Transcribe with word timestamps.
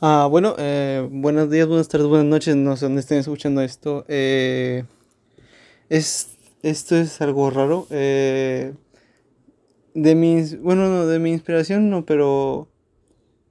Ah, 0.00 0.26
bueno, 0.30 0.54
eh, 0.58 1.06
buenos 1.10 1.50
días, 1.50 1.68
buenas 1.68 1.88
tardes, 1.88 2.08
buenas 2.08 2.26
noches, 2.26 2.56
no 2.56 2.76
sé 2.76 2.84
dónde 2.86 3.00
estén 3.00 3.18
escuchando 3.18 3.62
esto. 3.62 4.04
Eh, 4.08 4.84
es, 5.88 6.36
esto 6.62 6.96
es 6.96 7.20
algo 7.20 7.50
raro. 7.50 7.86
eh, 7.90 8.74
de 9.94 10.14
mis, 10.16 10.60
bueno, 10.60 10.88
no, 10.88 11.06
de 11.06 11.18
mi 11.20 11.30
inspiración 11.30 11.88
no, 11.88 12.04
pero 12.04 12.68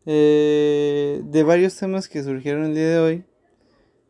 eh, 0.06 1.22
de 1.24 1.44
varios 1.44 1.78
temas 1.78 2.10
que 2.10 2.24
surgieron 2.24 2.66
el 2.66 2.76
día 2.76 2.90
de 2.90 3.00
hoy, 3.00 3.26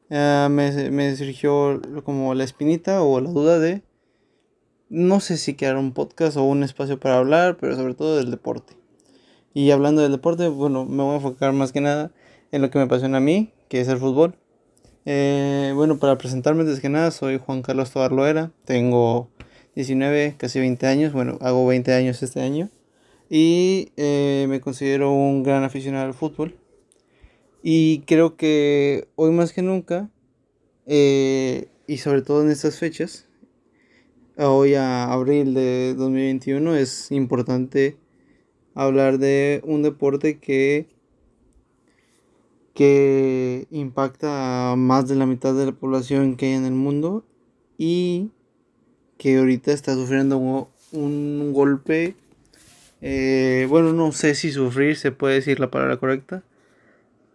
ah, 0.09 0.47
me, 0.49 0.89
me 0.91 1.15
surgió 1.15 1.81
como 2.03 2.33
la 2.33 2.43
espinita 2.43 3.03
o 3.03 3.21
la 3.21 3.29
duda 3.29 3.59
de, 3.59 3.83
no 4.89 5.19
sé 5.19 5.37
si 5.37 5.55
crear 5.55 5.77
un 5.77 5.93
podcast 5.93 6.37
o 6.37 6.43
un 6.43 6.63
espacio 6.63 6.99
para 6.99 7.17
hablar, 7.19 7.57
pero 7.59 7.75
sobre 7.75 7.93
todo 7.93 8.17
del 8.17 8.31
deporte. 8.31 8.75
Y 9.53 9.71
hablando 9.71 10.01
del 10.01 10.11
deporte, 10.11 10.47
bueno, 10.47 10.85
me 10.85 11.03
voy 11.03 11.13
a 11.13 11.15
enfocar 11.17 11.53
más 11.53 11.71
que 11.71 11.81
nada 11.81 12.11
en 12.53 12.61
lo 12.61 12.69
que 12.69 12.77
me 12.77 12.85
apasiona 12.85 13.17
a 13.17 13.19
mí, 13.19 13.51
que 13.67 13.81
es 13.81 13.87
el 13.87 13.97
fútbol. 13.97 14.35
Eh, 15.05 15.73
bueno, 15.75 15.97
para 15.97 16.19
presentarme, 16.19 16.61
antes 16.61 16.79
que 16.79 16.87
nada, 16.87 17.09
soy 17.09 17.39
Juan 17.39 17.63
Carlos 17.63 17.89
Tobar 17.89 18.11
Loera, 18.11 18.51
tengo 18.65 19.27
19, 19.75 20.35
casi 20.37 20.59
20 20.59 20.85
años, 20.85 21.13
bueno, 21.13 21.39
hago 21.41 21.65
20 21.65 21.91
años 21.93 22.21
este 22.21 22.41
año, 22.41 22.69
y 23.27 23.91
eh, 23.97 24.45
me 24.49 24.61
considero 24.61 25.11
un 25.11 25.41
gran 25.41 25.63
aficionado 25.63 26.05
al 26.05 26.13
fútbol. 26.13 26.55
Y 27.63 28.01
creo 28.01 28.37
que 28.37 29.07
hoy 29.15 29.31
más 29.31 29.51
que 29.51 29.63
nunca, 29.63 30.11
eh, 30.85 31.69
y 31.87 31.97
sobre 31.97 32.21
todo 32.21 32.43
en 32.43 32.51
estas 32.51 32.77
fechas, 32.77 33.27
hoy 34.37 34.75
a 34.75 35.11
abril 35.11 35.55
de 35.55 35.95
2021, 35.95 36.75
es 36.75 37.11
importante 37.11 37.97
hablar 38.75 39.17
de 39.17 39.61
un 39.63 39.81
deporte 39.81 40.37
que 40.37 40.92
que 42.73 43.67
impacta 43.71 44.71
a 44.71 44.75
más 44.75 45.07
de 45.07 45.15
la 45.15 45.25
mitad 45.25 45.53
de 45.53 45.67
la 45.67 45.71
población 45.71 46.35
que 46.35 46.47
hay 46.47 46.53
en 46.53 46.65
el 46.65 46.73
mundo 46.73 47.23
y 47.77 48.31
que 49.17 49.37
ahorita 49.37 49.71
está 49.71 49.93
sufriendo 49.93 50.37
un, 50.37 50.67
un 50.91 51.53
golpe, 51.53 52.15
eh, 53.01 53.67
bueno, 53.69 53.93
no 53.93 54.11
sé 54.11 54.35
si 54.35 54.51
sufrir 54.51 54.95
se 54.95 55.11
puede 55.11 55.35
decir 55.35 55.59
la 55.59 55.69
palabra 55.69 55.97
correcta, 55.97 56.43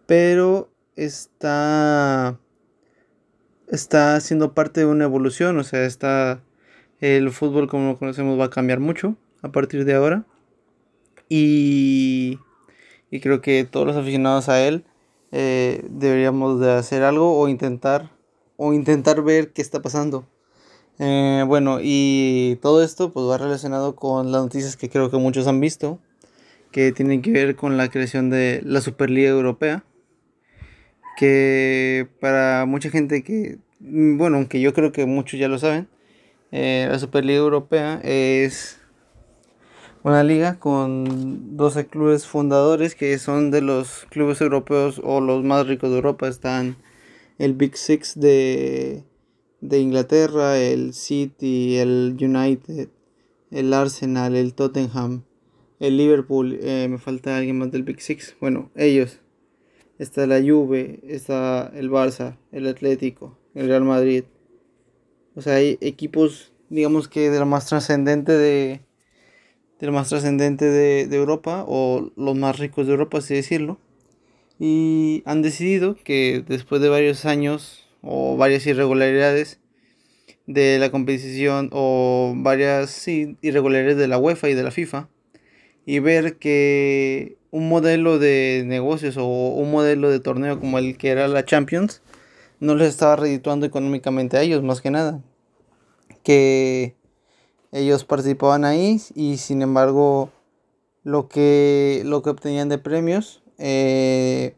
pero 0.05 0.69
está, 0.95 2.37
está 3.67 4.19
siendo 4.19 4.53
parte 4.53 4.81
de 4.81 4.85
una 4.87 5.05
evolución, 5.05 5.57
o 5.57 5.63
sea, 5.63 5.85
está, 5.85 6.41
el 6.99 7.31
fútbol 7.31 7.67
como 7.67 7.91
lo 7.91 7.97
conocemos 7.97 8.39
va 8.39 8.45
a 8.45 8.49
cambiar 8.49 8.79
mucho 8.79 9.15
a 9.41 9.51
partir 9.51 9.85
de 9.85 9.93
ahora 9.93 10.25
y, 11.29 12.39
y 13.09 13.19
creo 13.21 13.41
que 13.41 13.63
todos 13.63 13.87
los 13.87 13.95
aficionados 13.95 14.49
a 14.49 14.61
él 14.67 14.83
eh, 15.31 15.85
deberíamos 15.89 16.59
de 16.59 16.71
hacer 16.71 17.03
algo 17.03 17.39
o 17.39 17.47
intentar 17.47 18.11
o 18.57 18.73
intentar 18.73 19.21
ver 19.23 19.53
qué 19.53 19.61
está 19.61 19.81
pasando. 19.81 20.27
Eh, 20.99 21.45
bueno, 21.47 21.79
y 21.81 22.57
todo 22.61 22.83
esto 22.83 23.13
pues 23.13 23.25
va 23.25 23.37
relacionado 23.37 23.95
con 23.95 24.33
las 24.33 24.43
noticias 24.43 24.75
que 24.75 24.89
creo 24.89 25.09
que 25.09 25.17
muchos 25.17 25.47
han 25.47 25.61
visto, 25.61 25.99
que 26.71 26.91
tienen 26.91 27.21
que 27.21 27.31
ver 27.31 27.55
con 27.55 27.77
la 27.77 27.87
creación 27.89 28.29
de 28.29 28.61
la 28.65 28.81
Superliga 28.81 29.29
Europea, 29.29 29.85
que 31.17 32.07
para 32.19 32.65
mucha 32.65 32.89
gente 32.89 33.23
que, 33.23 33.59
bueno, 33.79 34.37
aunque 34.37 34.59
yo 34.59 34.73
creo 34.73 34.91
que 34.91 35.05
muchos 35.05 35.39
ya 35.39 35.47
lo 35.47 35.57
saben, 35.57 35.87
eh, 36.51 36.87
la 36.89 36.99
Superliga 36.99 37.39
Europea 37.39 38.01
es 38.03 38.78
una 40.09 40.23
liga 40.23 40.57
con 40.57 41.55
12 41.55 41.85
clubes 41.85 42.25
fundadores 42.25 42.95
que 42.95 43.17
son 43.19 43.51
de 43.51 43.61
los 43.61 44.07
clubes 44.09 44.41
europeos 44.41 44.99
o 45.03 45.21
los 45.21 45.43
más 45.43 45.67
ricos 45.67 45.91
de 45.91 45.97
Europa. 45.97 46.27
Están 46.27 46.77
el 47.37 47.53
Big 47.53 47.77
Six 47.77 48.19
de, 48.19 49.03
de 49.61 49.79
Inglaterra, 49.79 50.57
el 50.57 50.95
City, 50.95 51.77
el 51.77 52.17
United, 52.19 52.89
el 53.51 53.73
Arsenal, 53.73 54.35
el 54.35 54.55
Tottenham, 54.55 55.25
el 55.79 55.97
Liverpool. 55.97 56.57
eh, 56.59 56.87
me 56.89 56.97
falta 56.97 57.37
alguien 57.37 57.59
más 57.59 57.71
del 57.71 57.83
Big 57.83 58.01
Six. 58.01 58.35
Bueno, 58.41 58.71
ellos. 58.75 59.19
Está 59.99 60.25
la 60.25 60.41
Juve, 60.41 61.01
está 61.03 61.71
el 61.75 61.91
Barça, 61.91 62.37
el 62.51 62.67
Atlético, 62.67 63.37
el 63.53 63.67
Real 63.67 63.83
Madrid. 63.83 64.23
O 65.35 65.41
sea, 65.41 65.55
hay 65.55 65.77
equipos, 65.81 66.51
digamos 66.69 67.07
que 67.07 67.29
de 67.29 67.37
lo 67.37 67.45
más 67.45 67.67
trascendente 67.67 68.31
de 68.31 68.88
del 69.79 69.91
más 69.91 70.09
trascendente 70.09 70.65
de, 70.65 71.07
de 71.07 71.15
Europa 71.15 71.63
o 71.67 72.11
los 72.15 72.35
más 72.35 72.59
ricos 72.59 72.85
de 72.85 72.93
Europa, 72.93 73.19
así 73.19 73.33
decirlo. 73.33 73.77
Y 74.59 75.23
han 75.25 75.41
decidido 75.41 75.95
que 76.03 76.43
después 76.47 76.81
de 76.81 76.89
varios 76.89 77.25
años 77.25 77.87
o 78.01 78.37
varias 78.37 78.65
irregularidades 78.65 79.59
de 80.47 80.79
la 80.79 80.89
competición 80.89 81.69
o 81.71 82.33
varias 82.35 83.07
irregularidades 83.07 83.97
de 83.97 84.07
la 84.07 84.17
UEFA 84.17 84.49
y 84.49 84.55
de 84.55 84.63
la 84.63 84.71
FIFA 84.71 85.07
y 85.85 85.99
ver 85.99 86.37
que 86.37 87.37
un 87.51 87.69
modelo 87.69 88.19
de 88.19 88.63
negocios 88.65 89.17
o 89.17 89.25
un 89.25 89.71
modelo 89.71 90.09
de 90.09 90.19
torneo 90.19 90.59
como 90.59 90.77
el 90.79 90.97
que 90.97 91.09
era 91.09 91.27
la 91.27 91.45
Champions 91.45 92.01
no 92.59 92.75
les 92.75 92.89
estaba 92.89 93.15
redituando 93.15 93.65
económicamente 93.65 94.37
a 94.37 94.41
ellos 94.41 94.63
más 94.63 94.81
que 94.81 94.91
nada 94.91 95.21
que 96.23 96.95
ellos 97.71 98.03
participaban 98.03 98.65
ahí 98.65 99.01
y 99.15 99.37
sin 99.37 99.61
embargo 99.61 100.29
lo 101.03 101.27
que, 101.27 102.01
lo 102.05 102.21
que 102.21 102.29
obtenían 102.31 102.69
de 102.69 102.77
premios 102.77 103.41
eh, 103.57 104.55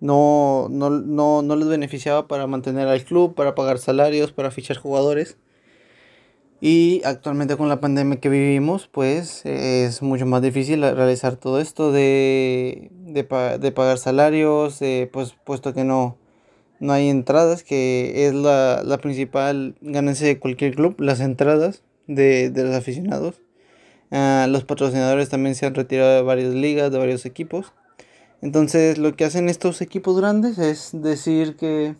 no, 0.00 0.68
no, 0.70 0.90
no, 0.90 1.42
no 1.42 1.56
les 1.56 1.68
beneficiaba 1.68 2.28
para 2.28 2.46
mantener 2.46 2.88
al 2.88 3.04
club, 3.04 3.34
para 3.34 3.54
pagar 3.54 3.78
salarios, 3.78 4.32
para 4.32 4.50
fichar 4.50 4.76
jugadores. 4.76 5.38
Y 6.60 7.02
actualmente 7.04 7.56
con 7.56 7.68
la 7.68 7.80
pandemia 7.80 8.20
que 8.20 8.28
vivimos, 8.28 8.86
pues 8.86 9.44
es 9.44 10.02
mucho 10.02 10.24
más 10.24 10.40
difícil 10.40 10.80
realizar 10.82 11.36
todo 11.36 11.60
esto 11.60 11.92
de, 11.92 12.90
de, 12.92 13.22
de 13.58 13.72
pagar 13.72 13.98
salarios, 13.98 14.80
eh, 14.80 15.08
pues 15.12 15.34
puesto 15.44 15.74
que 15.74 15.84
no, 15.84 16.16
no 16.80 16.92
hay 16.92 17.08
entradas, 17.08 17.64
que 17.64 18.26
es 18.26 18.34
la, 18.34 18.82
la 18.82 18.98
principal 18.98 19.74
ganancia 19.80 20.26
de 20.26 20.38
cualquier 20.38 20.74
club, 20.74 21.00
las 21.00 21.20
entradas 21.20 21.82
de, 22.06 22.50
de 22.50 22.64
los 22.64 22.74
aficionados. 22.74 23.40
Ah, 24.10 24.46
los 24.48 24.64
patrocinadores 24.64 25.28
también 25.28 25.54
se 25.54 25.66
han 25.66 25.74
retirado 25.74 26.14
de 26.14 26.22
varias 26.22 26.54
ligas, 26.54 26.92
de 26.92 26.98
varios 26.98 27.26
equipos. 27.26 27.72
Entonces 28.42 28.98
lo 28.98 29.16
que 29.16 29.24
hacen 29.24 29.48
estos 29.48 29.80
equipos 29.80 30.16
grandes 30.16 30.58
es 30.58 30.90
decir 30.92 31.56
que 31.56 31.96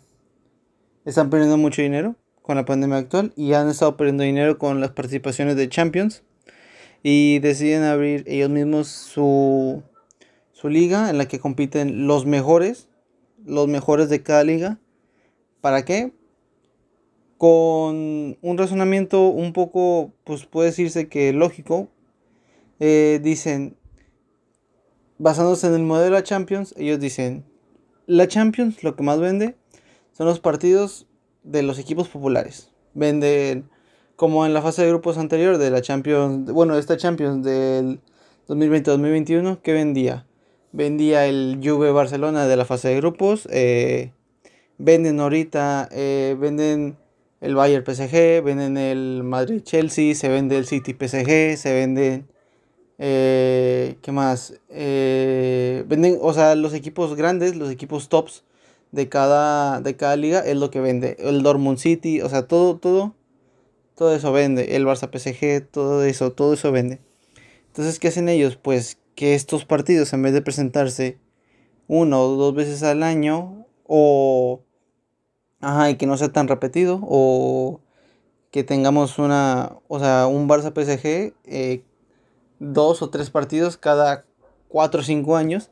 están 1.03 1.29
perdiendo 1.29 1.57
mucho 1.57 1.81
dinero 1.81 2.15
con 2.41 2.55
la 2.55 2.65
pandemia 2.65 2.97
actual 2.97 3.33
y 3.35 3.53
han 3.53 3.69
estado 3.69 3.97
perdiendo 3.97 4.23
dinero 4.23 4.57
con 4.57 4.79
las 4.79 4.91
participaciones 4.91 5.55
de 5.55 5.67
Champions 5.67 6.23
y 7.03 7.39
deciden 7.39 7.83
abrir 7.83 8.23
ellos 8.27 8.49
mismos 8.49 8.87
su, 8.87 9.83
su 10.51 10.69
liga 10.69 11.09
en 11.09 11.17
la 11.17 11.27
que 11.27 11.39
compiten 11.39 12.07
los 12.07 12.25
mejores, 12.25 12.87
los 13.43 13.67
mejores 13.67 14.09
de 14.09 14.23
cada 14.23 14.43
liga. 14.43 14.79
¿Para 15.61 15.83
qué? 15.83 16.13
Con 17.37 18.37
un 18.41 18.57
razonamiento 18.57 19.27
un 19.27 19.53
poco, 19.53 20.13
pues 20.23 20.45
puede 20.45 20.69
decirse 20.69 21.09
que 21.09 21.33
lógico, 21.33 21.89
eh, 22.79 23.19
dicen, 23.21 23.75
basándose 25.17 25.67
en 25.67 25.73
el 25.73 25.83
modelo 25.83 26.15
de 26.15 26.23
Champions, 26.23 26.73
ellos 26.77 26.99
dicen, 26.99 27.45
la 28.07 28.27
Champions 28.27 28.83
lo 28.83 28.95
que 28.95 29.03
más 29.03 29.19
vende 29.19 29.55
son 30.13 30.27
los 30.27 30.39
partidos 30.39 31.07
de 31.43 31.63
los 31.63 31.79
equipos 31.79 32.07
populares. 32.07 32.71
Venden 32.93 33.69
como 34.15 34.45
en 34.45 34.53
la 34.53 34.61
fase 34.61 34.83
de 34.83 34.89
grupos 34.89 35.17
anterior 35.17 35.57
de 35.57 35.69
la 35.69 35.81
Champions, 35.81 36.51
bueno, 36.51 36.77
esta 36.77 36.97
Champions 36.97 37.43
del 37.43 37.99
2020-2021, 38.47 39.59
¿qué 39.61 39.73
vendía? 39.73 40.25
Vendía 40.71 41.25
el 41.25 41.59
Juve 41.63 41.91
Barcelona 41.91 42.47
de 42.47 42.55
la 42.55 42.65
fase 42.65 42.89
de 42.89 42.97
grupos, 42.97 43.47
eh, 43.51 44.11
venden 44.77 45.19
ahorita, 45.19 45.89
eh, 45.91 46.35
venden 46.39 46.97
el 47.45 47.55
Bayern 47.55 47.85
PSG, 47.85 48.43
venden 48.43 48.77
el 48.77 49.23
Madrid 49.23 49.61
Chelsea, 49.61 50.15
se 50.15 50.29
vende 50.29 50.57
el 50.57 50.65
City 50.65 50.93
PSG, 50.93 51.57
se 51.57 51.73
venden 51.73 52.27
eh, 52.97 53.97
¿qué 54.01 54.11
más? 54.11 54.53
Eh, 54.69 55.83
venden, 55.87 56.17
o 56.21 56.33
sea, 56.33 56.55
los 56.55 56.73
equipos 56.73 57.15
grandes, 57.15 57.55
los 57.55 57.69
equipos 57.69 58.09
tops 58.09 58.43
de 58.91 59.09
cada, 59.09 59.81
de 59.81 59.95
cada 59.95 60.15
liga 60.15 60.39
es 60.39 60.57
lo 60.57 60.71
que 60.71 60.79
vende. 60.79 61.17
El 61.19 61.43
Dortmund 61.43 61.77
City, 61.77 62.21
o 62.21 62.29
sea, 62.29 62.47
todo, 62.47 62.77
todo, 62.77 63.15
todo 63.95 64.15
eso 64.15 64.31
vende. 64.31 64.75
El 64.75 64.85
Barça 64.85 65.09
PSG, 65.11 65.69
todo 65.69 66.03
eso, 66.03 66.31
todo 66.31 66.53
eso 66.53 66.71
vende. 66.71 66.99
Entonces, 67.67 67.99
¿qué 67.99 68.09
hacen 68.09 68.29
ellos? 68.29 68.55
Pues 68.57 68.99
que 69.15 69.35
estos 69.35 69.65
partidos, 69.65 70.13
en 70.13 70.23
vez 70.23 70.33
de 70.33 70.41
presentarse 70.41 71.17
una 71.87 72.19
o 72.19 72.35
dos 72.35 72.55
veces 72.55 72.83
al 72.83 73.03
año, 73.03 73.67
o, 73.85 74.61
ajá, 75.65 75.89
y 75.89 75.95
que 75.95 76.05
no 76.05 76.15
sea 76.15 76.29
tan 76.31 76.47
repetido, 76.47 76.99
o 77.01 77.81
que 78.51 78.63
tengamos 78.63 79.17
una, 79.17 79.77
o 79.87 79.99
sea, 79.99 80.27
un 80.27 80.47
Barça 80.47 80.71
PSG, 80.71 81.33
eh, 81.45 81.83
dos 82.59 83.01
o 83.01 83.09
tres 83.09 83.31
partidos 83.31 83.75
cada 83.75 84.25
cuatro 84.67 85.01
o 85.01 85.03
cinco 85.03 85.35
años, 85.35 85.71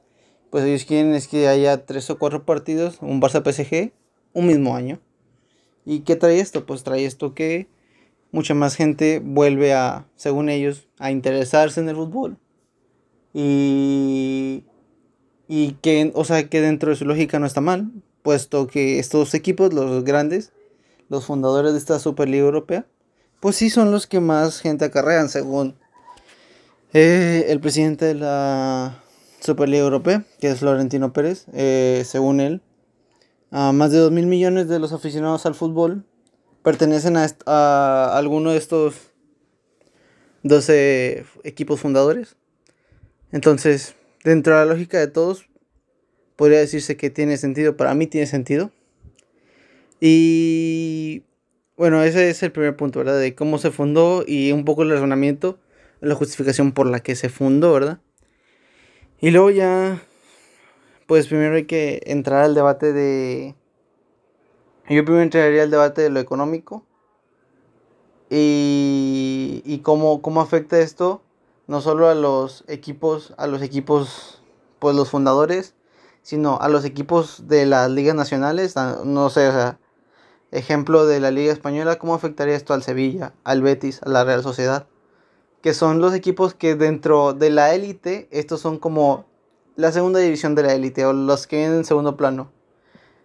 pues 0.49 0.65
ellos 0.65 0.85
quieren 0.85 1.13
es 1.13 1.27
que 1.27 1.47
haya 1.47 1.85
tres 1.85 2.09
o 2.09 2.17
cuatro 2.17 2.43
partidos, 2.43 2.97
un 3.01 3.21
Barça 3.21 3.43
PSG, 3.43 3.93
un 4.33 4.47
mismo 4.47 4.75
año. 4.75 4.99
¿Y 5.85 5.99
qué 5.99 6.15
trae 6.15 6.39
esto? 6.39 6.65
Pues 6.65 6.83
trae 6.83 7.05
esto 7.05 7.35
que 7.35 7.67
mucha 8.31 8.55
más 8.55 8.75
gente 8.75 9.21
vuelve 9.23 9.73
a, 9.73 10.07
según 10.15 10.49
ellos, 10.49 10.87
a 10.97 11.11
interesarse 11.11 11.79
en 11.81 11.89
el 11.89 11.95
fútbol. 11.95 12.37
Y, 13.31 14.63
y 15.47 15.73
que, 15.83 16.11
o 16.15 16.25
sea, 16.25 16.49
que 16.49 16.61
dentro 16.61 16.89
de 16.89 16.95
su 16.95 17.05
lógica 17.05 17.37
no 17.37 17.45
está 17.45 17.61
mal, 17.61 17.91
puesto 18.23 18.67
que 18.67 18.99
estos 18.99 19.33
equipos, 19.33 19.73
los 19.73 20.03
grandes, 20.03 20.51
los 21.09 21.25
fundadores 21.25 21.73
de 21.73 21.77
esta 21.77 21.99
Superliga 21.99 22.45
Europea, 22.45 22.87
pues 23.39 23.57
sí 23.57 23.69
son 23.69 23.91
los 23.91 24.07
que 24.07 24.19
más 24.19 24.61
gente 24.61 24.85
acarrean, 24.85 25.29
según 25.29 25.75
eh, 26.93 27.45
el 27.49 27.59
presidente 27.59 28.05
de 28.05 28.15
la 28.15 29.03
Superliga 29.41 29.83
Europea, 29.83 30.23
que 30.39 30.49
es 30.49 30.59
Florentino 30.59 31.11
Pérez, 31.13 31.45
eh, 31.53 32.03
según 32.05 32.39
él, 32.39 32.61
más 33.51 33.91
de 33.91 33.99
2 33.99 34.11
mil 34.11 34.25
millones 34.25 34.67
de 34.67 34.79
los 34.79 34.93
aficionados 34.93 35.45
al 35.45 35.53
fútbol 35.53 36.05
pertenecen 36.63 37.17
a, 37.17 37.27
a 37.45 38.17
alguno 38.17 38.51
de 38.51 38.57
estos 38.57 38.95
12 40.41 41.25
equipos 41.43 41.79
fundadores. 41.79 42.35
Entonces, 43.31 43.95
dentro 44.23 44.53
de 44.53 44.65
la 44.65 44.73
lógica 44.73 44.97
de 44.97 45.07
todos, 45.07 45.45
podría 46.35 46.59
decirse 46.59 46.97
que 46.97 47.09
tiene 47.09 47.37
sentido. 47.37 47.77
Para 47.77 47.93
mí 47.93 48.07
tiene 48.07 48.27
sentido. 48.27 48.71
Y 49.99 51.23
bueno, 51.77 52.03
ese 52.03 52.29
es 52.29 52.43
el 52.43 52.51
primer 52.51 52.75
punto, 52.75 52.99
¿verdad? 52.99 53.19
De 53.19 53.35
cómo 53.35 53.57
se 53.57 53.71
fundó 53.71 54.23
y 54.27 54.51
un 54.51 54.65
poco 54.65 54.83
el 54.83 54.89
razonamiento, 54.89 55.59
la 56.01 56.15
justificación 56.15 56.71
por 56.71 56.87
la 56.87 56.99
que 56.99 57.15
se 57.15 57.29
fundó, 57.29 57.73
¿verdad? 57.73 57.99
Y 59.21 59.31
luego 59.31 59.49
ya, 59.49 60.01
pues 61.07 61.27
primero 61.27 61.55
hay 61.55 61.65
que 61.65 62.01
entrar 62.05 62.43
al 62.43 62.55
debate 62.55 62.91
de... 62.93 63.55
Yo 64.89 65.05
primero 65.05 65.21
entraría 65.21 65.63
al 65.63 65.71
debate 65.71 66.01
de 66.01 66.09
lo 66.09 66.19
económico 66.19 66.85
y, 68.29 69.61
y 69.65 69.79
cómo, 69.79 70.21
cómo 70.21 70.41
afecta 70.41 70.79
esto 70.79 71.21
no 71.67 71.81
solo 71.81 72.09
a 72.09 72.15
los 72.15 72.63
equipos, 72.67 73.33
a 73.37 73.47
los 73.47 73.61
equipos, 73.61 74.41
pues 74.79 74.95
los 74.95 75.09
fundadores, 75.09 75.75
sino 76.23 76.57
a 76.59 76.67
los 76.69 76.83
equipos 76.85 77.47
de 77.47 77.67
las 77.67 77.91
ligas 77.91 78.15
nacionales, 78.15 78.75
no 78.75 79.29
sé, 79.29 79.47
o 79.49 79.51
sea, 79.51 79.79
ejemplo 80.49 81.05
de 81.05 81.19
la 81.19 81.29
Liga 81.29 81.53
Española, 81.53 81.99
¿cómo 81.99 82.15
afectaría 82.15 82.55
esto 82.55 82.73
al 82.73 82.81
Sevilla, 82.81 83.33
al 83.43 83.61
Betis, 83.61 84.01
a 84.01 84.09
la 84.09 84.23
Real 84.23 84.41
Sociedad? 84.41 84.87
que 85.63 85.73
son 85.73 86.01
los 86.01 86.13
equipos 86.13 86.53
que 86.53 86.75
dentro 86.75 87.31
de 87.31 87.49
la 87.49 87.73
élite, 87.73 88.27
estos 88.31 88.59
son 88.59 88.77
como 88.79 89.25
la 89.77 89.93
segunda 89.93 90.19
división 90.19 90.55
de 90.55 90.63
la 90.63 90.73
élite 90.73 91.05
o 91.05 91.13
los 91.13 91.47
que 91.47 91.55
vienen 91.55 91.77
en 91.77 91.85
segundo 91.85 92.17
plano, 92.17 92.51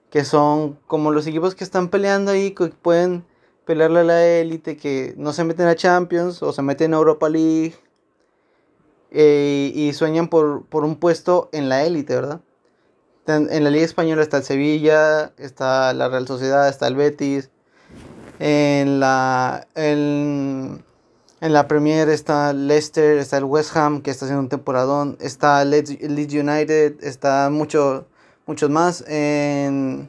que 0.08 0.24
son 0.24 0.78
como 0.86 1.10
los 1.10 1.26
equipos 1.26 1.56
que 1.56 1.64
están 1.64 1.88
peleando 1.88 2.30
ahí, 2.30 2.52
que 2.52 2.68
pueden 2.68 3.24
pelearle 3.64 4.00
a 4.00 4.04
la 4.04 4.24
élite, 4.24 4.76
que 4.76 5.14
no 5.16 5.32
se 5.32 5.42
meten 5.42 5.66
a 5.66 5.74
Champions 5.74 6.40
o 6.44 6.52
se 6.52 6.62
meten 6.62 6.94
a 6.94 6.98
Europa 6.98 7.28
League 7.28 7.74
eh, 9.10 9.72
y 9.74 9.92
sueñan 9.92 10.28
por, 10.28 10.64
un 10.70 10.94
puesto 10.94 11.48
en 11.50 11.68
la 11.68 11.84
élite, 11.84 12.14
¿verdad? 12.14 12.40
En 13.28 13.62
la 13.62 13.70
Liga 13.70 13.84
Española 13.84 14.22
está 14.22 14.38
el 14.38 14.44
Sevilla, 14.44 15.32
está 15.36 15.92
la 15.92 16.08
Real 16.08 16.26
Sociedad, 16.26 16.66
está 16.68 16.86
el 16.86 16.96
Betis. 16.96 17.50
En 18.38 19.00
la. 19.00 19.66
En, 19.74 20.82
en 21.40 21.52
la 21.52 21.68
Premier 21.68 22.08
está 22.08 22.52
Leicester, 22.54 23.18
está 23.18 23.36
el 23.36 23.44
West 23.44 23.76
Ham, 23.76 24.00
que 24.00 24.10
está 24.10 24.24
haciendo 24.24 24.40
un 24.40 24.48
temporadón. 24.48 25.18
Está 25.20 25.62
Leeds, 25.64 25.90
United, 25.90 27.04
está 27.04 27.50
mucho, 27.50 28.06
muchos 28.46 28.70
más. 28.70 29.04
En, 29.06 30.08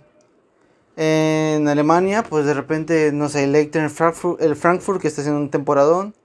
en 0.95 1.67
Alemania, 1.67 2.23
pues 2.23 2.45
de 2.45 2.53
repente, 2.53 3.11
no 3.11 3.27
sé, 3.27 3.43
el 3.43 3.89
Frankfurt, 3.89 4.41
el 4.41 4.55
Frankfurt, 4.55 5.01
que 5.01 5.09
está 5.09 5.21
haciendo 5.21 5.41
un 5.41 5.49
temporadón. 5.49 6.15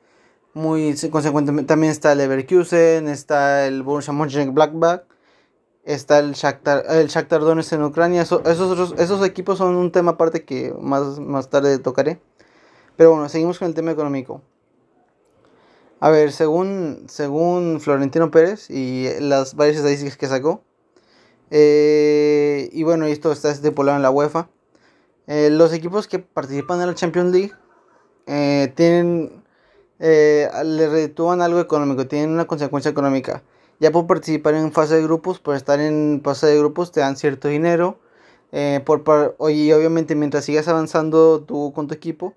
Muy 0.53 0.95
consecuentemente, 1.11 1.67
también 1.67 1.91
está 1.91 2.13
el 2.13 2.19
Leverkusen, 2.19 3.09
está 3.09 3.67
el 3.67 3.83
Borussia 3.83 4.13
Mönchengladbach, 4.13 5.03
está 5.85 6.19
el 6.19 6.33
Shakhtar, 6.33 6.85
el 6.89 7.09
Shakhtar 7.09 7.41
Donetsk 7.41 7.73
en 7.75 7.83
Ucrania. 7.85 8.23
esos, 8.23 8.95
esos 8.99 9.27
equipos 9.27 9.59
son 9.59 9.77
un 9.77 9.93
tema 9.93 10.13
aparte 10.13 10.45
que 10.45 10.75
más, 10.81 11.19
más 11.19 11.51
tarde 11.51 11.79
tocaré. 11.79 12.21
Pero 12.97 13.11
bueno, 13.11 13.29
seguimos 13.29 13.59
con 13.59 13.69
el 13.69 13.75
tema 13.75 13.91
económico. 13.91 14.43
A 16.01 16.11
ver, 16.11 16.33
según, 16.33 17.05
según 17.09 17.81
Florentino 17.81 18.31
Pérez 18.31 18.69
y 18.71 19.09
las 19.21 19.55
varias 19.55 19.79
estadísticas 19.79 20.17
que 20.17 20.29
sacó, 20.29 20.63
eh, 21.51 22.69
y 22.73 22.83
bueno, 22.83 23.07
esto 23.07 23.33
está 23.33 23.51
estipulado 23.51 23.97
en 23.97 24.03
la 24.03 24.11
UEFA, 24.11 24.49
eh, 25.27 25.51
los 25.51 25.73
equipos 25.73 26.07
que 26.07 26.19
participan 26.19 26.81
en 26.81 26.89
la 26.89 26.95
Champions 26.95 27.33
League 27.33 27.53
eh, 28.27 28.73
tienen, 28.75 29.43
le 29.99 30.89
reditúan 30.89 31.41
algo 31.41 31.61
económico, 31.61 32.07
tienen 32.07 32.31
una 32.31 32.47
consecuencia 32.47 32.91
económica. 32.91 33.43
Ya 33.85 33.93
por 33.93 34.07
participar 34.07 34.55
en 34.55 34.73
fase 34.73 34.95
de 34.95 35.03
grupos, 35.03 35.41
por 35.41 35.57
estar 35.57 35.79
en 35.79 36.23
fase 36.25 36.47
de 36.47 36.59
grupos, 36.59 36.91
te 36.91 37.01
dan 37.01 37.19
cierto 37.19 37.49
dinero. 37.49 37.99
por, 38.87 39.37
y 39.51 39.73
obviamente 39.73 40.15
mientras 40.15 40.47
sigas 40.47 40.69
avanzando 40.69 41.43
tú 41.43 41.71
con 41.75 41.87
tu 41.87 41.93
equipo, 41.93 42.33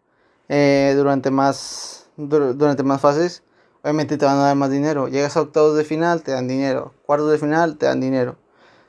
durante 0.49 1.31
más 1.31 2.09
durante 2.17 2.83
más 2.83 2.99
fases 2.99 3.43
obviamente 3.81 4.17
te 4.17 4.25
van 4.25 4.35
a 4.39 4.41
dar 4.41 4.57
más 4.57 4.69
dinero. 4.69 5.07
Llegas 5.07 5.37
a 5.37 5.41
octavos 5.41 5.77
de 5.77 5.85
final, 5.85 6.21
te 6.21 6.31
dan 6.31 6.49
dinero. 6.49 6.93
Cuartos 7.05 7.31
de 7.31 7.37
final, 7.37 7.77
te 7.77 7.85
dan 7.85 8.01
dinero. 8.01 8.35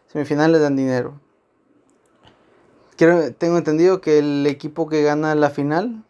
Semifinales 0.08 0.60
dan 0.60 0.74
dinero. 0.74 1.20
Tengo 2.96 3.56
entendido 3.56 4.00
que 4.00 4.18
el 4.18 4.44
equipo 4.48 4.88
que 4.88 5.04
gana 5.04 5.36
la 5.36 5.50
final 5.50 6.04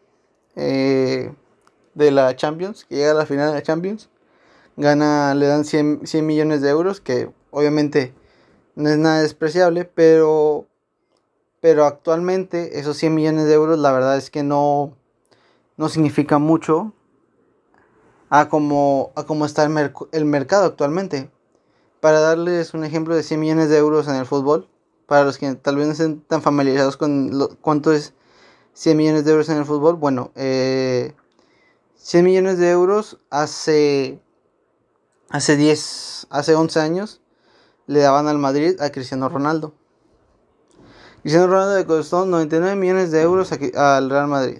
eh, 0.56 1.34
de 1.92 2.10
la 2.10 2.34
Champions, 2.34 2.86
que 2.86 2.94
llega 2.94 3.10
a 3.10 3.14
la 3.14 3.26
final 3.26 3.48
de 3.48 3.56
la 3.56 3.62
Champions, 3.62 4.08
gana, 4.78 5.34
le 5.34 5.46
dan 5.46 5.64
100, 5.64 6.06
100 6.06 6.26
millones 6.26 6.62
de 6.62 6.70
euros, 6.70 7.00
que 7.00 7.30
obviamente 7.50 8.14
no 8.76 8.88
es 8.88 8.96
nada 8.96 9.20
despreciable, 9.20 9.84
pero, 9.84 10.66
pero 11.60 11.84
actualmente 11.84 12.78
esos 12.78 12.96
100 12.96 13.14
millones 13.14 13.46
de 13.46 13.54
euros 13.54 13.78
la 13.78 13.92
verdad 13.92 14.16
es 14.16 14.30
que 14.30 14.42
no, 14.42 14.96
no 15.76 15.88
significa 15.88 16.38
mucho 16.38 16.94
a 18.30 18.48
cómo, 18.48 19.12
a 19.16 19.25
cómo 19.25 19.46
está 19.46 19.64
el, 19.64 20.25
mercado 20.25 20.64
actualmente. 20.64 21.30
Para 22.00 22.20
darles 22.20 22.75
un 22.75 22.84
ejemplo 22.84 23.16
de 23.16 23.25
100 23.25 23.40
millones 23.40 23.69
de 23.70 23.78
euros 23.78 24.06
en 24.06 24.14
el 24.14 24.26
fútbol, 24.26 24.69
para 25.06 25.25
los 25.25 25.38
que 25.38 25.52
tal 25.56 25.76
vez 25.76 25.87
no 25.87 25.92
estén 25.92 26.20
tan 26.20 26.42
familiarizados 26.42 26.97
con 26.97 27.49
cuánto 27.61 27.92
es 27.92 28.14
100 28.75 28.97
millones 28.97 29.25
de 29.25 29.32
euros 29.32 29.49
en 29.49 29.56
el 29.56 29.64
fútbol, 29.64 29.97
bueno, 29.97 30.30
eh, 30.37 31.14
100 31.97 32.25
millones 32.25 32.58
de 32.58 32.70
euros 32.70 33.18
hace, 33.30 34.20
hace 35.30 35.56
10, 35.56 36.26
hace 36.30 36.54
11 36.54 36.80
años 36.80 37.20
le 37.87 38.00
daban 38.00 38.28
al 38.28 38.38
Madrid 38.38 38.80
a 38.80 38.90
Cristiano 38.90 39.28
Ronaldo. 39.28 39.75
Cristiano 41.23 41.47
Ronaldo 41.47 41.76
le 41.76 41.87
costó 41.87 42.26
99 42.26 42.76
millones 42.76 43.11
de 43.11 43.23
euros 43.23 43.50
al 43.52 44.11
Real 44.11 44.28
Madrid, 44.28 44.58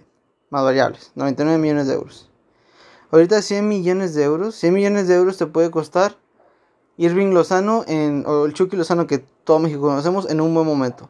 más 0.50 0.64
variables, 0.64 1.12
99 1.14 1.58
millones 1.58 1.87
de 1.87 1.94
euros. 1.94 2.28
Ahorita 3.10 3.40
100 3.40 3.66
millones 3.66 4.14
de 4.14 4.25
euros. 4.25 4.54
100 4.56 4.75
millones 4.75 5.08
de 5.08 5.14
euros 5.14 5.38
te 5.38 5.46
puede 5.46 5.70
costar 5.70 6.16
Irving 6.98 7.32
Lozano 7.32 7.84
en, 7.87 8.25
o 8.26 8.44
el 8.44 8.52
Chucky 8.52 8.76
Lozano 8.76 9.06
que 9.06 9.18
todo 9.44 9.58
México 9.58 9.82
conocemos 9.82 10.28
en 10.28 10.40
un 10.40 10.52
buen 10.52 10.66
momento. 10.66 11.08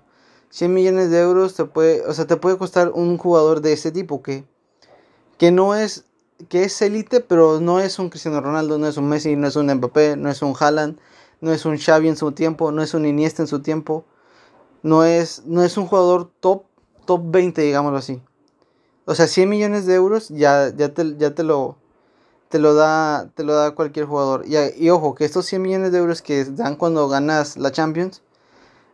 100 0.51 0.73
millones 0.73 1.11
de 1.11 1.21
euros 1.21 1.55
te 1.55 1.65
puede, 1.65 2.07
o 2.07 2.15
sea, 2.15 2.27
te 2.27 2.37
puede 2.37 2.57
costar 2.57 2.91
un 2.91 3.19
jugador 3.19 3.61
de 3.61 3.73
ese 3.73 3.91
tipo 3.91 4.23
que, 4.23 4.45
que 5.39 5.51
no 5.51 5.75
es, 5.75 6.05
que 6.49 6.65
es 6.65 6.81
élite, 6.83 7.21
pero 7.21 7.61
no 7.61 7.81
es 7.81 7.99
un 7.99 8.11
Cristiano 8.11 8.41
Ronaldo, 8.41 8.79
no 8.79 8.87
es 8.87 8.97
un 8.97 9.09
Messi, 9.09 9.37
no 9.37 9.49
es 9.49 9.57
un 9.57 9.73
Mbappé, 9.73 10.17
no 10.17 10.31
es 10.31 10.43
un 10.43 10.55
Haaland, 10.59 10.99
no 11.41 11.53
es 11.53 11.65
un 11.65 11.77
Xavi 11.79 12.09
en 12.09 12.17
su 12.17 12.33
tiempo, 12.33 12.73
no 12.73 12.83
es 12.83 12.95
un 12.95 13.07
Iniesta 13.07 13.43
en 13.43 13.49
su 13.49 13.61
tiempo, 13.61 14.05
no 14.83 15.05
es, 15.05 15.43
no 15.47 15.63
es 15.63 15.77
un 15.77 15.87
jugador 15.87 16.31
top, 16.41 16.65
top 17.05 17.23
20, 17.25 17.63
digámoslo 17.63 17.99
así. 17.99 18.23
O 19.05 19.15
sea, 19.15 19.27
100 19.27 19.49
millones 19.49 19.87
de 19.87 19.95
euros 19.95 20.29
ya, 20.29 20.69
ya, 20.77 20.93
ya 20.93 21.35
te 21.35 21.43
lo 21.43 21.77
te 22.49 22.59
lo 22.59 22.75
da, 22.75 23.31
te 23.35 23.45
lo 23.45 23.55
da 23.55 23.75
cualquier 23.75 24.07
jugador. 24.07 24.45
Y, 24.47 24.91
ojo, 24.91 25.15
que 25.15 25.25
estos 25.25 25.47
100 25.47 25.63
millones 25.63 25.93
de 25.93 25.99
euros 25.99 26.23
que 26.23 26.45
dan 26.45 26.77
cuando 26.77 27.09
ganas 27.09 27.57
la 27.57 27.73
Champions, 27.73 28.23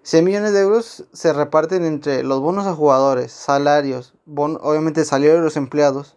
100 0.02 0.24
millones 0.24 0.52
de 0.52 0.60
euros 0.60 1.04
se 1.12 1.32
reparten 1.32 1.84
entre 1.84 2.22
los 2.24 2.40
bonos 2.40 2.66
a 2.66 2.74
jugadores, 2.74 3.32
salarios, 3.32 4.14
obviamente 4.26 5.04
salarios 5.04 5.36
de 5.36 5.42
los 5.42 5.56
empleados. 5.56 6.16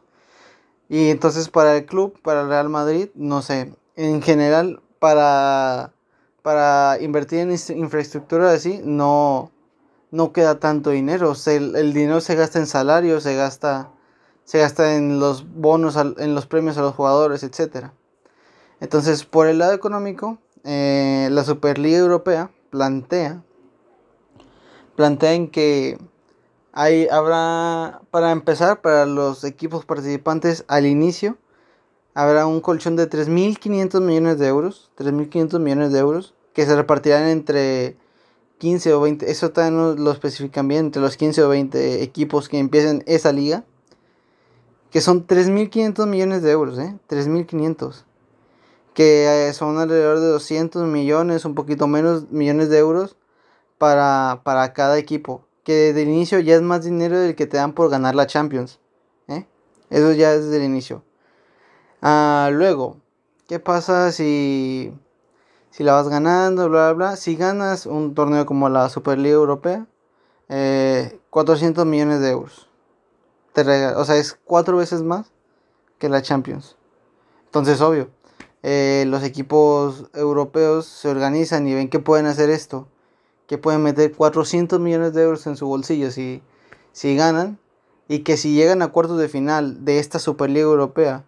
Y 0.90 1.10
entonces 1.10 1.50
para 1.50 1.76
el 1.76 1.86
club, 1.86 2.20
para 2.22 2.42
el 2.42 2.50
Real 2.50 2.70
Madrid, 2.70 3.10
no 3.16 3.42
sé, 3.42 3.74
en 3.96 4.22
general 4.22 4.82
para, 5.00 5.94
para 6.42 6.98
invertir 7.02 7.40
en 7.40 7.52
infraestructura 7.52 8.52
así, 8.52 8.82
no, 8.84 9.52
no 10.12 10.32
queda 10.32 10.60
tanto 10.60 10.92
dinero. 10.92 11.34
el 11.48 11.94
dinero 11.94 12.22
se 12.22 12.36
gasta 12.36 12.60
en 12.60 12.68
salarios, 12.68 13.24
se 13.24 13.36
gasta 13.36 13.92
se 14.48 14.60
gasta 14.60 14.96
en 14.96 15.20
los 15.20 15.46
bonos, 15.56 15.98
en 15.98 16.34
los 16.34 16.46
premios 16.46 16.78
a 16.78 16.82
los 16.82 16.96
jugadores, 16.96 17.44
etc. 17.44 17.88
Entonces, 18.80 19.26
por 19.26 19.46
el 19.48 19.58
lado 19.58 19.74
económico, 19.74 20.38
eh, 20.64 21.28
la 21.32 21.44
Superliga 21.44 21.98
Europea 21.98 22.50
plantea, 22.70 23.44
plantea 24.96 25.34
en 25.34 25.50
que 25.50 25.98
hay, 26.80 27.08
habrá, 27.10 28.02
para 28.12 28.32
empezar, 28.32 28.82
para 28.82 29.08
los 29.08 29.44
equipos 29.44 29.84
participantes 29.84 30.64
al 30.68 30.86
inicio, 30.86 31.36
habrá 32.14 32.46
un 32.46 32.62
colchón 32.62 32.96
de 32.96 33.10
3.500 33.10 34.00
millones 34.00 34.38
de 34.38 34.46
euros, 34.46 34.92
3.500 34.96 35.60
millones 35.60 35.92
de 35.92 35.98
euros, 35.98 36.36
que 36.54 36.68
se 36.68 36.76
repartirán 36.76 37.30
entre 37.30 37.98
15 38.60 38.94
o 38.94 39.02
20, 39.02 39.32
eso 39.32 39.50
también 39.50 39.76
no 39.76 39.96
lo 39.96 40.12
especifican 40.12 40.68
bien, 40.68 40.86
entre 40.86 41.02
los 41.02 41.18
15 41.18 41.42
o 41.42 41.50
20 41.50 42.04
equipos 42.04 42.48
que 42.48 42.60
empiecen 42.60 43.04
esa 43.08 43.32
liga, 43.32 43.64
que 44.92 45.02
son 45.02 45.26
3.500 45.26 46.06
millones 46.06 46.44
de 46.44 46.52
euros, 46.52 46.78
¿eh? 46.78 46.96
3.500, 47.10 48.04
que 48.94 49.48
eh, 49.48 49.54
son 49.54 49.80
alrededor 49.80 50.20
de 50.20 50.28
200 50.28 50.86
millones, 50.86 51.44
un 51.44 51.56
poquito 51.56 51.88
menos 51.88 52.30
millones 52.30 52.70
de 52.70 52.78
euros 52.78 53.16
para, 53.80 54.42
para 54.44 54.74
cada 54.74 55.00
equipo, 55.00 55.47
que 55.68 55.74
desde 55.74 56.04
el 56.04 56.08
inicio 56.08 56.40
ya 56.40 56.56
es 56.56 56.62
más 56.62 56.86
dinero 56.86 57.20
del 57.20 57.36
que 57.36 57.46
te 57.46 57.58
dan 57.58 57.74
por 57.74 57.90
ganar 57.90 58.16
la 58.16 58.26
Champions, 58.26 58.80
¿eh? 59.28 59.46
Eso 59.90 60.14
ya 60.14 60.32
es 60.34 60.46
desde 60.46 60.56
el 60.56 60.64
inicio. 60.64 61.04
Ah, 62.02 62.50
luego, 62.54 63.02
¿qué 63.50 63.60
pasa 63.60 64.14
si 64.14 64.94
si 65.72 65.84
la 65.84 65.92
vas 65.92 66.08
ganando, 66.08 66.70
bla, 66.70 66.94
bla, 66.94 67.10
bla. 67.10 67.16
Si 67.18 67.36
ganas 67.36 67.86
un 67.86 68.16
torneo 68.16 68.46
como 68.46 68.70
la 68.70 68.88
Superliga 68.88 69.36
Europea, 69.36 69.86
400 70.48 71.84
eh, 71.84 71.86
millones 71.86 72.22
de 72.22 72.30
euros. 72.30 72.70
Te 73.52 73.88
o 73.88 74.06
sea, 74.06 74.16
es 74.16 74.40
cuatro 74.46 74.78
veces 74.78 75.04
más 75.04 75.34
que 75.98 76.08
la 76.08 76.22
Champions. 76.22 76.78
Entonces, 77.44 77.82
obvio, 77.82 78.10
eh, 78.64 79.04
los 79.10 79.22
equipos 79.22 80.06
europeos 80.14 80.86
se 80.86 81.10
organizan 81.10 81.68
y 81.68 81.74
ven 81.74 81.90
que 81.90 82.00
pueden 82.00 82.26
hacer 82.26 82.50
esto. 82.50 82.88
Que 83.48 83.58
pueden 83.58 83.82
meter 83.82 84.14
400 84.14 84.80
millones 84.80 85.14
de 85.14 85.24
euros 85.24 85.48
en 85.48 85.56
su 85.56 85.68
bolsillo 85.68 86.12
si, 86.12 86.42
si 86.92 87.16
ganan. 87.16 87.60
Y 88.08 88.20
que 88.20 88.38
si 88.38 88.54
llegan 88.54 88.82
a 88.82 88.90
cuartos 88.90 89.18
de 89.18 89.28
final 89.28 89.84
de 89.84 90.00
esta 90.00 90.20
Superliga 90.20 90.66
Europea, 90.66 91.26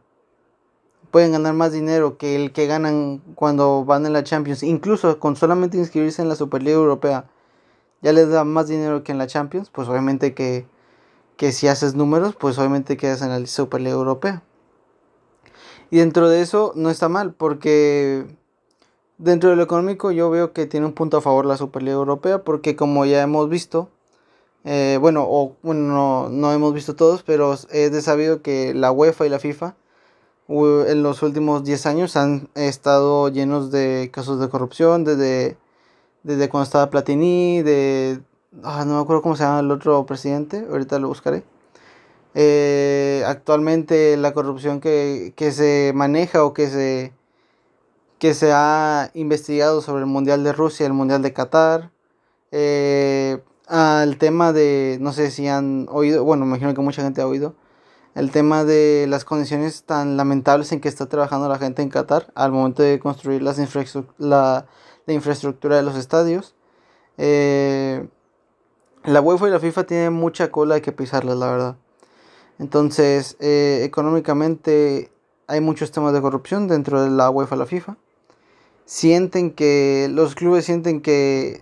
pueden 1.12 1.32
ganar 1.32 1.54
más 1.54 1.72
dinero 1.72 2.18
que 2.18 2.36
el 2.36 2.52
que 2.54 2.68
ganan 2.68 3.22
cuando 3.36 3.84
van 3.84 4.06
en 4.06 4.14
la 4.14 4.24
Champions. 4.24 4.64
Incluso 4.64 5.20
con 5.20 5.36
solamente 5.36 5.78
inscribirse 5.78 6.22
en 6.22 6.30
la 6.30 6.36
Superliga 6.36 6.78
Europea 6.78 7.26
ya 8.02 8.14
les 8.14 8.30
da 8.30 8.44
más 8.44 8.68
dinero 8.68 9.04
que 9.04 9.12
en 9.12 9.18
la 9.18 9.28
Champions. 9.28 9.70
Pues 9.70 9.88
obviamente 9.88 10.34
que, 10.34 10.66
que 11.38 11.52
si 11.52 11.68
haces 11.68 11.96
números, 11.96 12.36
pues 12.36 12.58
obviamente 12.58 12.98
quedas 12.98 13.22
en 13.22 13.30
la 13.30 13.46
Superliga 13.48 13.96
Europea. 13.96 14.44
Y 15.92 15.98
dentro 15.98 16.30
de 16.30 16.42
eso 16.42 16.72
no 16.76 16.90
está 16.90 17.10
mal, 17.10 17.34
porque 17.34 18.28
dentro 19.20 19.52
de 19.52 19.56
lo 19.56 19.64
económico 19.64 20.12
yo 20.12 20.32
veo 20.32 20.54
que 20.54 20.66
tiene 20.66 20.88
un 20.88 20.94
punto 20.94 21.18
a 21.18 21.22
favor 21.22 21.46
la 21.46 21.58
Superliga 21.58 21.96
Europea, 21.98 22.44
porque 22.44 22.76
como 22.76 23.06
ya 23.06 23.22
hemos 23.22 23.50
visto, 23.50 23.90
eh, 24.66 24.98
bueno, 25.00 25.26
o 25.30 25.56
bueno, 25.62 25.82
no, 25.82 26.30
no 26.30 26.52
hemos 26.52 26.74
visto 26.74 26.96
todos, 26.96 27.22
pero 27.24 27.54
es 27.54 27.68
de 27.70 28.02
sabido 28.02 28.42
que 28.42 28.74
la 28.74 28.92
UEFA 28.92 29.28
y 29.28 29.30
la 29.30 29.40
FIFA 29.40 29.76
en 30.50 31.04
los 31.04 31.22
últimos 31.22 31.64
10 31.64 31.86
años 31.86 32.16
han 32.16 32.50
estado 32.56 33.30
llenos 33.30 33.70
de 33.72 34.10
casos 34.12 34.40
de 34.40 34.50
corrupción, 34.50 35.04
desde, 35.04 35.58
desde 36.24 36.50
cuando 36.50 36.64
estaba 36.64 36.90
Platini, 36.90 37.62
de... 37.62 38.20
Ah, 38.64 38.84
no 38.84 38.96
me 38.96 39.02
acuerdo 39.02 39.22
cómo 39.22 39.36
se 39.36 39.44
llama 39.44 39.60
el 39.60 39.70
otro 39.70 40.06
presidente, 40.08 40.66
ahorita 40.72 40.98
lo 40.98 41.08
buscaré. 41.08 41.44
Eh, 42.34 43.24
actualmente 43.28 44.18
la 44.18 44.34
corrupción 44.34 44.80
que, 44.82 45.34
se 45.52 45.92
maneja 45.94 46.44
o 46.44 46.54
que 46.54 46.68
se, 46.68 47.14
que 48.20 48.34
se 48.34 48.52
ha 48.54 49.12
investigado 49.14 49.82
sobre 49.82 50.02
el 50.02 50.06
Mundial 50.08 50.44
de 50.44 50.54
Rusia, 50.54 50.86
el 50.86 50.94
Mundial 50.94 51.22
de 51.22 51.34
Qatar, 51.34 51.92
eh, 52.52 53.42
al 53.68 54.18
tema 54.18 54.52
de, 54.52 54.98
no 55.00 55.14
sé 55.14 55.32
si 55.32 55.48
han 55.48 55.88
oído, 55.90 56.24
bueno, 56.24 56.46
imagino 56.46 56.74
que 56.74 56.82
mucha 56.82 57.02
gente 57.02 57.22
ha 57.22 57.28
oído, 57.28 57.56
el 58.16 58.32
tema 58.32 58.66
de 58.66 59.06
las 59.08 59.24
condiciones 59.24 59.84
tan 59.84 60.18
lamentables 60.18 60.72
en 60.72 60.82
que 60.82 60.90
está 60.90 61.06
trabajando 61.08 61.48
la 61.48 61.58
gente 61.58 61.82
en 61.82 61.90
Qatar 61.90 62.32
al 62.36 62.52
momento 62.52 62.84
de 62.84 63.00
construir 63.00 63.42
las 63.42 63.58
la, 64.18 64.66
infraestructura 65.08 65.78
de 65.78 65.84
los 65.84 65.96
estadios. 65.96 66.56
Eh, 67.18 68.08
la 69.06 69.22
UEFA 69.22 69.48
y 69.48 69.52
la 69.52 69.60
FIFA 69.60 69.84
tienen 69.86 70.14
mucha 70.14 70.52
cola 70.52 70.82
que 70.82 70.92
pisarles, 70.92 71.38
la 71.38 71.52
verdad. 71.52 71.76
Entonces, 72.60 73.38
eh, 73.40 73.82
económicamente 73.84 75.12
hay 75.48 75.62
muchos 75.62 75.92
temas 75.92 76.14
de 76.14 76.22
corrupción 76.22 76.68
dentro 76.68 77.02
de 77.02 77.10
la 77.10 77.30
UEFA 77.30 77.56
y 77.56 77.60
la 77.60 77.66
FIFA. 77.66 77.98
Sienten 78.90 79.52
que, 79.52 80.08
los 80.10 80.34
clubes 80.34 80.66
sienten 80.66 81.00
que 81.00 81.62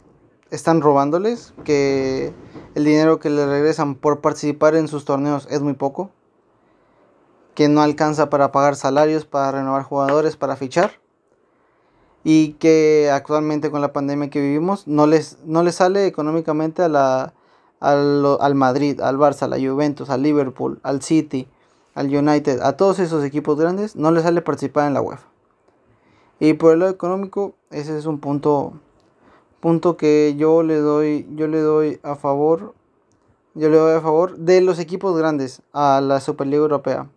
están 0.49 0.79
robándoles, 0.79 1.53
que 1.65 2.31
el 2.73 2.85
dinero 2.85 3.19
que 3.19 3.29
les 3.29 3.49
regresan 3.49 3.95
por 3.95 4.21
participar 4.21 4.75
en 4.75 4.87
sus 4.87 5.03
torneos 5.03 5.45
es 5.51 5.59
muy 5.59 5.73
poco 5.73 6.09
que 7.53 7.67
no 7.67 7.81
alcanza 7.81 8.29
para 8.29 8.53
pagar 8.53 8.77
salarios, 8.77 9.25
para 9.25 9.51
renovar 9.51 9.83
jugadores, 9.83 10.37
para 10.37 10.55
fichar. 10.55 11.01
Y 12.23 12.53
que 12.59 13.11
actualmente 13.11 13.71
con 13.71 13.81
la 13.81 13.91
pandemia 13.91 14.29
que 14.29 14.39
vivimos 14.39 14.87
no 14.87 15.05
les, 15.05 15.37
no 15.43 15.63
les 15.63 15.75
sale 15.75 16.05
económicamente 16.05 16.81
a 16.81 16.87
la, 16.87 17.33
al, 17.81 18.37
al 18.39 18.55
Madrid, 18.55 19.01
al 19.01 19.17
Barça, 19.17 19.41
a 19.41 19.47
la 19.49 19.57
Juventus, 19.57 20.09
al 20.09 20.23
Liverpool, 20.23 20.79
al 20.81 21.01
City, 21.01 21.49
al 21.93 22.07
United, 22.07 22.61
a 22.61 22.77
todos 22.77 22.99
esos 22.99 23.25
equipos 23.25 23.59
grandes, 23.59 23.97
no 23.97 24.11
les 24.11 24.23
sale 24.23 24.41
participar 24.41 24.87
en 24.87 24.93
la 24.93 25.01
UEFA. 25.01 25.36
Y 26.39 26.53
por 26.53 26.73
el 26.73 26.79
lado 26.79 26.91
económico, 26.91 27.55
ese 27.71 27.97
es 27.97 28.05
un 28.05 28.19
punto, 28.19 28.73
punto 29.59 29.97
que 29.97 30.35
yo 30.37 30.61
le 30.63 30.77
doy, 30.77 31.27
yo 31.35 31.47
le 31.47 31.59
doy 31.59 31.99
a 32.03 32.15
favor, 32.15 32.75
yo 33.55 33.69
le 33.69 33.77
doy 33.77 33.95
a 33.95 34.01
favor 34.01 34.37
de 34.37 34.61
los 34.61 34.77
equipos 34.77 35.17
grandes 35.17 35.61
a 35.73 35.99
la 36.01 36.19
Superliga 36.19 36.61
Europea. 36.61 37.09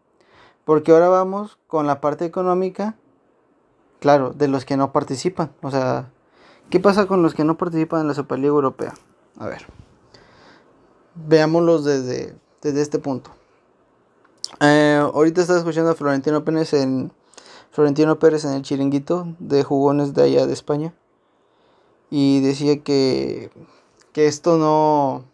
Porque 0.65 0.93
ahora 0.93 1.09
vamos 1.09 1.59
con 1.67 1.87
la 1.87 2.01
parte 2.01 2.25
económica, 2.25 2.97
claro, 3.99 4.31
de 4.31 4.49
los 4.49 4.65
que 4.65 4.77
no 4.77 4.93
participan. 4.93 5.53
O 5.63 5.71
sea, 5.71 6.11
¿qué 6.71 6.81
pasa 6.81 7.07
con 7.07 7.23
los 7.23 7.35
que 7.35 7.45
no 7.45 7.59
participan 7.59 8.03
en 8.03 8.09
la 8.09 8.15
Superliga 8.15 8.49
Europea? 8.49 8.95
A 9.39 9.47
ver, 9.47 9.67
veámoslos 11.15 11.85
desde, 11.85 12.35
desde 12.63 12.81
este 12.81 12.99
punto. 12.99 13.31
Eh, 14.61 15.01
ahorita 15.01 15.43
estaba 15.43 15.59
escuchando 15.59 15.91
a 15.91 15.95
Florentino 15.95 16.45
Pérez 16.45 16.73
en 16.73 17.13
Florentino 17.71 18.19
Pérez 18.19 18.45
en 18.45 18.53
el 18.53 18.63
chiringuito 18.63 19.35
de 19.39 19.63
jugones 19.63 20.15
de 20.15 20.23
allá 20.23 20.47
de 20.47 20.53
España. 20.53 20.95
Y 22.11 22.41
decía 22.41 22.83
que 22.83 23.51
que 24.13 24.27
esto 24.27 24.59
no 24.59 25.25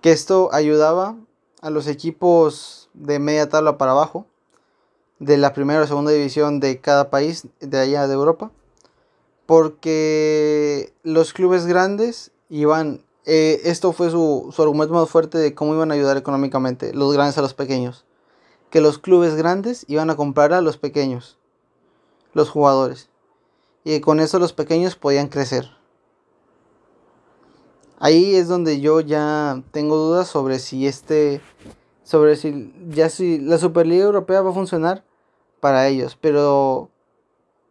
que 0.00 0.12
esto 0.12 0.48
ayudaba 0.52 1.16
a 1.60 1.70
los 1.70 1.86
equipos 1.86 2.88
de 2.94 3.18
media 3.18 3.48
tabla 3.48 3.76
para 3.76 3.92
abajo, 3.92 4.26
de 5.18 5.36
la 5.36 5.52
primera 5.52 5.82
o 5.82 5.86
segunda 5.86 6.10
división 6.10 6.58
de 6.58 6.80
cada 6.80 7.10
país 7.10 7.46
de 7.60 7.78
allá 7.78 8.08
de 8.08 8.14
Europa, 8.14 8.50
porque 9.44 10.94
los 11.02 11.34
clubes 11.34 11.66
grandes 11.66 12.30
iban, 12.48 13.04
eh, 13.26 13.60
esto 13.64 13.92
fue 13.92 14.10
su, 14.10 14.50
su 14.56 14.62
argumento 14.62 14.94
más 14.94 15.10
fuerte 15.10 15.36
de 15.36 15.54
cómo 15.54 15.74
iban 15.74 15.90
a 15.90 15.94
ayudar 15.94 16.16
económicamente 16.16 16.94
los 16.94 17.12
grandes 17.12 17.36
a 17.36 17.42
los 17.42 17.52
pequeños, 17.52 18.06
que 18.70 18.80
los 18.80 18.98
clubes 18.98 19.34
grandes 19.34 19.84
iban 19.88 20.10
a 20.10 20.16
comprar 20.16 20.52
a 20.52 20.60
los 20.60 20.78
pequeños, 20.78 21.38
los 22.32 22.48
jugadores, 22.48 23.10
y 23.84 24.00
con 24.00 24.20
eso 24.20 24.38
los 24.38 24.52
pequeños 24.52 24.96
podían 24.96 25.28
crecer. 25.28 25.70
Ahí 27.98 28.34
es 28.34 28.48
donde 28.48 28.80
yo 28.80 29.00
ya 29.00 29.62
tengo 29.72 29.96
dudas 29.96 30.28
sobre 30.28 30.58
si 30.58 30.86
este 30.86 31.42
sobre 32.02 32.36
si 32.36 32.72
ya 32.88 33.10
si 33.10 33.38
la 33.38 33.58
Superliga 33.58 34.04
Europea 34.04 34.40
va 34.40 34.50
a 34.50 34.54
funcionar 34.54 35.04
para 35.60 35.86
ellos, 35.86 36.16
pero 36.18 36.88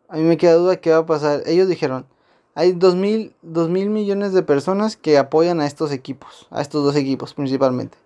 a 0.08 0.18
mí 0.18 0.24
me 0.24 0.38
queda 0.38 0.54
duda 0.54 0.78
qué 0.78 0.92
va 0.92 0.98
a 0.98 1.06
pasar. 1.06 1.42
Ellos 1.48 1.68
dijeron, 1.68 2.06
hay 2.54 2.74
dos 2.74 2.96
mil, 2.96 3.34
mil 3.42 3.90
millones 3.90 4.34
de 4.34 4.44
personas 4.44 4.98
que 4.98 5.18
apoyan 5.18 5.62
a 5.62 5.66
estos 5.66 5.92
equipos, 5.92 6.48
a 6.52 6.62
estos 6.62 6.84
dos 6.84 6.96
equipos 6.96 7.34
principalmente. 7.34 7.98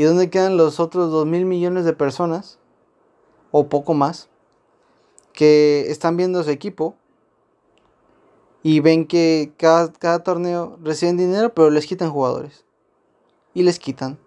¿Y 0.00 0.04
dónde 0.04 0.30
quedan 0.30 0.56
los 0.56 0.80
otros 0.80 1.10
dos 1.10 1.26
mil 1.26 1.44
millones 1.44 1.84
de 1.84 1.92
personas, 1.92 2.58
o 3.50 3.68
poco 3.68 3.92
más, 3.92 4.30
que 5.34 5.90
están 5.90 6.16
viendo 6.16 6.42
su 6.42 6.48
equipo 6.48 6.96
y 8.62 8.80
ven 8.80 9.06
que 9.06 9.52
cada, 9.58 9.92
cada 9.92 10.20
torneo 10.20 10.78
reciben 10.82 11.18
dinero, 11.18 11.52
pero 11.52 11.68
les 11.68 11.84
quitan 11.84 12.10
jugadores? 12.10 12.64
Y 13.52 13.62
les 13.62 13.78
quitan 13.78 14.18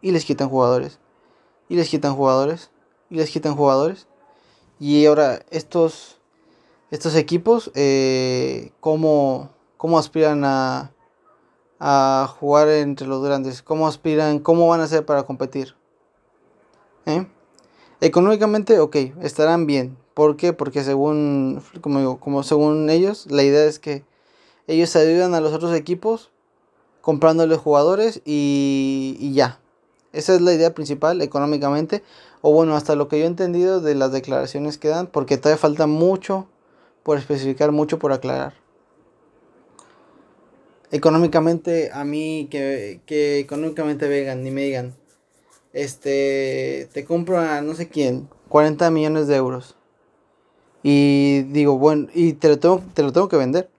y 0.00 0.12
les 0.12 0.24
quitan 0.24 0.48
jugadores. 0.48 0.98
Y 1.68 1.76
les 1.76 1.90
quitan 1.90 2.16
jugadores. 2.16 2.70
Y 3.10 3.16
les 3.16 3.30
quitan 3.30 3.54
jugadores. 3.54 4.06
Y 4.80 5.04
ahora 5.04 5.44
estos, 5.50 6.22
estos 6.90 7.14
equipos, 7.14 7.70
eh, 7.74 8.72
¿cómo, 8.80 9.50
¿cómo, 9.76 9.98
aspiran 9.98 10.46
a, 10.46 10.94
a 11.80 12.34
jugar 12.38 12.68
entre 12.68 13.06
los 13.06 13.22
grandes? 13.22 13.62
¿Cómo 13.62 13.86
aspiran? 13.86 14.38
¿Cómo 14.38 14.68
van 14.68 14.80
a 14.80 14.84
hacer 14.84 15.04
para 15.04 15.24
competir? 15.24 15.74
¿Eh? 17.06 17.26
Económicamente, 18.00 18.78
ok, 18.78 18.96
estarán 19.22 19.66
bien. 19.66 19.96
¿Por 20.14 20.36
qué? 20.36 20.52
Porque 20.52 20.82
según, 20.84 21.62
como 21.80 22.18
como 22.18 22.42
según 22.42 22.90
ellos, 22.90 23.26
la 23.30 23.42
idea 23.42 23.64
es 23.64 23.78
que 23.78 24.04
ellos 24.66 24.94
ayudan 24.96 25.34
a 25.34 25.40
los 25.40 25.52
otros 25.52 25.74
equipos 25.74 26.30
comprándole 27.00 27.56
jugadores 27.56 28.20
y, 28.24 29.16
y 29.18 29.32
ya. 29.32 29.60
Esa 30.12 30.34
es 30.34 30.40
la 30.40 30.52
idea 30.52 30.74
principal 30.74 31.22
económicamente. 31.22 32.02
O 32.40 32.52
bueno, 32.52 32.76
hasta 32.76 32.94
lo 32.94 33.08
que 33.08 33.18
yo 33.18 33.24
he 33.24 33.28
entendido 33.28 33.80
de 33.80 33.94
las 33.94 34.12
declaraciones 34.12 34.78
que 34.78 34.88
dan, 34.88 35.06
porque 35.06 35.36
todavía 35.36 35.58
falta 35.58 35.86
mucho 35.86 36.46
por 37.02 37.18
especificar, 37.18 37.72
mucho 37.72 37.98
por 37.98 38.12
aclarar. 38.12 38.54
Económicamente, 40.90 41.90
a 41.92 42.04
mí 42.04 42.48
que, 42.50 43.00
que 43.04 43.38
económicamente 43.40 44.08
vengan 44.08 44.46
y 44.46 44.50
me 44.50 44.62
digan, 44.62 44.94
este, 45.72 46.88
te 46.92 47.04
compro 47.04 47.38
a 47.38 47.60
no 47.60 47.74
sé 47.74 47.88
quién, 47.88 48.28
40 48.48 48.90
millones 48.90 49.28
de 49.28 49.36
euros. 49.36 49.76
Y 50.82 51.42
digo, 51.50 51.78
bueno, 51.78 52.08
y 52.14 52.34
te 52.34 52.48
lo 52.48 52.58
tengo, 52.58 52.82
te 52.94 53.02
lo 53.02 53.12
tengo 53.12 53.28
que 53.28 53.36
vender. 53.36 53.70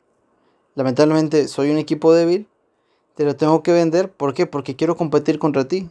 Lamentablemente 0.75 1.47
soy 1.47 1.71
un 1.71 1.77
equipo 1.77 2.13
débil, 2.13 2.47
te 3.15 3.25
lo 3.25 3.35
tengo 3.35 3.63
que 3.63 3.71
vender, 3.71 4.11
¿por 4.11 4.33
qué? 4.33 4.45
Porque 4.45 4.75
quiero 4.75 4.95
competir 4.95 5.39
contra 5.39 5.67
ti. 5.67 5.89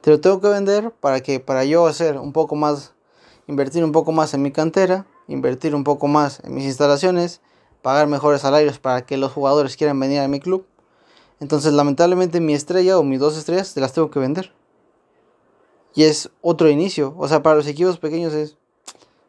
Te 0.00 0.10
lo 0.10 0.20
tengo 0.20 0.40
que 0.40 0.48
vender 0.48 0.90
para 0.90 1.20
que 1.20 1.40
para 1.40 1.64
yo 1.64 1.86
hacer 1.86 2.18
un 2.18 2.32
poco 2.32 2.56
más, 2.56 2.94
invertir 3.46 3.84
un 3.84 3.92
poco 3.92 4.12
más 4.12 4.34
en 4.34 4.42
mi 4.42 4.52
cantera, 4.52 5.06
invertir 5.28 5.74
un 5.74 5.84
poco 5.84 6.08
más 6.08 6.40
en 6.44 6.54
mis 6.54 6.64
instalaciones, 6.64 7.40
pagar 7.82 8.06
mejores 8.06 8.42
salarios 8.42 8.78
para 8.78 9.04
que 9.06 9.16
los 9.16 9.32
jugadores 9.32 9.76
quieran 9.76 9.98
venir 10.00 10.20
a 10.20 10.28
mi 10.28 10.40
club. 10.40 10.66
Entonces, 11.40 11.72
lamentablemente 11.72 12.40
mi 12.40 12.54
estrella 12.54 12.98
o 12.98 13.02
mis 13.02 13.20
dos 13.20 13.36
estrellas 13.36 13.74
te 13.74 13.80
las 13.80 13.92
tengo 13.92 14.10
que 14.10 14.18
vender. 14.18 14.52
Y 15.94 16.04
es 16.04 16.30
otro 16.42 16.68
inicio. 16.68 17.14
O 17.16 17.28
sea, 17.28 17.42
para 17.42 17.56
los 17.56 17.66
equipos 17.66 17.98
pequeños 17.98 18.32
es 18.34 18.56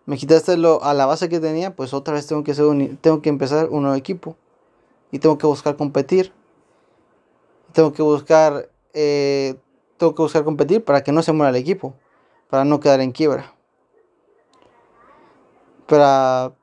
me 0.06 0.18
quitaste 0.18 0.58
lo, 0.58 0.84
a 0.84 0.96
la 0.96 1.06
base 1.06 1.30
que 1.30 1.40
tenía, 1.40 1.76
pues 1.76 1.94
otra 1.94 2.16
vez 2.16 2.26
tengo 2.26 2.44
que 2.44 2.54
hacer 2.54 2.66
tengo 3.00 3.22
que 3.22 3.30
empezar 3.30 3.70
un 3.70 3.84
nuevo 3.84 3.96
equipo 3.96 4.36
y 5.12 5.20
tengo 5.20 5.38
que 5.38 5.46
buscar 5.46 5.76
competir. 5.76 6.34
Tengo 7.74 7.94
que 7.94 8.02
buscar 8.02 8.70
eh, 8.94 9.56
tengo 9.98 10.16
que 10.16 10.22
buscar 10.24 10.44
competir 10.44 10.84
para 10.84 11.04
que 11.04 11.12
no 11.12 11.22
se 11.22 11.32
muera 11.32 11.52
el 11.52 11.58
equipo, 11.58 11.94
para 12.50 12.66
no 12.66 12.80
quedar 12.80 13.02
en 13.02 13.12
quiebra. 13.12 13.54
Para, 15.86 16.54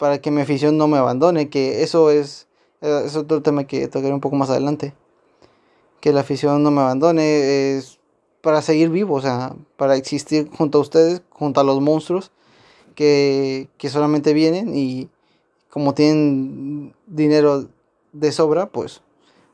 para 0.00 0.22
que 0.22 0.30
mi 0.30 0.40
afición 0.40 0.78
no 0.78 0.88
me 0.88 0.96
abandone, 0.96 1.50
que 1.50 1.82
eso 1.82 2.10
es, 2.10 2.48
es 2.80 3.16
otro 3.16 3.42
tema 3.42 3.64
que 3.64 3.86
tocaré 3.86 4.14
un 4.14 4.22
poco 4.22 4.34
más 4.34 4.48
adelante. 4.48 4.94
Que 6.00 6.14
la 6.14 6.20
afición 6.20 6.62
no 6.62 6.70
me 6.70 6.80
abandone 6.80 7.76
es 7.76 7.98
para 8.40 8.62
seguir 8.62 8.88
vivo, 8.88 9.16
o 9.16 9.20
sea, 9.20 9.54
para 9.76 9.96
existir 9.96 10.48
junto 10.56 10.78
a 10.78 10.80
ustedes, 10.80 11.20
junto 11.28 11.60
a 11.60 11.64
los 11.64 11.82
monstruos 11.82 12.32
que, 12.94 13.68
que 13.76 13.90
solamente 13.90 14.32
vienen 14.32 14.74
y 14.74 15.10
como 15.68 15.92
tienen 15.92 16.94
dinero 17.06 17.68
de 18.14 18.32
sobra, 18.32 18.70
pues 18.70 19.02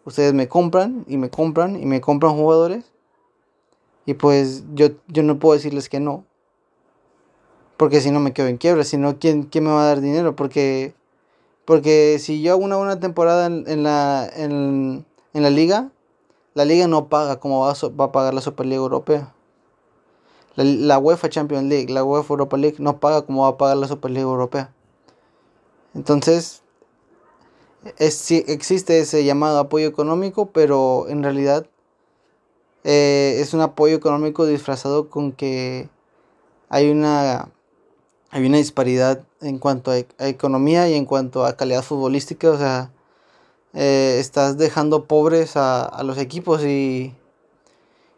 ustedes 0.05 0.33
me 0.33 0.47
compran 0.47 1.05
y 1.09 1.17
me 1.17 1.29
compran 1.29 1.75
y 1.75 1.87
me 1.87 2.01
compran 2.01 2.37
jugadores 2.37 2.93
y 4.05 4.15
pues 4.15 4.63
yo, 4.75 4.91
yo 5.09 5.25
no 5.25 5.41
puedo 5.41 5.57
decirles 5.57 5.89
que 5.89 5.99
no. 5.99 6.25
Porque 7.77 8.01
si 8.01 8.11
no 8.11 8.21
me 8.21 8.33
quedo 8.33 8.49
en 8.49 8.57
quiebra. 8.57 8.85
Si 8.85 8.97
no, 8.97 9.19
¿quién, 9.19 9.45
¿quién 9.45 9.65
me 9.65 9.71
va 9.71 9.83
a 9.83 9.87
dar 9.87 10.01
dinero? 10.01 10.35
Porque, 10.37 10.95
porque 11.65 12.19
si 12.19 12.43
yo 12.43 12.53
hago 12.53 12.65
una 12.65 12.77
buena 12.77 13.01
temporada 13.01 13.47
en, 13.47 13.83
la, 13.83 14.29
en, 14.35 15.05
la 15.33 15.51
liga, 15.51 15.91
la 16.55 16.65
liga 16.65 16.87
no 16.89 17.09
paga 17.09 17.39
como 17.39 17.61
va 17.61 17.73
a, 17.73 17.89
va 17.89 18.05
a 18.07 18.13
pagar 18.13 18.35
la 18.35 18.41
Superliga 18.41 18.77
Europea. 18.77 19.33
La, 20.55 20.65
la, 20.65 20.99
UEFA 20.99 21.29
Champions 21.29 21.65
League, 21.65 21.93
la 21.93 22.03
UEFA 22.03 22.33
Europa 22.33 22.57
League 22.57 22.77
no 22.79 22.99
paga 22.99 23.23
como 23.23 23.43
va 23.43 23.49
a 23.49 23.59
pagar 23.59 23.77
la 23.77 23.89
Superliga 23.89 24.23
Europea. 24.23 24.73
Entonces, 25.95 26.63
es, 27.99 28.31
existe 28.31 29.01
ese 29.01 29.25
llamado 29.25 29.59
apoyo 29.59 29.87
económico, 29.87 30.47
pero 30.47 31.07
en 31.09 31.23
realidad 31.23 31.67
eh, 32.85 33.39
es 33.41 33.55
un 33.55 33.61
apoyo 33.61 33.97
económico 33.97 34.47
disfrazado 34.47 35.11
con 35.11 35.33
que 35.33 35.89
hay 36.69 36.91
una, 36.91 37.49
hay 38.37 38.45
una 38.45 38.59
disparidad 38.59 39.23
en 39.41 39.59
cuanto 39.59 39.91
a, 39.91 39.97
economía 40.29 40.91
y 40.91 40.95
en 40.95 41.07
cuanto 41.07 41.47
a 41.47 41.57
calidad 41.57 41.83
futbolística. 41.83 42.51
O 42.51 42.59
sea, 42.59 42.93
eh, 43.73 44.19
estás 44.21 44.59
dejando 44.59 45.07
pobres 45.07 45.53
a, 45.57 46.03
los 46.05 46.19
equipos 46.19 46.63
y, 46.63 47.15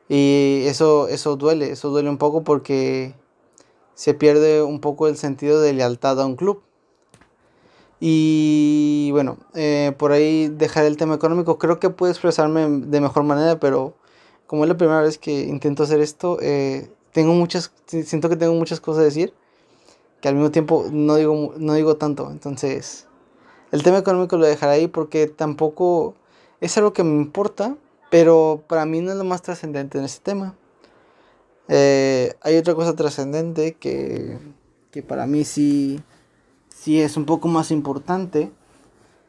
y 0.09 0.65
eso, 0.67 1.07
eso 1.07 1.37
duele, 1.37 1.71
eso 1.71 1.91
duele 1.91 2.11
un 2.11 2.19
poco 2.19 2.43
porque 2.43 3.15
se 3.95 4.13
pierde 4.13 4.61
un 4.61 4.81
poco 4.81 5.07
el 5.07 5.17
sentido 5.17 5.61
de 5.61 5.73
lealtad 5.73 6.21
a 6.21 6.27
un 6.27 6.35
club. 6.35 6.63
Y 8.01 9.11
bueno, 9.13 9.39
eh, 9.55 9.93
por 9.99 10.11
ahí 10.11 10.49
dejar 10.49 10.85
el 10.85 10.97
tema 10.97 11.15
económico. 11.15 11.59
Creo 11.59 11.79
que 11.79 11.91
puedo 11.91 12.11
expresarme 12.11 12.67
de 12.69 13.01
mejor 13.01 13.23
manera, 13.23 13.61
pero 13.61 13.95
como 14.49 14.65
es 14.65 14.69
la 14.69 14.77
primera 14.77 15.01
vez 15.01 15.17
que 15.17 15.43
intento 15.43 15.85
hacer 15.85 16.01
esto, 16.01 16.39
eh, 16.43 16.91
tengo 17.13 17.35
muchas, 17.35 17.73
siento 17.87 18.29
que 18.29 18.37
tengo 18.37 18.55
muchas 18.55 18.81
cosas 18.81 19.03
a 19.03 19.05
decir, 19.05 19.33
que 20.21 20.29
al 20.29 20.35
mismo 20.35 20.51
tiempo 20.51 20.87
no 20.91 21.17
digo, 21.17 21.55
no 21.57 21.75
digo 21.75 21.97
tanto. 21.97 22.31
Entonces, 22.31 23.07
el 23.73 23.83
tema 23.83 23.99
económico 23.99 24.37
lo 24.37 24.47
dejaré 24.47 24.73
ahí 24.73 24.89
porque 24.89 25.27
tampoco 25.27 26.15
es 26.61 26.77
algo 26.79 26.93
que 26.93 27.05
me 27.05 27.15
importa, 27.15 27.77
pero 28.11 28.63
para 28.67 28.85
mí 28.87 29.01
no 29.01 29.13
es 29.13 29.17
lo 29.19 29.25
más 29.25 29.43
trascendente 29.43 29.99
en 29.99 30.05
este 30.05 30.23
tema. 30.23 30.55
Eh, 31.69 32.35
hay 32.41 32.57
otra 32.57 32.75
cosa 32.75 32.97
trascendente 32.97 33.75
que, 33.75 34.39
que 34.91 35.03
para 35.03 35.27
mí 35.27 35.45
sí, 35.45 36.01
sí 36.69 37.01
es 37.01 37.17
un 37.17 37.27
poco 37.27 37.49
más 37.49 37.71
importante 37.71 38.51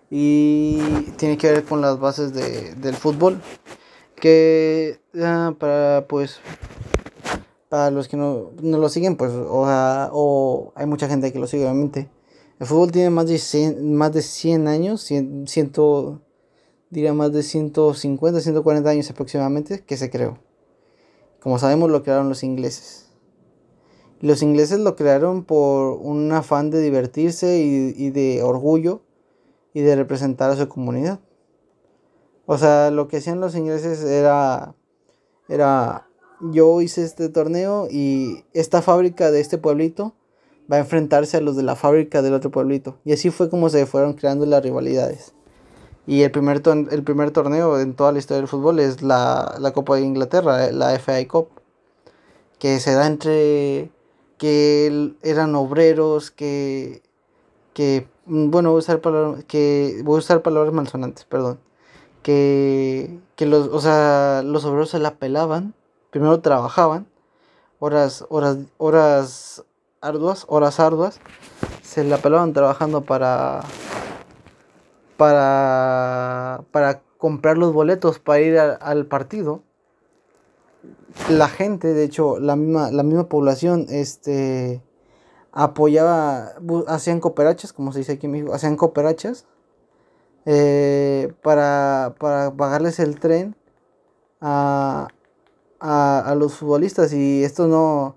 y 0.09 0.79
tiene 1.17 1.37
que 1.37 1.51
ver 1.51 1.65
con 1.65 1.81
las 1.81 1.99
bases 1.99 2.33
de, 2.33 2.73
del 2.75 2.95
fútbol 2.95 3.41
que 4.15 4.99
para 5.59 6.05
pues 6.07 6.39
para 7.69 7.91
los 7.91 8.07
que 8.07 8.17
no, 8.17 8.51
lo 8.61 8.89
siguen 8.89 9.15
pues 9.15 9.31
o, 9.31 9.65
o, 10.11 10.73
hay 10.75 10.85
mucha 10.85 11.07
gente 11.07 11.31
que 11.31 11.39
lo 11.39 11.47
sigue 11.47 11.63
obviamente. 11.63 12.09
El 12.59 12.67
fútbol 12.67 12.91
tiene 12.91 13.09
más 13.09 13.27
de 13.27 13.37
100, 13.37 13.93
más 13.95 14.11
de 14.11 14.21
100 14.21 14.67
años 14.67 15.01
100, 15.01 15.45
diría 16.89 17.13
más 17.13 17.31
de 17.31 17.43
150 17.43 18.41
140 18.41 18.89
años 18.89 19.09
aproximadamente 19.09 19.83
que 19.85 19.95
se 19.95 20.09
creó. 20.09 20.39
Como 21.39 21.57
sabemos 21.57 21.89
lo 21.89 22.03
crearon 22.03 22.27
los 22.27 22.43
ingleses. 22.43 23.05
Los 24.19 24.41
ingleses 24.41 24.79
lo 24.79 24.97
crearon 24.97 25.45
por 25.45 25.93
un 26.01 26.29
afán 26.33 26.71
de 26.71 26.81
divertirse 26.81 27.59
y, 27.59 27.93
y 27.95 28.09
de 28.09 28.43
orgullo 28.43 29.01
y 29.73 29.81
de 29.81 29.95
representar 29.95 30.51
a 30.51 30.57
su 30.57 30.67
comunidad. 30.67 31.21
O 32.51 32.57
sea, 32.57 32.89
lo 32.89 33.07
que 33.07 33.17
hacían 33.17 33.39
los 33.39 33.55
ingleses 33.55 34.03
era, 34.03 34.75
era, 35.47 36.08
yo 36.41 36.81
hice 36.81 37.03
este 37.03 37.29
torneo 37.29 37.87
y 37.89 38.43
esta 38.53 38.81
fábrica 38.81 39.31
de 39.31 39.41
este 39.41 39.57
pueblito 39.57 40.13
va 40.71 40.77
a 40.77 40.79
enfrentarse 40.79 41.37
a 41.37 41.41
los 41.41 41.55
de 41.55 41.63
la 41.63 41.75
fábrica 41.75 42.21
del 42.21 42.33
otro 42.33 42.51
pueblito. 42.51 42.97
Y 43.05 43.13
así 43.13 43.29
fue 43.29 43.49
como 43.49 43.69
se 43.69 43.85
fueron 43.85 44.13
creando 44.13 44.45
las 44.45 44.63
rivalidades. 44.63 45.33
Y 46.07 46.23
el 46.23 46.31
primer, 46.31 46.61
el 46.91 47.03
primer 47.03 47.31
torneo 47.31 47.79
en 47.79 47.93
toda 47.93 48.11
la 48.11 48.19
historia 48.19 48.41
del 48.41 48.47
fútbol 48.47 48.79
es 48.79 49.01
la, 49.01 49.55
la 49.59 49.71
Copa 49.73 49.95
de 49.95 50.01
Inglaterra, 50.01 50.71
la 50.71 50.97
FA 50.99 51.27
Cup, 51.27 51.49
que 52.57 52.79
se 52.79 52.93
da 52.93 53.07
entre 53.07 53.91
que 54.37 55.13
eran 55.21 55.53
obreros, 55.55 56.31
que, 56.31 57.03
que 57.73 58.07
bueno, 58.25 58.69
voy 58.69 58.77
a 58.77 58.79
usar 58.79 59.01
palabras, 59.01 59.43
que, 59.45 60.01
voy 60.03 60.15
a 60.15 60.19
usar 60.19 60.41
palabras 60.41 60.73
malsonantes, 60.73 61.25
perdón 61.25 61.59
que, 62.23 63.19
los, 63.39 63.67
o 63.67 63.79
sea, 63.79 64.41
los 64.43 64.65
obreros 64.65 64.89
se 64.89 64.99
la 64.99 65.15
pelaban, 65.15 65.73
primero 66.09 66.39
trabajaban, 66.41 67.07
horas, 67.79 68.25
horas, 68.29 68.57
horas 68.77 69.63
arduas, 70.01 70.45
horas 70.47 70.79
arduas, 70.79 71.19
se 71.81 72.03
la 72.03 72.17
pelaban 72.17 72.53
trabajando 72.53 73.01
para, 73.01 73.61
para, 75.17 76.63
para 76.71 77.01
comprar 77.17 77.57
los 77.57 77.73
boletos 77.73 78.19
para 78.19 78.39
ir 78.39 78.57
al 78.57 79.05
partido. 79.05 79.61
La 81.29 81.49
gente, 81.49 81.93
de 81.93 82.03
hecho, 82.03 82.39
la 82.39 82.55
misma, 82.55 82.91
la 82.91 83.03
misma 83.03 83.27
población, 83.27 83.85
este, 83.89 84.81
apoyaba, 85.51 86.53
hacían 86.87 87.19
cooperachas, 87.19 87.73
como 87.73 87.91
se 87.91 87.99
dice 87.99 88.13
aquí 88.13 88.27
en 88.27 88.31
México, 88.31 88.53
hacían 88.53 88.77
cooperachas 88.77 89.45
eh, 90.45 91.33
para, 91.41 92.15
pagarles 92.19 92.99
el 92.99 93.19
tren 93.19 93.55
a, 94.41 95.07
los 95.81 96.55
futbolistas 96.55 97.13
y 97.13 97.43
esto 97.43 97.67
no, 97.67 98.15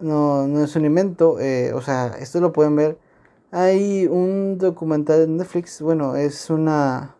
no, 0.00 0.64
es 0.64 0.74
un 0.76 0.84
invento, 0.84 1.38
eh, 1.40 1.72
o 1.74 1.80
sea, 1.80 2.16
esto 2.18 2.40
lo 2.40 2.52
pueden 2.52 2.76
ver. 2.76 2.98
Hay 3.52 4.06
un 4.06 4.58
documental 4.58 5.22
en 5.22 5.36
Netflix, 5.36 5.80
bueno, 5.82 6.16
es 6.16 6.50
una 6.50 7.16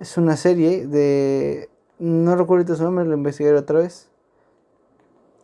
es 0.00 0.16
una 0.16 0.36
serie 0.36 0.86
de 0.86 1.68
no 1.98 2.36
recuerdo 2.36 2.76
su 2.76 2.82
nombre, 2.82 3.04
lo 3.04 3.14
investigaré 3.14 3.56
otra 3.56 3.80
vez. 3.80 4.08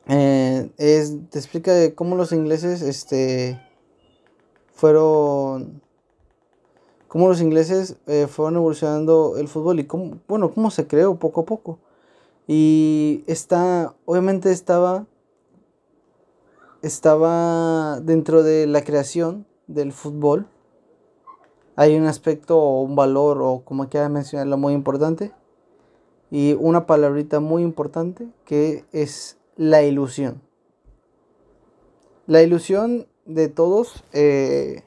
Eh, 0.06 0.70
es, 0.76 1.16
te 1.30 1.38
explica 1.38 1.72
de 1.72 1.94
cómo 1.94 2.16
los 2.16 2.32
ingleses 2.32 2.82
este 2.82 3.60
fueron 4.72 5.82
cómo 7.06 7.28
los 7.28 7.40
ingleses 7.40 7.96
eh, 8.06 8.26
fueron 8.28 8.56
evolucionando 8.56 9.36
el 9.36 9.48
fútbol 9.48 9.80
y 9.80 9.84
cómo, 9.84 10.18
bueno, 10.28 10.52
cómo 10.52 10.70
se 10.70 10.86
creó 10.86 11.16
poco 11.18 11.42
a 11.42 11.44
poco. 11.44 11.78
Y 12.52 13.22
está, 13.28 13.94
obviamente 14.06 14.50
estaba, 14.50 15.06
estaba 16.82 18.00
dentro 18.00 18.42
de 18.42 18.66
la 18.66 18.82
creación 18.82 19.46
del 19.68 19.92
fútbol. 19.92 20.48
Hay 21.76 21.94
un 21.94 22.06
aspecto 22.06 22.58
o 22.58 22.82
un 22.82 22.96
valor 22.96 23.40
o 23.40 23.62
como 23.64 23.88
quiera 23.88 24.08
mencionarlo 24.08 24.56
muy 24.56 24.72
importante. 24.72 25.30
Y 26.32 26.54
una 26.54 26.86
palabrita 26.86 27.38
muy 27.38 27.62
importante 27.62 28.26
que 28.44 28.84
es 28.90 29.38
la 29.54 29.84
ilusión. 29.84 30.42
La 32.26 32.42
ilusión 32.42 33.06
de 33.26 33.48
todos, 33.48 34.02
eh, 34.12 34.82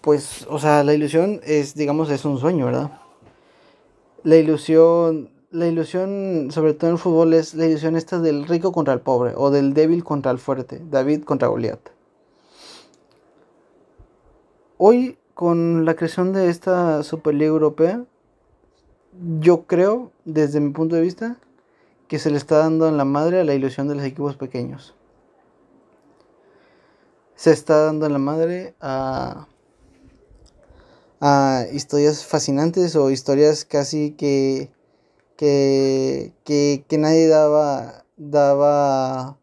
pues, 0.00 0.44
o 0.50 0.58
sea, 0.58 0.82
la 0.82 0.92
ilusión 0.92 1.40
es, 1.44 1.76
digamos, 1.76 2.10
es 2.10 2.24
un 2.24 2.36
sueño, 2.38 2.66
¿verdad? 2.66 2.98
La 4.24 4.34
ilusión, 4.34 5.37
la 5.50 5.66
ilusión, 5.66 6.48
sobre 6.50 6.74
todo 6.74 6.90
en 6.90 6.96
el 6.96 7.00
fútbol, 7.00 7.32
es 7.32 7.54
la 7.54 7.66
ilusión 7.66 7.96
esta 7.96 8.18
del 8.20 8.46
rico 8.46 8.72
contra 8.72 8.94
el 8.94 9.00
pobre, 9.00 9.32
o 9.36 9.50
del 9.50 9.72
débil 9.72 10.04
contra 10.04 10.30
el 10.30 10.38
fuerte, 10.38 10.82
David 10.90 11.24
contra 11.24 11.48
Goliat. 11.48 11.80
Hoy, 14.76 15.18
con 15.34 15.84
la 15.84 15.94
creación 15.94 16.32
de 16.32 16.50
esta 16.50 17.02
Superliga 17.02 17.48
Europea, 17.48 18.04
yo 19.40 19.64
creo, 19.64 20.12
desde 20.24 20.60
mi 20.60 20.70
punto 20.70 20.96
de 20.96 21.02
vista, 21.02 21.38
que 22.08 22.18
se 22.18 22.30
le 22.30 22.36
está 22.36 22.58
dando 22.58 22.88
en 22.88 22.96
la 22.96 23.04
madre 23.04 23.40
a 23.40 23.44
la 23.44 23.54
ilusión 23.54 23.88
de 23.88 23.94
los 23.94 24.04
equipos 24.04 24.36
pequeños. 24.36 24.94
Se 27.34 27.52
está 27.52 27.84
dando 27.84 28.06
en 28.06 28.12
la 28.12 28.18
madre 28.18 28.74
a, 28.80 29.46
a 31.20 31.64
historias 31.72 32.24
fascinantes 32.24 32.96
o 32.96 33.10
historias 33.10 33.64
casi 33.64 34.12
que, 34.12 34.70
que, 35.38 36.32
que, 36.44 36.98
nadie 36.98 37.28
daba, 37.28 38.04
daba, 38.16 39.38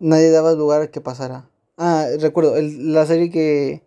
nadie 0.00 0.30
daba 0.30 0.54
lugar 0.54 0.82
a 0.82 0.90
que 0.90 1.00
pasara. 1.00 1.48
Ah, 1.76 2.06
recuerdo, 2.20 2.56
la 2.60 3.06
serie 3.06 3.30
que, 3.30 3.82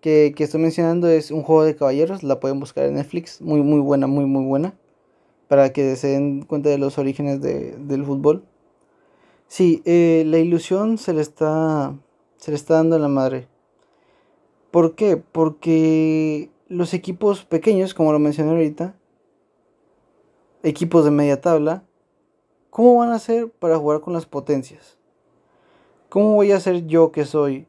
que, 0.00 0.32
que, 0.36 0.44
estoy 0.44 0.60
mencionando 0.60 1.08
es 1.08 1.32
un 1.32 1.42
juego 1.42 1.64
de 1.64 1.74
caballeros, 1.74 2.22
la 2.22 2.38
pueden 2.38 2.60
buscar 2.60 2.84
en 2.84 2.94
Netflix, 2.94 3.40
muy 3.42 3.62
muy 3.62 3.80
buena, 3.80 4.06
muy 4.06 4.26
muy 4.26 4.44
buena, 4.44 4.78
para 5.48 5.72
que 5.72 5.96
se 5.96 6.08
den 6.08 6.42
cuenta 6.42 6.68
de 6.68 6.78
los 6.78 6.98
orígenes 6.98 7.40
de, 7.42 7.76
del 7.76 8.04
fútbol. 8.04 8.44
Sí, 9.48 9.82
eh, 9.86 10.22
la 10.26 10.38
ilusión 10.38 10.98
se 10.98 11.14
le 11.14 11.22
está 11.22 11.96
se 12.36 12.52
le 12.52 12.56
está 12.56 12.74
dando 12.74 12.94
a 12.94 13.00
la 13.00 13.08
madre. 13.08 13.48
¿Por 14.70 14.94
qué? 14.94 15.16
Porque 15.16 16.50
los 16.68 16.94
equipos 16.94 17.44
pequeños, 17.44 17.94
como 17.94 18.12
lo 18.12 18.20
mencioné 18.20 18.50
ahorita, 18.52 18.97
equipos 20.62 21.04
de 21.04 21.10
media 21.10 21.40
tabla, 21.40 21.84
¿cómo 22.70 22.96
van 22.96 23.10
a 23.10 23.16
hacer 23.16 23.50
para 23.50 23.78
jugar 23.78 24.00
con 24.00 24.12
las 24.12 24.26
potencias? 24.26 24.96
¿Cómo 26.08 26.34
voy 26.34 26.52
a 26.52 26.60
ser 26.60 26.86
yo 26.86 27.12
que 27.12 27.24
soy 27.24 27.66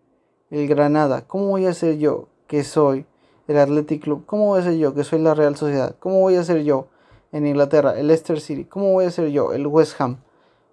el 0.50 0.68
Granada? 0.68 1.28
¿Cómo 1.28 1.48
voy 1.48 1.66
a 1.66 1.74
ser 1.74 1.98
yo 1.98 2.28
que 2.48 2.64
soy 2.64 3.06
el 3.48 3.58
Athletic 3.58 4.04
Club? 4.04 4.26
¿Cómo 4.26 4.48
voy 4.48 4.62
a 4.62 4.64
ser 4.64 4.78
yo 4.78 4.94
que 4.94 5.04
soy 5.04 5.20
la 5.20 5.34
Real 5.34 5.56
Sociedad? 5.56 5.96
¿Cómo 6.00 6.22
voy 6.22 6.36
a 6.36 6.44
ser 6.44 6.64
yo 6.64 6.88
en 7.32 7.46
Inglaterra 7.46 8.00
el 8.00 8.08
Leicester 8.08 8.40
City? 8.40 8.66
¿Cómo 8.66 8.94
voy 8.94 9.06
a 9.06 9.12
ser 9.12 9.30
yo 9.30 9.54
el 9.54 9.68
West 9.68 10.00
Ham? 10.00 10.18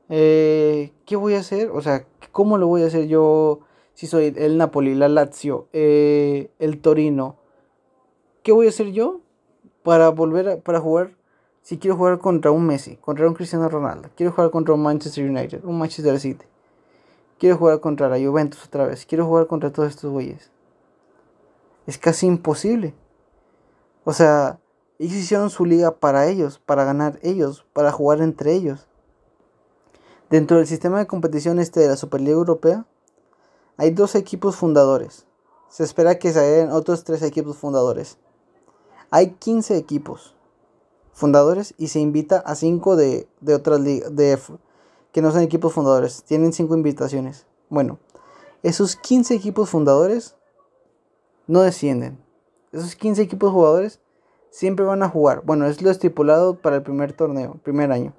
Eh, 0.09 0.93
¿Qué 1.05 1.17
voy 1.17 1.35
a 1.35 1.41
hacer? 1.41 1.71
O 1.71 1.81
sea, 1.81 2.07
¿cómo 2.31 2.59
lo 2.59 2.69
voy 2.69 2.83
a 2.83 2.87
hacer 2.87 3.09
yo 3.09 3.61
si 3.97 4.07
soy 4.07 4.33
el 4.37 4.59
Napoli, 4.59 4.95
la 4.95 5.09
Lazio, 5.09 5.69
eh, 5.73 6.51
el 6.59 6.83
Torino, 6.83 7.37
¿qué 8.43 8.53
voy 8.53 8.67
a 8.67 8.69
hacer 8.69 8.93
yo 8.93 9.21
para 9.83 10.11
volver 10.11 10.49
a, 10.49 10.57
para 10.59 10.81
jugar? 10.81 11.16
Si 11.67 11.79
quiero 11.79 11.97
jugar 11.97 12.21
contra 12.21 12.53
un 12.53 12.65
Messi, 12.65 12.95
contra 12.99 13.27
un 13.27 13.35
Cristiano 13.35 13.69
Ronaldo, 13.69 14.09
quiero 14.15 14.31
jugar 14.31 14.53
contra 14.53 14.73
un 14.73 14.85
Manchester 14.85 15.29
United, 15.29 15.65
un 15.65 15.81
Manchester 15.81 16.21
City, 16.21 16.47
quiero 17.41 17.59
jugar 17.59 17.81
contra 17.81 18.09
la 18.09 18.25
Juventus 18.25 18.65
otra 18.65 18.87
vez, 18.87 19.05
quiero 19.05 19.27
jugar 19.27 19.49
contra 19.49 19.73
todos 19.73 19.89
estos 19.89 20.13
güeyes. 20.13 20.53
Es 21.89 21.99
casi 21.99 22.29
imposible. 22.29 22.95
O 24.05 24.13
sea, 24.13 24.61
hicieron 25.01 25.51
su 25.51 25.65
liga 25.65 25.91
para 25.91 26.29
ellos, 26.29 26.61
para 26.61 26.85
ganar 26.85 27.19
ellos, 27.23 27.67
para 27.73 27.91
jugar 27.91 28.21
entre 28.21 28.53
ellos. 28.53 28.87
Dentro 30.31 30.59
del 30.59 30.69
sistema 30.69 31.01
de 31.01 31.09
competición 31.09 31.59
este 31.59 31.81
de 31.81 31.89
la 31.89 31.97
Superliga 31.97 32.37
Europea, 32.37 32.87
hay 33.77 33.91
dos 33.91 34.15
equipos 34.15 34.55
fundadores. 34.55 35.27
Se 35.69 35.83
espera 35.83 36.21
que 36.21 36.33
se 36.33 36.69
otros 36.69 37.03
tres 37.03 37.23
equipos 37.23 37.57
fundadores. 37.57 38.19
Hay 39.11 39.33
15 39.33 39.77
equipos 39.77 40.36
fundadores 41.17 41.75
y 41.79 41.89
se 41.89 41.99
invita 41.99 42.41
a 42.41 42.55
5 42.55 42.95
de, 42.95 43.27
de 43.41 43.55
otras 43.55 43.81
ligas 43.81 44.13
que 45.13 45.23
no 45.23 45.33
son 45.33 45.41
equipos 45.41 45.73
fundadores. 45.73 46.23
Tienen 46.25 46.53
5 46.53 46.77
invitaciones. 46.77 47.47
Bueno, 47.71 47.99
esos 48.63 48.97
15 48.97 49.35
equipos 49.35 49.71
fundadores 49.71 50.37
no 51.47 51.63
descienden. 51.63 52.23
Esos 52.71 52.95
15 52.97 53.23
equipos 53.23 53.51
jugadores 53.51 53.99
siempre 54.51 54.85
van 54.85 55.03
a 55.03 55.09
jugar. 55.09 55.43
Bueno, 55.43 55.67
es 55.67 55.81
lo 55.81 55.91
estipulado 55.91 56.61
para 56.61 56.77
el 56.77 56.83
primer 56.83 57.15
torneo, 57.15 57.59
primer 57.63 57.93
año. 57.93 58.13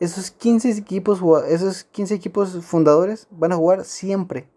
Esos 0.00 0.32
15 0.32 0.72
equipos, 0.72 1.20
esos 1.48 1.84
15 1.84 2.12
equipos 2.12 2.64
fundadores 2.64 3.28
van 3.30 3.52
a 3.52 3.56
jugar 3.56 3.84
siempre. 3.84 4.48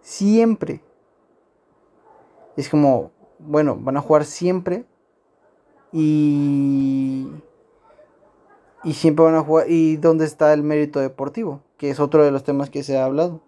Siempre. 0.00 0.82
Es 2.56 2.70
como, 2.70 3.10
bueno, 3.38 3.76
van 3.78 3.98
a 3.98 4.00
jugar 4.00 4.24
siempre. 4.24 4.86
Y. 5.92 7.28
Y 8.82 8.94
siempre 8.94 9.24
van 9.24 9.34
a 9.34 9.42
jugar. 9.42 9.70
¿Y 9.70 9.96
dónde 9.96 10.24
está 10.24 10.52
el 10.52 10.62
mérito 10.62 11.00
deportivo? 11.00 11.60
Que 11.76 11.90
es 11.90 12.00
otro 12.00 12.24
de 12.24 12.30
los 12.30 12.44
temas 12.44 12.70
que 12.70 12.82
se 12.82 12.98
ha 12.98 13.04
hablado. 13.04 13.40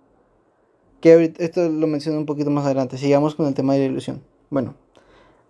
Que 1.01 1.33
esto 1.39 1.69
lo 1.69 1.87
menciono 1.87 2.19
un 2.19 2.27
poquito 2.27 2.51
más 2.51 2.65
adelante. 2.65 2.99
Sigamos 2.99 3.35
con 3.35 3.47
el 3.47 3.55
tema 3.55 3.73
de 3.75 3.81
la 3.81 3.87
ilusión. 3.87 4.23
Bueno, 4.51 4.75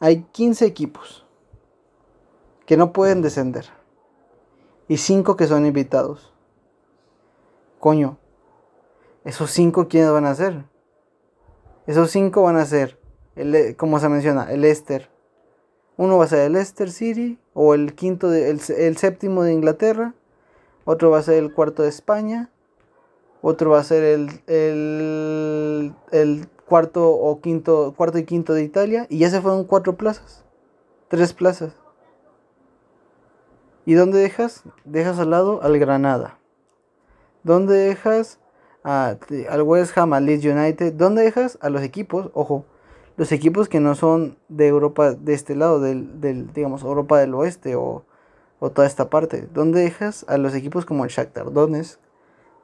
hay 0.01 0.23
15 0.33 0.65
equipos 0.65 1.27
que 2.67 2.77
no 2.77 2.93
pueden 2.93 3.23
descender. 3.23 3.67
Y 4.89 4.99
5 4.99 5.37
que 5.37 5.47
son 5.47 5.67
invitados. 5.67 6.33
Coño, 7.81 8.19
¿esos 9.25 9.51
5 9.51 9.89
quiénes 9.89 10.13
van 10.13 10.27
a 10.27 10.35
ser? 10.35 10.65
Esos 11.87 12.13
cinco 12.13 12.43
van 12.43 12.57
a 12.57 12.65
ser, 12.65 12.99
el, 13.35 13.77
como 13.77 13.99
se 13.99 14.09
menciona, 14.09 14.53
el 14.53 14.61
Leicester. 14.61 15.11
Uno 16.03 16.19
va 16.19 16.25
a 16.25 16.27
ser 16.27 16.41
el 16.41 16.55
Leicester 16.55 16.91
City 16.91 17.39
o 17.55 17.75
el 17.75 17.95
quinto, 17.95 18.29
de, 18.29 18.51
el, 18.51 18.97
séptimo 18.97 19.45
de 19.45 19.53
Inglaterra. 19.53 20.15
Otro 20.85 21.11
va 21.11 21.19
a 21.19 21.23
ser 21.23 21.35
el 21.35 21.55
cuarto 21.55 21.85
de 21.85 21.91
España. 21.91 22.51
Otro 23.41 23.71
va 23.71 23.79
a 23.79 23.85
ser 23.85 24.03
el, 24.03 24.43
el, 24.49 25.95
el 26.11 26.49
cuarto 26.67 27.09
o 27.09 27.41
quinto, 27.41 27.95
cuarto 27.97 28.19
y 28.19 28.25
quinto 28.25 28.53
de 28.53 28.65
Italia. 28.65 29.07
Y 29.11 29.19
ya 29.19 29.31
se 29.31 29.41
fueron 29.41 29.63
cuatro 29.63 29.97
plazas. 29.97 30.45
Tres 31.07 31.33
plazas. 31.33 31.77
¿Y 33.87 33.95
dónde 33.95 34.19
dejas? 34.19 34.65
Dejas 34.85 35.21
al 35.21 35.31
lado 35.31 35.63
al 35.63 35.79
Granada. 35.79 36.37
¿Dónde 37.45 37.77
dejas 37.77 38.41
al 38.83 39.63
West 39.63 39.97
Ham, 39.97 40.15
al 40.15 40.27
Leeds 40.27 40.45
United. 40.45 40.95
¿Dónde 40.95 41.23
dejas 41.23 41.59
a 41.61 41.71
los 41.71 41.83
equipos? 41.83 42.33
Ojo, 42.35 42.65
los 43.17 43.33
equipos 43.33 43.69
que 43.69 43.81
no 43.81 43.95
son 43.95 44.37
de 44.49 44.69
Europa, 44.69 45.13
de 45.13 45.35
este 45.35 45.55
lado, 45.55 45.81
del, 45.81 46.21
del 46.21 46.53
digamos, 46.53 46.83
Europa 46.83 47.19
del 47.19 47.35
Oeste 47.35 47.77
o, 47.77 48.05
o, 48.59 48.71
toda 48.71 48.87
esta 48.87 49.11
parte. 49.11 49.49
¿Dónde 49.53 49.81
dejas 49.81 50.25
a 50.29 50.39
los 50.39 50.55
equipos 50.55 50.85
como 50.85 51.05
el 51.05 51.11
Shakhtar 51.11 51.53
Donetsk? 51.53 52.01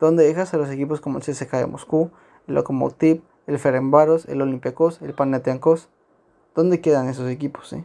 ¿Dónde 0.00 0.24
dejas 0.24 0.54
a 0.54 0.56
los 0.56 0.70
equipos 0.70 1.00
como 1.00 1.18
el 1.18 1.24
CSK 1.24 1.52
de 1.52 1.66
Moscú, 1.66 2.10
el 2.46 2.54
Lokomotiv, 2.54 3.22
el 3.46 3.58
Ferencváros, 3.58 4.26
el 4.26 4.40
Olympiacos, 4.40 5.02
el 5.02 5.12
Panathinaikos? 5.12 5.88
¿Dónde 6.54 6.80
quedan 6.80 7.08
esos 7.08 7.28
equipos? 7.28 7.72
Eh? 7.72 7.84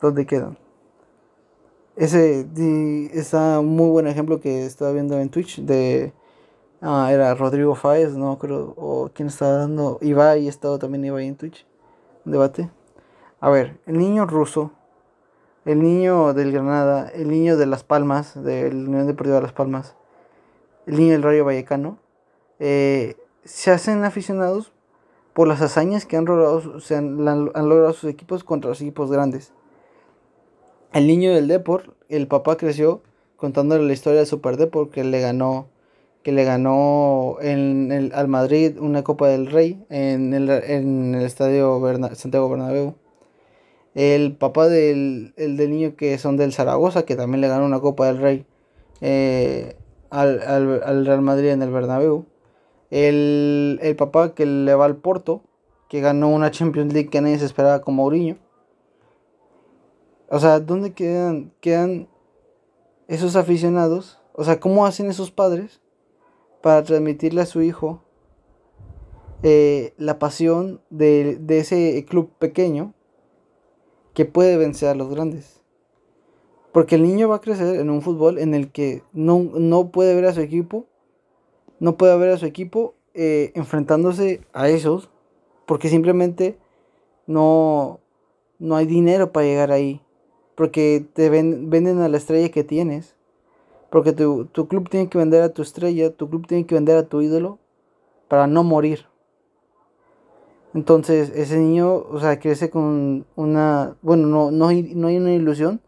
¿Dónde 0.00 0.26
quedan? 0.26 0.58
Ese 1.96 2.46
está 3.12 3.60
un 3.60 3.76
muy 3.76 3.90
buen 3.90 4.06
ejemplo 4.06 4.40
que 4.40 4.64
estaba 4.64 4.92
viendo 4.92 5.18
en 5.18 5.28
Twitch 5.28 5.60
de 5.60 6.12
Ah, 6.84 7.10
era 7.12 7.32
Rodrigo 7.36 7.76
Fáez, 7.76 8.14
no 8.14 8.40
creo, 8.40 8.74
o 8.76 9.08
quién 9.14 9.28
estaba 9.28 9.52
dando, 9.52 9.98
Ibai, 10.00 10.48
estado 10.48 10.80
también 10.80 11.04
Ibai 11.04 11.28
en 11.28 11.36
Twitch, 11.36 11.64
debate. 12.24 12.70
A 13.38 13.50
ver, 13.50 13.78
el 13.86 13.98
niño 13.98 14.26
ruso, 14.26 14.72
el 15.64 15.80
niño 15.80 16.34
del 16.34 16.50
Granada, 16.50 17.08
el 17.14 17.28
niño 17.28 17.56
de 17.56 17.66
Las 17.66 17.84
Palmas, 17.84 18.34
del 18.42 18.88
Unión 18.88 19.06
Deportiva 19.06 19.36
de 19.36 19.42
Las 19.42 19.52
Palmas, 19.52 19.94
el 20.86 20.96
niño 20.96 21.12
del 21.12 21.22
Rayo 21.22 21.44
Vallecano, 21.44 21.98
eh, 22.58 23.14
se 23.44 23.70
hacen 23.70 24.04
aficionados 24.04 24.72
por 25.34 25.46
las 25.46 25.62
hazañas 25.62 26.04
que 26.04 26.16
han 26.16 26.24
logrado, 26.24 26.80
se 26.80 26.96
han, 26.96 27.24
logrado 27.24 27.92
sus 27.92 28.10
equipos 28.10 28.42
contra 28.42 28.70
los 28.70 28.80
equipos 28.80 29.08
grandes. 29.08 29.52
El 30.92 31.06
niño 31.06 31.32
del 31.32 31.46
Deport, 31.46 31.94
el 32.08 32.26
papá 32.26 32.56
creció 32.56 33.02
contándole 33.36 33.86
la 33.86 33.92
historia 33.92 34.18
del 34.18 34.26
Super 34.26 34.56
Deport 34.56 34.90
que 34.90 35.04
le 35.04 35.20
ganó 35.20 35.68
que 36.22 36.32
le 36.32 36.44
ganó 36.44 37.36
el, 37.40 38.12
al 38.14 38.28
Madrid 38.28 38.78
una 38.78 39.02
Copa 39.02 39.28
del 39.28 39.50
Rey 39.50 39.84
en 39.88 40.32
el, 40.34 40.48
en 40.50 41.14
el 41.14 41.24
estadio 41.24 41.80
Santiago 42.14 42.48
Bernabéu. 42.48 42.94
El 43.94 44.34
papá 44.36 44.68
del, 44.68 45.34
el 45.36 45.56
del 45.56 45.70
niño 45.70 45.96
que 45.96 46.16
son 46.18 46.36
del 46.36 46.52
Zaragoza, 46.52 47.04
que 47.04 47.16
también 47.16 47.40
le 47.40 47.48
ganó 47.48 47.66
una 47.66 47.80
Copa 47.80 48.06
del 48.06 48.18
Rey 48.18 48.46
eh, 49.00 49.76
al, 50.10 50.40
al, 50.40 51.04
Real 51.04 51.22
Madrid 51.22 51.50
en 51.50 51.62
el 51.62 51.70
Bernabéu. 51.70 52.24
El, 52.90 53.78
el, 53.82 53.96
papá 53.96 54.34
que 54.34 54.46
le 54.46 54.74
va 54.74 54.86
al 54.86 54.96
Porto, 54.96 55.42
que 55.88 56.00
ganó 56.00 56.28
una 56.28 56.50
Champions 56.50 56.92
League 56.92 57.10
que 57.10 57.20
nadie 57.20 57.38
se 57.38 57.44
esperaba 57.44 57.80
con 57.82 57.94
Mourinho. 57.96 58.36
O 60.28 60.38
sea, 60.38 60.60
¿dónde 60.60 60.94
quedan, 60.94 61.52
quedan 61.60 62.08
esos 63.08 63.36
aficionados? 63.36 64.18
O 64.32 64.44
sea, 64.44 64.60
¿cómo 64.60 64.86
hacen 64.86 65.10
esos 65.10 65.30
padres 65.30 65.81
para 66.62 66.82
transmitirle 66.82 67.42
a 67.42 67.46
su 67.46 67.62
hijo 67.62 68.02
eh, 69.42 69.92
la 69.98 70.18
pasión 70.18 70.80
de, 70.90 71.36
de, 71.40 71.58
ese 71.58 72.04
club 72.08 72.30
pequeño 72.38 72.94
que 74.14 74.24
puede 74.24 74.56
vencer 74.56 74.88
a 74.88 74.94
los 74.94 75.10
grandes? 75.10 75.60
Porque 76.72 76.94
el 76.94 77.02
niño 77.02 77.28
va 77.28 77.36
a 77.36 77.40
crecer 77.40 77.76
en 77.78 77.90
un 77.90 78.00
fútbol 78.00 78.38
en 78.38 78.54
el 78.54 78.70
que 78.72 79.02
no, 79.12 79.40
no 79.40 79.90
puede 79.90 80.14
ver 80.14 80.24
a 80.26 80.32
su 80.32 80.40
equipo, 80.40 80.86
no 81.80 81.96
puede 81.96 82.16
ver 82.16 82.30
a 82.30 82.38
su 82.38 82.46
equipo 82.46 82.94
eh, 83.14 83.52
enfrentándose 83.54 84.40
a 84.54 84.68
esos, 84.68 85.10
porque 85.66 85.88
simplemente 85.88 86.56
no, 87.26 88.00
no 88.58 88.76
hay 88.76 88.86
dinero 88.86 89.32
para 89.32 89.46
llegar 89.46 89.70
ahí, 89.70 90.00
porque 90.54 91.04
te 91.12 91.28
venden 91.28 91.98
a 91.98 92.08
la 92.08 92.16
estrella 92.16 92.50
que 92.50 92.64
tienes, 92.64 93.16
porque 93.92 94.14
tu, 94.14 94.46
tu 94.46 94.68
club 94.68 94.88
tiene 94.88 95.10
que 95.10 95.18
vender 95.18 95.42
a 95.42 95.50
tu 95.50 95.60
estrella, 95.60 96.10
tu 96.10 96.30
club 96.30 96.46
tiene 96.46 96.64
que 96.64 96.74
vender 96.74 96.96
a 96.96 97.02
tu 97.02 97.20
ídolo 97.20 97.58
para 98.26 98.46
no 98.46 98.64
morir. 98.64 99.04
Entonces 100.72 101.30
ese 101.34 101.58
niño, 101.58 101.96
o 101.96 102.18
sea, 102.18 102.40
crece 102.40 102.70
con 102.70 103.26
una, 103.36 103.94
bueno, 104.00 104.26
no, 104.28 104.50
no, 104.50 104.68
hay, 104.68 104.94
no 104.94 105.08
hay 105.08 105.18
una 105.18 105.34
ilusión, 105.34 105.82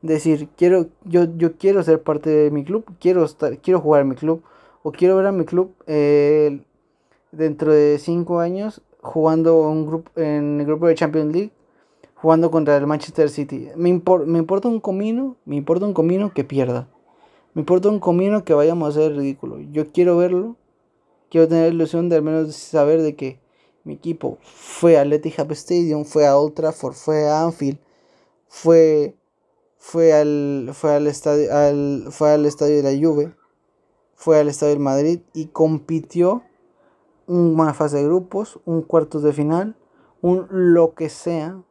decir, 0.00 0.48
quiero, 0.56 0.86
yo, 1.04 1.26
yo 1.36 1.58
quiero 1.58 1.82
ser 1.82 2.02
parte 2.02 2.30
de 2.30 2.50
mi 2.50 2.64
club, 2.64 2.86
quiero, 2.98 3.24
estar, 3.24 3.58
quiero 3.58 3.78
jugar 3.78 4.00
en 4.00 4.08
mi 4.08 4.14
club, 4.14 4.42
o 4.82 4.90
quiero 4.90 5.16
ver 5.16 5.26
a 5.26 5.32
mi 5.32 5.44
club 5.44 5.74
eh, 5.86 6.62
dentro 7.30 7.74
de 7.74 7.98
cinco 7.98 8.40
años 8.40 8.80
jugando 9.02 9.68
un 9.68 9.86
grupo, 9.86 10.18
en 10.18 10.60
el 10.60 10.66
grupo 10.66 10.86
de 10.86 10.94
Champions 10.94 11.30
League, 11.30 11.52
jugando 12.14 12.50
contra 12.50 12.74
el 12.78 12.86
Manchester 12.86 13.28
City. 13.28 13.68
Me, 13.76 13.92
me 14.24 14.38
importa 14.38 14.66
un 14.66 14.80
comino, 14.80 15.36
me 15.44 15.56
importa 15.56 15.84
un 15.84 15.92
comino 15.92 16.32
que 16.32 16.42
pierda. 16.42 16.88
Me 17.54 17.60
importa 17.60 17.88
un 17.88 18.00
comino 18.00 18.44
que 18.44 18.52
vayamos 18.52 18.86
a 18.86 18.90
hacer 19.00 19.16
ridículo. 19.16 19.60
Yo 19.72 19.92
quiero 19.92 20.16
verlo, 20.16 20.56
quiero 21.30 21.48
tener 21.48 21.68
la 21.68 21.74
ilusión 21.74 22.08
de 22.08 22.16
al 22.16 22.22
menos 22.22 22.54
saber 22.54 23.00
de 23.02 23.14
que 23.14 23.40
mi 23.84 23.94
equipo 23.94 24.38
fue 24.42 24.98
a 24.98 25.02
Etihad 25.02 25.50
Stadium, 25.52 26.04
fue 26.04 26.26
a 26.26 26.36
Old 26.36 26.54
Trafford, 26.54 26.94
fue 26.94 27.28
a 27.28 27.44
Anfield, 27.44 27.78
fue 28.48 29.16
fue 29.86 30.14
al, 30.14 30.70
fue 30.72 30.94
al, 30.94 31.06
estadio, 31.06 31.54
al, 31.54 32.06
fue 32.10 32.30
al 32.32 32.46
estadio 32.46 32.82
de 32.82 32.82
la 32.82 33.06
Juve, 33.06 33.34
fue 34.14 34.40
al 34.40 34.48
estadio 34.48 34.72
del 34.72 34.82
Madrid 34.82 35.20
y 35.34 35.48
compitió 35.48 36.42
una 37.26 37.74
fase 37.74 37.98
de 37.98 38.04
grupos, 38.04 38.58
un 38.64 38.80
cuartos 38.80 39.22
de 39.22 39.34
final, 39.34 39.76
un 40.22 40.46
lo 40.50 40.94
que 40.94 41.10
sea 41.10 41.62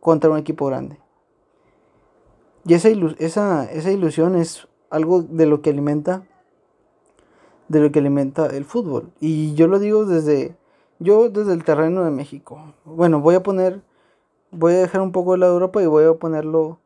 contra 0.00 0.28
un 0.28 0.36
equipo 0.36 0.66
grande. 0.66 0.98
Y 2.66 2.74
esa, 2.74 2.90
esa, 3.18 3.72
esa 3.72 3.90
ilusión 3.90 4.36
es 4.36 4.68
algo 4.92 5.22
de 5.22 5.46
lo 5.46 5.62
que 5.62 5.70
alimenta 5.70 6.22
de 7.68 7.80
lo 7.80 7.90
que 7.90 8.00
alimenta 8.00 8.46
el 8.46 8.64
fútbol. 8.64 9.10
Y 9.18 9.54
yo 9.54 9.66
lo 9.66 9.78
digo 9.78 10.04
desde 10.04 10.56
yo 10.98 11.30
desde 11.30 11.54
el 11.54 11.64
terreno 11.64 12.04
de 12.04 12.10
México. 12.10 12.74
Bueno, 12.84 13.20
voy 13.20 13.34
a 13.34 13.42
poner 13.42 13.80
voy 14.52 14.74
a 14.74 14.78
dejar 14.78 15.00
un 15.00 15.10
poco 15.12 15.32
de 15.32 15.38
la 15.38 15.46
Europa 15.46 15.82
y 15.82 15.86
voy 15.86 16.04
a 16.04 16.12
ponerlo 16.14 16.78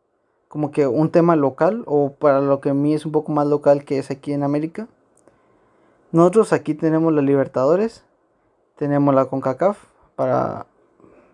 como 0.48 0.70
que 0.70 0.86
un 0.86 1.10
tema 1.10 1.36
local 1.36 1.82
o 1.86 2.12
para 2.12 2.40
lo 2.40 2.60
que 2.60 2.70
a 2.70 2.74
mí 2.74 2.94
es 2.94 3.04
un 3.04 3.12
poco 3.12 3.32
más 3.32 3.46
local 3.46 3.84
que 3.84 3.98
es 3.98 4.10
aquí 4.10 4.32
en 4.32 4.42
América. 4.42 4.88
Nosotros 6.12 6.52
aquí 6.52 6.74
tenemos 6.74 7.12
la 7.12 7.20
Libertadores, 7.20 8.04
tenemos 8.76 9.14
la 9.14 9.26
CONCACAF 9.26 9.76
para 10.14 10.66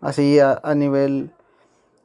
así 0.01 0.41
a, 0.41 0.61
nivel 0.75 1.31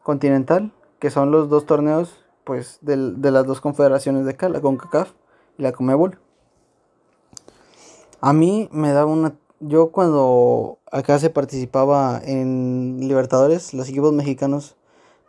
continental, 0.03 0.71
que 0.99 1.09
son 1.09 1.31
los 1.31 1.49
dos 1.49 1.65
torneos 1.65 2.23
pues 2.47 2.79
de, 2.81 2.95
de 3.11 3.31
las 3.31 3.45
dos 3.45 3.61
confederaciones 3.61 4.25
de 4.25 4.31
acá, 4.31 4.49
la 4.49 4.61
CONCACAF 4.61 5.11
y 5.59 5.61
la 5.61 5.73
CONMEBOL. 5.73 6.17
A 8.21 8.33
mí 8.33 8.69
me 8.71 8.91
da 8.93 9.05
una 9.05 9.35
yo 9.59 9.91
cuando 9.91 10.79
acá 10.91 11.17
se 11.19 11.29
participaba 11.29 12.21
en 12.23 12.97
Libertadores, 13.01 13.73
los 13.73 13.89
equipos 13.89 14.13
mexicanos 14.13 14.75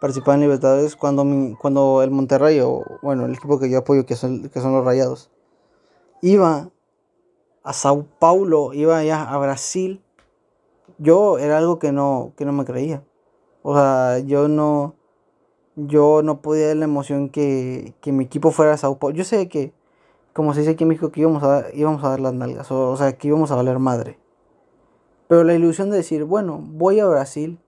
participar 0.00 0.34
en 0.34 0.42
Libertadores 0.42 0.96
cuando, 0.96 1.24
cuando 1.58 2.02
el 2.02 2.10
Monterrey, 2.10 2.60
o 2.60 2.84
bueno, 3.02 3.24
el 3.24 3.34
equipo 3.34 3.58
que 3.58 3.70
yo 3.70 3.78
apoyo, 3.78 4.06
que 4.06 4.16
son, 4.16 4.48
que 4.48 4.60
son 4.60 4.72
los 4.72 4.84
Rayados, 4.84 5.30
iba 6.22 6.70
a 7.62 7.72
Sao 7.72 8.06
Paulo, 8.18 8.72
iba 8.74 8.98
allá 8.98 9.22
a 9.22 9.38
Brasil, 9.38 10.02
yo 10.98 11.38
era 11.38 11.58
algo 11.58 11.78
que 11.78 11.90
no, 11.90 12.32
que 12.36 12.44
no 12.44 12.52
me 12.52 12.64
creía. 12.64 13.02
O 13.62 13.74
sea, 13.74 14.18
yo 14.20 14.46
no, 14.46 14.94
yo 15.86 16.22
no 16.22 16.40
podía 16.40 16.66
ver 16.68 16.76
la 16.76 16.84
emoción 16.84 17.28
que, 17.28 17.94
que 18.00 18.12
mi 18.12 18.24
equipo 18.24 18.50
fuera 18.50 18.72
a 18.72 18.76
Sao 18.76 18.98
Paulo. 18.98 19.16
Yo 19.16 19.24
sé 19.24 19.48
que, 19.48 19.72
como 20.32 20.52
se 20.52 20.60
dice 20.60 20.72
aquí 20.72 20.84
en 20.84 20.88
México, 20.88 21.10
que 21.12 21.20
íbamos 21.20 21.42
a, 21.42 21.66
íbamos 21.72 22.02
a 22.02 22.10
dar 22.10 22.20
las 22.20 22.34
nalgas, 22.34 22.70
o, 22.70 22.96
sea, 22.96 23.16
que 23.16 23.28
íbamos 23.28 23.50
a 23.50 23.56
valer 23.56 23.78
madre. 23.78 24.18
Pero 25.28 25.44
la 25.44 25.54
ilusión 25.54 25.90
de 25.90 25.98
decir, 25.98 26.24
bueno, 26.24 26.60
voy 26.62 27.00
a 27.00 27.06
Brasil, 27.06 27.60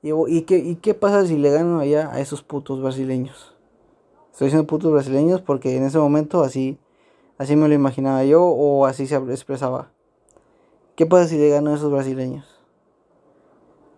¿Y, 0.00 0.42
qué, 0.42 0.58
¿Y 0.58 0.76
qué 0.76 0.94
pasa 0.94 1.26
si 1.26 1.36
le 1.36 1.50
ganan 1.50 1.80
allá 1.80 2.12
a 2.12 2.20
esos 2.20 2.42
putos 2.42 2.80
brasileños? 2.80 3.56
Estoy 4.30 4.46
diciendo 4.46 4.68
putos 4.68 4.92
brasileños 4.92 5.40
porque 5.40 5.76
en 5.76 5.82
ese 5.82 5.98
momento 5.98 6.44
así, 6.44 6.78
así 7.36 7.56
me 7.56 7.66
lo 7.66 7.74
imaginaba 7.74 8.24
yo 8.24 8.44
o 8.44 8.86
así 8.86 9.08
se 9.08 9.16
expresaba. 9.16 9.90
¿Qué 10.94 11.04
pasa 11.04 11.26
si 11.26 11.36
le 11.36 11.48
ganan 11.48 11.72
a 11.72 11.76
esos 11.76 11.90
brasileños? 11.90 12.46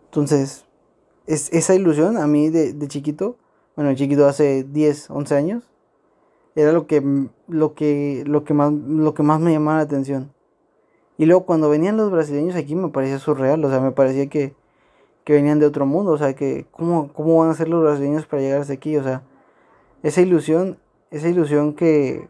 Entonces, 0.07 0.65
es, 1.27 1.53
esa 1.53 1.75
ilusión 1.75 2.17
a 2.17 2.27
mí 2.27 2.49
de, 2.49 2.73
de 2.73 2.89
chiquito, 2.89 3.37
bueno, 3.77 3.95
chiquito 3.95 4.27
hace 4.27 4.65
10, 4.65 5.11
11 5.11 5.35
años, 5.35 5.71
era 6.55 6.73
lo 6.73 6.87
que, 6.87 7.03
lo 7.49 7.75
que, 7.75 8.25
lo 8.27 8.45
que, 8.45 8.55
más, 8.55 8.73
lo 8.73 9.15
que 9.15 9.23
más 9.23 9.41
me 9.41 9.53
llamaba 9.53 9.79
la 9.79 9.85
atención. 9.85 10.33
Y 11.17 11.27
luego 11.27 11.47
cuando 11.47 11.69
venían 11.69 11.97
los 11.97 12.11
brasileños 12.11 12.57
aquí 12.57 12.75
me 12.75 12.89
parecía 12.89 13.19
surreal, 13.19 13.65
o 13.65 13.71
sea, 13.71 13.81
me 13.81 13.93
parecía 13.93 14.29
que 14.29 14.55
que 15.25 15.35
venían 15.35 15.59
de 15.59 15.67
otro 15.67 15.87
mundo, 15.87 16.13
o 16.13 16.19
sea, 16.19 16.35
que 16.35 16.67
cómo, 16.71 17.13
cómo 17.13 17.39
van 17.39 17.51
a 17.51 17.55
ser 17.55 17.69
los 17.69 17.83
brasileños 17.83 18.27
para 18.27 18.43
llegar 18.43 18.61
hasta 18.61 18.73
aquí, 18.73 18.97
o 18.97 19.03
sea, 19.03 19.23
esa 20.03 20.21
ilusión, 20.23 20.79
esa 21.11 21.29
ilusión 21.29 21.75
que, 21.75 22.29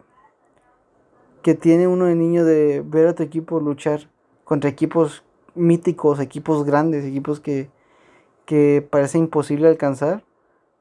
que 1.42 1.54
tiene 1.54 1.86
uno 1.86 2.06
de 2.06 2.14
niño 2.14 2.44
de 2.44 2.82
ver 2.84 3.06
a 3.08 3.14
tu 3.14 3.22
equipo 3.22 3.60
luchar 3.60 4.10
contra 4.44 4.68
equipos 4.68 5.24
míticos, 5.54 6.20
equipos 6.20 6.64
grandes, 6.64 7.04
equipos 7.04 7.40
que, 7.40 7.70
que 8.44 8.86
parece 8.90 9.18
imposible 9.18 9.68
alcanzar, 9.68 10.24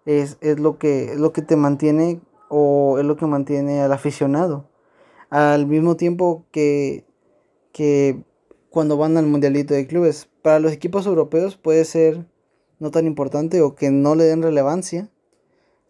es, 0.05 0.38
es, 0.41 0.59
lo 0.59 0.77
que, 0.77 1.13
es 1.13 1.17
lo 1.17 1.33
que 1.33 1.41
te 1.41 1.55
mantiene 1.55 2.21
o 2.49 2.97
es 2.99 3.05
lo 3.05 3.15
que 3.17 3.25
mantiene 3.25 3.81
al 3.81 3.93
aficionado. 3.93 4.69
Al 5.29 5.67
mismo 5.67 5.95
tiempo 5.95 6.45
que, 6.51 7.05
que 7.71 8.23
cuando 8.69 8.97
van 8.97 9.17
al 9.17 9.25
mundialito 9.25 9.73
de 9.73 9.88
clubes. 9.88 10.29
Para 10.41 10.59
los 10.59 10.71
equipos 10.71 11.05
europeos 11.05 11.57
puede 11.57 11.85
ser 11.85 12.25
no 12.79 12.91
tan 12.91 13.05
importante 13.05 13.62
o 13.62 13.75
que 13.75 13.91
no 13.91 14.15
le 14.15 14.23
den 14.25 14.41
relevancia 14.41 15.09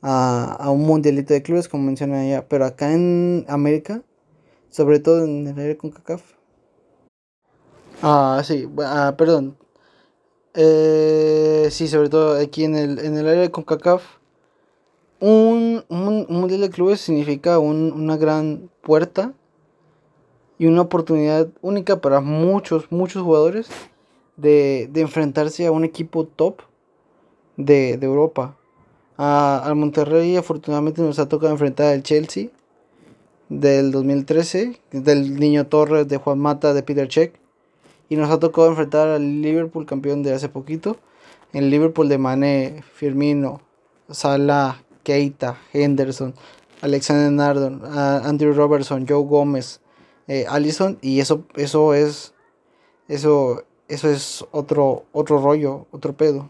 a, 0.01 0.69
un 0.71 0.81
mundialito 0.81 1.33
de 1.33 1.43
clubes 1.43 1.67
como 1.67 1.83
mencioné 1.83 2.19
allá. 2.19 2.47
Pero 2.47 2.65
acá 2.65 2.93
en 2.93 3.45
América, 3.47 4.03
sobre 4.69 4.99
todo 4.99 5.25
en 5.25 5.47
el 5.47 5.59
área 5.59 5.77
con 5.77 5.91
CACAF. 5.91 6.23
Ah, 8.01 8.41
sí, 8.43 8.67
ah, 8.79 9.15
perdón. 9.17 9.57
Eh, 10.53 11.67
sí, 11.71 11.87
sobre 11.87 12.09
todo 12.09 12.39
aquí 12.39 12.63
en 12.63 12.75
el, 12.75 12.99
en 12.99 13.17
el 13.17 13.27
área 13.27 13.41
de 13.41 13.51
CONCACAF, 13.51 14.03
un, 15.19 15.83
un, 15.89 16.25
mundial 16.29 16.61
de 16.61 16.69
clubes 16.69 17.01
significa 17.01 17.59
una 17.59 18.17
gran 18.17 18.69
puerta 18.81 19.33
y 20.57 20.65
una 20.65 20.81
oportunidad 20.81 21.49
única 21.61 22.01
para 22.01 22.21
muchos, 22.21 22.91
muchos 22.91 23.23
jugadores 23.23 23.69
de, 24.37 24.89
enfrentarse 24.95 25.65
a 25.65 25.71
un 25.71 25.83
equipo 25.83 26.25
top 26.25 26.61
de, 27.57 27.93
Europa. 27.93 28.55
A, 29.17 29.61
al 29.65 29.75
Monterrey 29.75 30.37
afortunadamente 30.37 31.01
nos 31.01 31.19
ha 31.19 31.27
tocado 31.27 31.51
enfrentar 31.51 31.93
al 31.93 32.03
Chelsea 32.03 32.49
del 33.49 33.91
2013, 33.91 34.79
del 34.91 35.39
Niño 35.39 35.67
Torres, 35.67 36.07
de 36.07 36.17
Juan 36.17 36.39
Mata, 36.39 36.73
de 36.73 36.83
Peter 36.83 37.07
Check. 37.07 37.39
Y 38.09 38.15
nos 38.15 38.29
ha 38.29 38.39
tocado 38.39 38.67
enfrentar 38.67 39.07
al 39.07 39.41
Liverpool, 39.41 39.85
campeón 39.85 40.23
de 40.23 40.33
hace 40.33 40.49
poquito. 40.49 40.97
El 41.53 41.69
Liverpool 41.69 42.09
de 42.09 42.17
Mane, 42.17 42.83
Firmino, 42.93 43.61
Salah, 44.09 44.83
Keita, 45.03 45.57
Henderson, 45.73 46.33
Alexander 46.81 47.31
Nardon, 47.31 47.81
Andrew 47.85 48.53
Robertson, 48.53 49.05
Joe 49.07 49.23
Gómez, 49.23 49.81
eh, 50.27 50.45
Allison 50.47 50.97
y 51.01 51.19
eso, 51.19 51.43
eso 51.55 51.93
es, 51.93 52.33
eso, 53.07 53.63
eso 53.87 54.09
es 54.09 54.45
otro, 54.51 55.05
otro 55.11 55.39
rollo, 55.41 55.87
otro 55.91 56.13
pedo. 56.13 56.49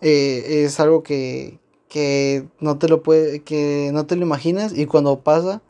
Eh, 0.00 0.64
es 0.64 0.80
algo 0.80 1.02
que, 1.02 1.60
que 1.88 2.44
no 2.58 2.78
te 2.78 2.88
lo 2.88 3.02
puede, 3.02 3.42
que 3.42 3.90
no 3.92 4.06
te 4.06 4.16
lo 4.16 4.22
imaginas 4.22 4.76
y 4.76 4.86
cuando 4.86 5.20
pasa 5.20 5.62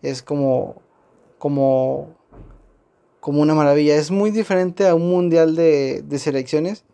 es 0.00 0.22
como, 0.22 0.80
como, 1.38 2.14
como 3.26 3.42
una 3.42 3.56
maravilla. 3.56 3.96
Es 3.96 4.12
muy 4.12 4.30
diferente 4.30 4.86
a 4.86 4.94
un 4.94 5.10
mundial 5.10 5.56
de, 5.56 6.04
de 6.06 6.18
selecciones. 6.20 6.84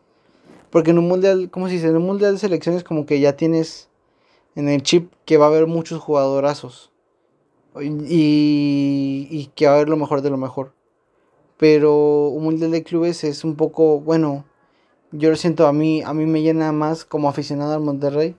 Porque 0.71 0.93
en 0.93 0.99
un 0.99 1.07
mundial, 1.07 1.51
¿cómo 1.51 1.69
se 1.69 1.75
dice? 1.75 1.89
En 1.89 1.97
un 1.97 2.07
mundial 2.07 2.33
de 2.33 2.39
selecciones 2.39 2.85
como 2.85 3.05
que 3.05 3.21
ya 3.21 3.37
tienes 3.37 3.91
en 4.55 4.71
el 4.71 4.83
chip 4.83 5.13
que 5.27 5.37
va 5.37 5.45
a 5.45 5.49
haber 5.49 5.67
muchos 5.67 6.01
jugadorazos. 6.01 6.91
Y, 7.79 9.29
y 9.31 9.51
que 9.55 9.67
va 9.67 9.73
a 9.73 9.75
haber 9.75 9.91
lo 9.91 9.99
mejor 9.99 10.23
de 10.23 10.31
lo 10.31 10.39
mejor. 10.39 10.73
Pero 11.59 12.29
un 12.29 12.45
mundial 12.45 12.71
de 12.71 12.83
clubes 12.83 13.25
es 13.25 13.45
un 13.45 13.55
poco, 13.55 14.01
bueno, 14.01 14.47
yo 15.11 15.29
lo 15.29 15.37
siento, 15.37 15.67
a 15.67 15.75
mí, 15.75 16.01
a 16.01 16.15
mí 16.15 16.25
me 16.25 16.41
llena 16.41 16.73
más 16.73 17.05
como 17.05 17.29
aficionado 17.29 17.75
al 17.75 17.81
Monterrey. 17.81 18.37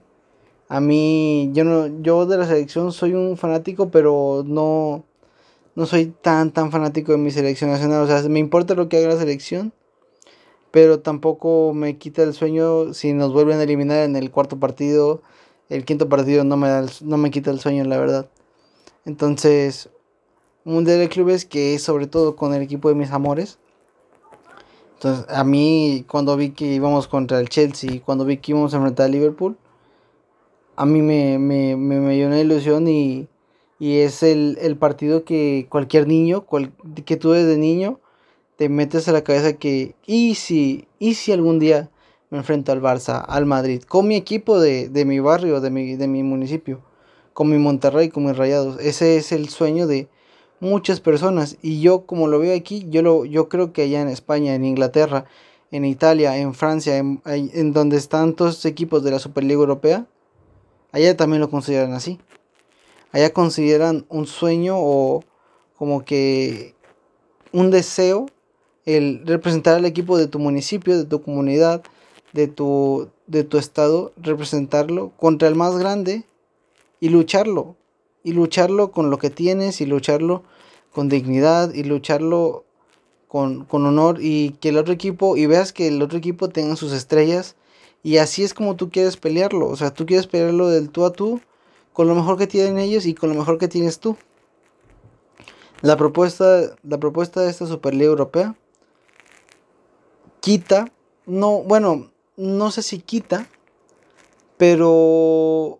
A 0.68 0.80
mí, 0.80 1.52
yo 1.54 1.64
no, 1.64 2.02
yo 2.02 2.26
de 2.26 2.40
la 2.40 2.48
selección 2.48 2.92
soy 2.92 3.14
un 3.14 3.38
fanático, 3.38 3.92
pero 3.92 4.44
no, 4.44 5.04
no 5.76 5.86
soy 5.86 6.08
tan, 6.08 6.52
tan 6.52 6.72
fanático 6.72 7.12
de 7.12 7.18
mi 7.18 7.32
selección 7.32 7.72
nacional. 7.72 8.04
O 8.04 8.08
sea, 8.08 8.28
me 8.30 8.40
importa 8.40 8.76
lo 8.76 8.90
que 8.90 8.98
haga 8.98 9.10
la 9.10 9.20
selección, 9.20 9.74
pero 10.72 11.00
tampoco 11.00 11.74
me 11.74 11.98
quita 11.98 12.24
el 12.24 12.34
sueño 12.34 12.94
si 12.94 13.14
nos 13.14 13.34
vuelven 13.34 13.60
a 13.60 13.64
eliminar 13.64 14.00
en 14.00 14.16
el 14.16 14.32
cuarto 14.32 14.60
partido. 14.60 15.22
El 15.70 15.86
quinto 15.86 16.10
partido 16.10 16.44
no 16.44 16.58
me, 16.58 16.68
da 16.68 16.86
no 17.02 17.18
me 17.18 17.32
quita 17.32 17.52
el 17.52 17.60
sueño, 17.60 17.84
la 17.86 17.98
verdad. 17.98 18.30
Entonces, 19.06 19.90
un 20.66 20.76
mundial 20.76 21.00
de 21.00 21.10
clubes 21.10 21.46
que 21.46 21.76
es 21.76 21.84
sobre 21.84 22.08
todo 22.08 22.36
con 22.36 22.54
el 22.54 22.62
equipo 22.62 22.90
de 22.90 22.96
mis 22.96 23.12
amores. 23.12 23.60
Entonces, 24.96 25.26
a 25.28 25.44
mí, 25.44 26.06
cuando 26.08 26.38
vi 26.38 26.52
que 26.52 26.66
íbamos 26.66 27.08
contra 27.08 27.40
el 27.40 27.50
Chelsea, 27.50 28.02
cuando 28.06 28.24
vi 28.24 28.38
que 28.38 28.52
íbamos 28.52 28.74
a 28.74 28.78
enfrentar 28.78 29.08
a 29.08 29.10
Liverpool, 29.10 29.58
a 30.76 30.86
mí 30.86 31.02
me, 31.02 31.38
me, 31.38 31.76
me, 31.76 32.16
dio 32.16 32.28
una 32.28 32.40
ilusión 32.40 32.88
y, 32.88 33.28
y 33.84 34.00
es 34.00 34.24
el, 34.24 34.58
el, 34.62 34.78
partido 34.78 35.26
que 35.26 35.68
cualquier 35.68 36.08
niño, 36.08 36.46
que 37.04 37.18
tú 37.18 37.32
desde 37.32 37.58
niño, 37.58 38.00
te 38.56 38.70
metes 38.70 39.10
a 39.10 39.12
la 39.12 39.26
cabeza 39.26 39.58
que, 39.58 39.94
y 40.06 40.36
si, 40.36 40.88
y 41.00 41.16
si 41.16 41.34
algún 41.34 41.60
día 41.60 41.90
me 42.30 42.38
enfrento 42.38 42.72
al 42.72 42.82
Barça, 42.82 43.26
al 43.28 43.46
Madrid, 43.46 43.84
con 43.84 44.08
mi 44.08 44.16
equipo 44.16 44.58
de, 44.58 44.88
de 44.88 45.04
mi 45.04 45.20
barrio, 45.20 45.60
de 45.60 45.70
mi, 45.70 45.98
de 45.98 46.08
mi 46.08 46.24
municipio, 46.24 46.80
con 47.34 47.50
mi 47.50 47.58
Monterrey, 47.58 48.08
con 48.08 48.26
mis 48.26 48.38
Rayados. 48.38 48.80
Ese 48.80 49.18
es 49.18 49.34
el 49.34 49.50
sueño 49.50 49.86
de 49.86 50.08
muchas 50.62 51.02
personas. 51.02 51.58
Y 51.62 51.82
yo, 51.82 52.06
como 52.06 52.30
lo 52.30 52.40
veo 52.40 52.56
aquí, 52.56 52.86
yo, 52.90 53.02
lo, 53.02 53.26
yo 53.26 53.50
creo 53.50 53.74
que 53.74 53.82
allá 53.82 54.00
en 54.00 54.08
España, 54.08 54.56
en 54.56 54.64
Inglaterra, 54.64 55.26
en 55.72 55.84
Italia, 55.84 56.38
en 56.38 56.54
Francia, 56.54 56.96
en, 56.96 57.22
en 57.26 57.74
donde 57.74 57.98
están 57.98 58.34
todos 58.34 58.52
los 58.52 58.66
equipos 58.66 59.04
de 59.04 59.12
la 59.12 59.20
Superliga 59.20 59.60
Europea, 59.60 60.08
allá 60.94 61.18
también 61.18 61.42
lo 61.42 61.50
consideran 61.50 61.92
así. 61.92 62.18
Allá 63.14 63.32
consideran 63.32 64.06
un 64.10 64.26
sueño 64.26 64.76
o 64.78 65.24
como 65.78 66.04
que 66.04 66.74
un 67.52 67.70
deseo 67.70 68.26
el 68.86 69.22
representar 69.26 69.76
al 69.76 69.86
equipo 69.86 70.18
de 70.18 70.28
tu 70.28 70.40
municipio, 70.40 70.98
de 70.98 71.06
tu 71.06 71.22
comunidad, 71.22 71.84
de 72.34 72.48
tu, 72.48 73.10
de 73.28 73.44
tu 73.44 73.60
estado, 73.60 74.12
representarlo 74.18 75.12
contra 75.16 75.48
el 75.48 75.56
más 75.56 75.78
grande 75.78 76.26
y 77.00 77.10
lucharlo. 77.10 77.76
Y 78.24 78.34
lucharlo 78.34 78.92
con 78.92 79.12
lo 79.12 79.20
que 79.20 79.30
tienes 79.30 79.80
y 79.80 79.86
lucharlo 79.86 80.44
con 80.92 81.08
dignidad 81.08 81.72
y 81.74 81.84
lucharlo 81.84 82.66
con, 83.28 83.66
con 83.66 83.86
honor 83.86 84.18
y 84.22 84.52
que 84.60 84.70
el 84.70 84.78
otro 84.78 84.94
equipo, 84.94 85.38
y 85.38 85.46
veas 85.46 85.72
que 85.72 85.88
el 85.88 86.02
otro 86.02 86.18
equipo 86.18 86.50
tenga 86.50 86.76
sus 86.76 86.94
estrellas 86.94 87.56
y 88.02 88.18
así 88.18 88.44
es 88.44 88.54
como 88.54 88.76
tú 88.76 88.90
quieres 88.90 89.18
pelearlo. 89.18 89.68
O 89.68 89.76
sea, 89.76 89.94
tú 89.94 90.08
quieres 90.08 90.26
pelearlo 90.26 90.70
del 90.70 90.90
tú 90.90 91.06
a 91.06 91.14
tú 91.14 91.42
con 91.94 92.08
lo 92.08 92.16
mejor 92.16 92.38
que 92.38 92.48
tienen 92.48 92.78
ellos 92.78 93.06
y 93.06 93.14
con 93.14 93.30
lo 93.30 93.36
mejor 93.36 93.58
que 93.58 93.68
tienes 93.68 94.00
tú. 94.00 94.18
La 95.82 95.98
propuesta, 95.98 96.76
la 96.84 96.98
propuesta 96.98 97.42
de 97.42 97.50
esta 97.50 97.66
Superliga 97.66 98.06
Europea 98.06 98.56
quita, 100.40 100.92
no, 101.26 101.64
bueno, 101.64 102.12
no 102.36 102.72
sé 102.72 102.82
si 102.82 103.00
quita, 103.00 103.48
pero 104.58 105.80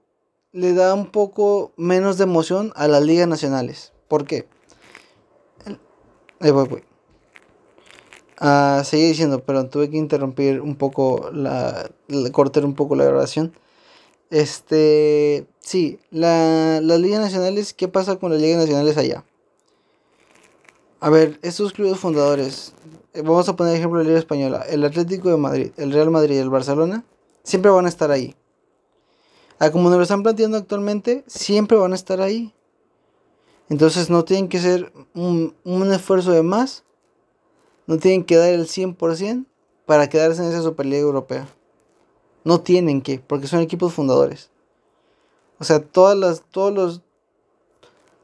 le 0.52 0.74
da 0.74 0.94
un 0.94 1.08
poco 1.08 1.72
menos 1.78 2.18
de 2.18 2.26
emoción 2.26 2.72
a 2.76 2.88
las 2.88 3.04
ligas 3.04 3.28
nacionales. 3.28 3.92
¿Por 4.08 4.26
qué? 4.26 4.48
Ahí 6.40 6.52
voy, 6.52 6.68
voy. 6.68 6.84
Ah, 8.40 8.82
seguí 8.84 9.08
diciendo, 9.08 9.44
pero 9.44 9.70
tuve 9.70 9.90
que 9.90 9.98
interrumpir 9.98 10.60
un 10.60 10.76
poco 10.76 11.30
la, 11.32 11.90
cortar 12.32 12.66
un 12.66 12.76
poco 12.76 12.96
la 12.96 13.06
grabación. 13.06 13.54
Este, 14.34 15.46
sí, 15.60 16.00
la, 16.10 16.82
las 16.82 17.00
ligas 17.00 17.20
nacionales, 17.20 17.72
¿qué 17.72 17.88
pasa 17.88 18.16
con 18.16 18.32
las 18.32 18.42
ligas 18.42 18.58
nacionales 18.58 18.98
allá? 18.98 19.24
A 21.00 21.12
ver, 21.12 21.38
estos 21.44 21.72
clubes 21.72 22.00
fundadores, 22.00 22.74
eh, 23.14 23.22
vamos 23.22 23.48
a 23.48 23.56
poner 23.56 23.76
ejemplo 23.76 24.00
de 24.00 24.06
la 24.06 24.08
Liga 24.08 24.20
Española, 24.20 24.66
el 24.68 24.84
Atlético 24.84 25.30
de 25.30 25.38
Madrid, 25.38 25.72
el 25.78 25.92
Real 25.92 26.10
Madrid 26.10 26.38
y 26.38 26.40
el 26.40 26.50
Barcelona, 26.50 27.06
siempre 27.44 27.70
van 27.70 27.86
a 27.86 27.90
estar 27.90 28.10
ahí. 28.10 28.36
Como 29.72 29.90
nos 29.90 29.98
lo 29.98 30.04
están 30.04 30.24
planteando 30.24 30.58
actualmente, 30.58 31.24
siempre 31.28 31.78
van 31.78 31.92
a 31.92 31.96
estar 31.96 32.20
ahí. 32.20 32.56
Entonces 33.70 34.10
no 34.10 34.26
tienen 34.26 34.50
que 34.50 34.60
ser 34.60 34.92
un, 35.14 35.54
un 35.64 35.94
esfuerzo 35.94 36.32
de 36.32 36.42
más 36.42 36.84
no 37.86 38.00
tienen 38.00 38.24
que 38.24 38.36
dar 38.36 38.50
el 38.50 38.66
100% 38.66 39.46
para 39.86 40.10
quedarse 40.10 40.42
en 40.42 40.50
esa 40.50 40.64
Superliga 40.64 41.02
Europea. 41.02 41.48
No 42.44 42.62
tienen 42.62 43.02
que, 43.02 43.20
porque 43.20 43.48
son 43.48 43.62
equipos 43.62 43.94
fundadores. 43.94 44.50
O 45.60 45.64
sea, 45.64 45.80
todas 45.82 46.18
las, 46.18 46.44
todos 46.52 46.74
los, 46.74 47.02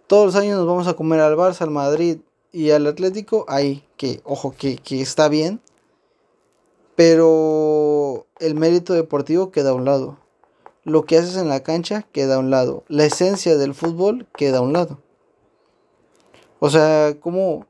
todos 0.07 0.25
los 0.25 0.35
años 0.35 0.57
nos 0.57 0.67
vamos 0.67 0.87
a 0.87 0.93
comer 0.93 1.19
al 1.19 1.37
Barça, 1.37 1.61
al 1.61 1.71
Madrid 1.71 2.19
y 2.51 2.71
al 2.71 2.87
Atlético. 2.87 3.45
Ahí, 3.47 3.85
que, 3.97 4.21
ojo, 4.23 4.53
que, 4.57 4.77
que 4.77 5.01
está 5.01 5.29
bien. 5.29 5.61
Pero 6.95 8.25
el 8.39 8.55
mérito 8.55 8.93
deportivo 8.93 9.51
queda 9.51 9.69
a 9.69 9.73
un 9.73 9.85
lado. 9.85 10.17
Lo 10.83 11.05
que 11.05 11.17
haces 11.17 11.37
en 11.37 11.47
la 11.47 11.63
cancha 11.63 12.05
queda 12.11 12.35
a 12.35 12.39
un 12.39 12.49
lado. 12.49 12.83
La 12.87 13.05
esencia 13.05 13.57
del 13.57 13.73
fútbol 13.73 14.27
queda 14.35 14.57
a 14.57 14.61
un 14.61 14.73
lado. 14.73 14.99
O 16.59 16.69
sea, 16.69 17.15
¿cómo, 17.21 17.67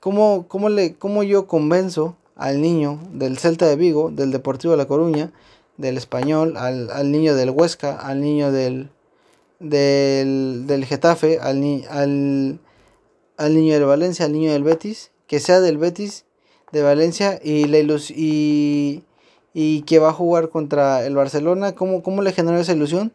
¿Cómo, 0.00 0.46
cómo, 0.48 0.70
le, 0.70 0.94
¿Cómo 0.94 1.22
yo 1.22 1.46
convenzo 1.46 2.16
al 2.34 2.62
niño 2.62 2.98
del 3.12 3.36
Celta 3.36 3.66
de 3.66 3.76
Vigo, 3.76 4.10
del 4.10 4.32
Deportivo 4.32 4.70
de 4.70 4.78
La 4.78 4.88
Coruña, 4.88 5.30
del 5.80 5.96
Español, 5.96 6.56
al, 6.56 6.90
al 6.90 7.10
niño 7.10 7.34
del 7.34 7.50
Huesca, 7.50 7.96
al 7.96 8.20
niño 8.20 8.52
del, 8.52 8.90
del, 9.58 10.64
del 10.66 10.84
Getafe, 10.84 11.38
al, 11.40 11.62
al, 11.88 12.60
al 13.36 13.54
niño 13.54 13.74
del 13.74 13.84
Valencia, 13.84 14.26
al 14.26 14.32
niño 14.32 14.52
del 14.52 14.64
Betis, 14.64 15.10
que 15.26 15.40
sea 15.40 15.60
del 15.60 15.78
Betis, 15.78 16.24
de 16.72 16.82
Valencia 16.82 17.40
y, 17.42 17.64
la 17.66 17.78
y, 17.78 19.02
y 19.54 19.82
que 19.82 19.98
va 19.98 20.10
a 20.10 20.12
jugar 20.12 20.48
contra 20.48 21.04
el 21.04 21.16
Barcelona? 21.16 21.74
¿Cómo, 21.74 22.02
cómo 22.02 22.22
le 22.22 22.32
genera 22.32 22.60
esa 22.60 22.72
ilusión? 22.72 23.12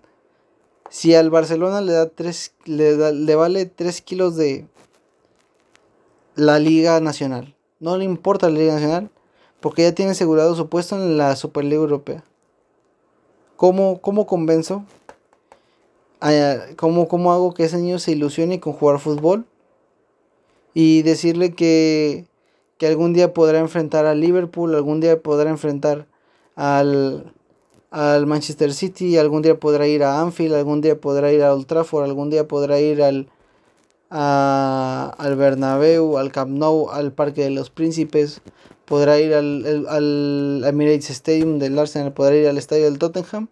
Si 0.90 1.16
al 1.16 1.30
Barcelona 1.30 1.82
le, 1.82 1.94
da 1.94 2.10
tres, 2.10 2.54
le, 2.66 2.96
da, 2.96 3.12
le 3.12 3.36
vale 3.36 3.66
3 3.66 4.02
kilos 4.02 4.36
de, 4.36 4.68
la 6.36 6.60
Liga 6.60 7.00
Nacional. 7.00 7.56
No 7.80 7.98
le 7.98 8.06
importa 8.06 8.50
la 8.50 8.60
Liga 8.60 8.74
Nacional 8.74 9.10
porque 9.60 9.84
ya 9.84 9.96
tiene 9.96 10.12
asegurado 10.12 10.56
su 10.56 10.70
puesto 10.70 10.96
en 10.96 11.18
la 11.18 11.36
Superliga 11.36 11.82
Europea. 11.82 12.24
¿Cómo, 13.56 14.02
cómo 14.02 14.26
convenzo? 14.26 14.84
¿Cómo, 16.78 17.08
¿Cómo 17.08 17.32
hago 17.32 17.54
que 17.54 17.66
ese 17.66 17.78
niño 17.78 18.00
se 18.00 18.12
ilusione 18.12 18.60
con 18.60 18.74
jugar 18.74 19.00
fútbol? 19.00 19.46
Y 20.74 21.04
decirle 21.04 21.54
que, 21.54 22.26
que 22.78 22.88
algún 22.88 23.14
día 23.14 23.34
podrá 23.34 23.60
enfrentar 23.60 24.06
al 24.06 24.20
Liverpool, 24.20 24.76
algún 24.76 25.00
día 25.00 25.22
podrá 25.22 25.50
enfrentar 25.50 26.06
al, 26.56 27.32
al 27.92 28.26
Manchester 28.26 28.74
City, 28.74 29.18
algún 29.18 29.42
día 29.42 29.58
podrá 29.58 29.88
ir 29.88 30.04
a 30.04 30.20
Anfield, 30.20 30.56
algún 30.56 30.82
día 30.82 31.00
podrá 31.00 31.32
ir 31.32 31.44
a 31.44 31.54
Old 31.54 31.66
Trafford, 31.66 32.04
algún 32.04 32.30
día 32.30 32.48
podrá 32.48 32.80
ir 32.80 33.02
al, 33.02 33.30
al 34.10 35.36
Bernabéu, 35.38 36.18
al 36.18 36.32
Camp 36.32 36.52
Nou, 36.52 36.90
al 36.90 37.14
Parque 37.14 37.44
de 37.44 37.52
los 37.52 37.70
Príncipes, 37.70 38.42
podrá 38.86 39.20
ir 39.20 39.34
al, 39.34 39.86
al, 39.90 40.64
Emirates 40.66 41.10
Stadium 41.10 41.60
del 41.60 41.78
Arsenal, 41.78 42.14
podrá 42.14 42.36
ir 42.36 42.48
al 42.48 42.58
estadio 42.58 42.86
del 42.86 43.00
Tottenham 43.00 43.48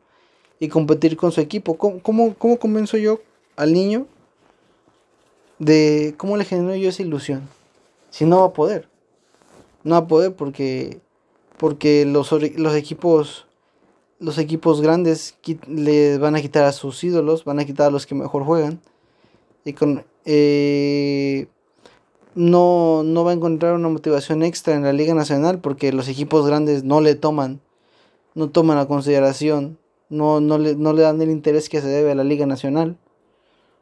y 0.60 0.70
competir 0.70 1.18
con 1.18 1.32
su 1.32 1.42
equipo. 1.42 1.78
¿Cómo, 1.78 2.00
cómo, 2.02 2.36
cómo 2.36 2.58
convenzo 2.58 2.98
yo 2.98 3.20
al 3.56 3.74
niño 3.74 4.08
de 5.60 6.16
cómo 6.18 6.38
le 6.38 6.46
genero 6.46 6.76
yo 6.76 6.90
esa 6.90 7.02
ilusión? 7.02 7.48
Si 8.10 8.26
no 8.26 8.40
va 8.40 8.46
a 8.46 8.54
poder. 8.54 8.88
No 9.84 9.96
va 9.96 10.02
a 10.02 10.08
poder 10.08 10.34
porque, 10.34 11.00
porque 11.58 12.06
los, 12.06 12.32
los 12.32 12.76
equipos 12.76 13.46
los 14.24 14.38
equipos 14.38 14.82
grandes 14.82 15.36
le 15.68 16.18
van 16.18 16.38
a 16.38 16.42
quitar 16.42 16.64
a 16.64 16.72
sus 16.72 17.04
ídolos, 17.04 17.44
van 17.44 17.60
a 17.60 17.66
quitar 17.66 17.88
a 17.88 17.92
los 17.92 18.06
que 18.06 18.16
mejor 18.16 18.46
juegan. 18.46 18.80
Y 19.66 19.74
con, 19.74 20.06
eh, 20.24 21.48
no, 22.36 23.04
no 23.04 23.24
va 23.24 23.32
a 23.32 23.34
encontrar 23.34 23.74
una 23.74 23.90
motivación 23.90 24.44
extra 24.44 24.76
en 24.76 24.84
la 24.84 24.94
Liga 24.94 25.14
Nacional 25.14 25.60
porque 25.60 25.94
los 25.94 26.08
equipos 26.08 26.46
grandes 26.46 26.84
no 26.84 27.02
le 27.02 27.16
toman, 27.16 27.62
no 28.36 28.50
toman 28.50 28.78
a 28.78 28.88
consideración, 28.88 29.78
no, 30.10 30.42
no, 30.42 30.58
le, 30.58 30.76
no 30.76 30.94
le 30.94 31.02
dan 31.04 31.22
el 31.22 31.30
interés 31.30 31.70
que 31.70 31.82
se 31.82 31.88
debe 31.88 32.12
a 32.12 32.16
la 32.16 32.24
Liga 32.24 32.46
Nacional. 32.46 32.98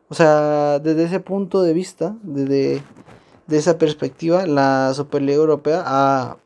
O 0.09 0.13
sea, 0.13 0.79
desde 0.79 1.05
ese 1.05 1.19
punto 1.19 1.61
de 1.61 1.73
vista, 1.73 2.15
desde 2.23 2.83
de 3.47 3.57
esa 3.57 3.77
perspectiva, 3.77 4.45
la 4.45 4.93
Superliga 4.93 5.37
Europea 5.37 5.83
ha, 5.85 6.37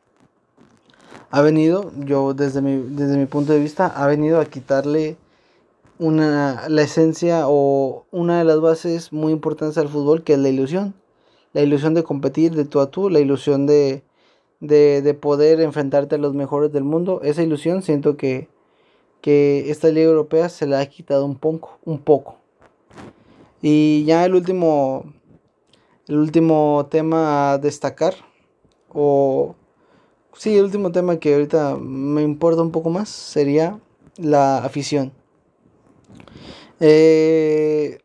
ha 1.30 1.42
venido, 1.42 1.92
yo 2.00 2.34
desde 2.34 2.62
mi, 2.62 2.78
desde 2.78 3.18
mi 3.18 3.28
punto 3.28 3.54
de 3.54 3.60
vista, 3.60 3.88
ha 3.88 4.08
venido 4.08 4.40
a 4.40 4.46
quitarle 4.46 5.18
una, 6.00 6.68
la 6.68 6.82
esencia 6.82 7.44
o 7.48 8.06
una 8.12 8.40
de 8.40 8.44
las 8.44 8.60
bases 8.60 9.14
muy 9.14 9.32
importantes 9.32 9.78
al 9.78 9.88
fútbol, 9.88 10.24
que 10.24 10.34
es 10.34 10.40
la 10.40 10.50
ilusión. 10.50 10.94
La 11.56 11.62
ilusión 11.62 11.94
de 11.94 12.04
competir 12.04 12.54
de 12.54 12.66
tú 12.66 12.82
a 12.82 12.92
tú, 12.92 13.10
la 13.10 13.22
ilusión 13.22 13.66
de, 13.66 14.04
de, 14.60 15.14
poder 15.14 15.62
enfrentarte 15.62 16.16
a 16.16 16.18
los 16.18 16.34
mejores 16.34 16.74
del 16.74 16.84
mundo. 16.84 17.22
Esa 17.24 17.44
ilusión 17.44 17.82
siento 17.82 18.18
que, 18.18 18.50
que 19.22 19.72
esta 19.72 19.88
liga 19.88 20.08
europea 20.08 20.50
se 20.50 20.68
la 20.68 20.82
ha 20.82 20.86
quitado 20.86 21.26
un 21.26 21.38
poco, 21.38 21.80
un 21.86 22.00
poco. 22.00 22.40
Y 23.62 24.04
ya 24.04 24.26
el 24.26 24.36
último, 24.36 25.06
el 26.10 26.18
último 26.18 26.88
tema 26.92 27.54
a 27.54 27.58
destacar, 27.58 28.16
o 28.90 29.56
sí, 30.34 30.58
el 30.58 30.66
último 30.66 30.92
tema 30.92 31.20
que 31.20 31.36
ahorita 31.36 31.78
me 31.78 32.22
importa 32.22 32.64
un 32.64 32.72
poco 32.72 32.90
más 32.90 33.08
sería 33.08 33.80
la 34.18 34.58
afición. 34.58 35.14
Eh, 36.82 38.00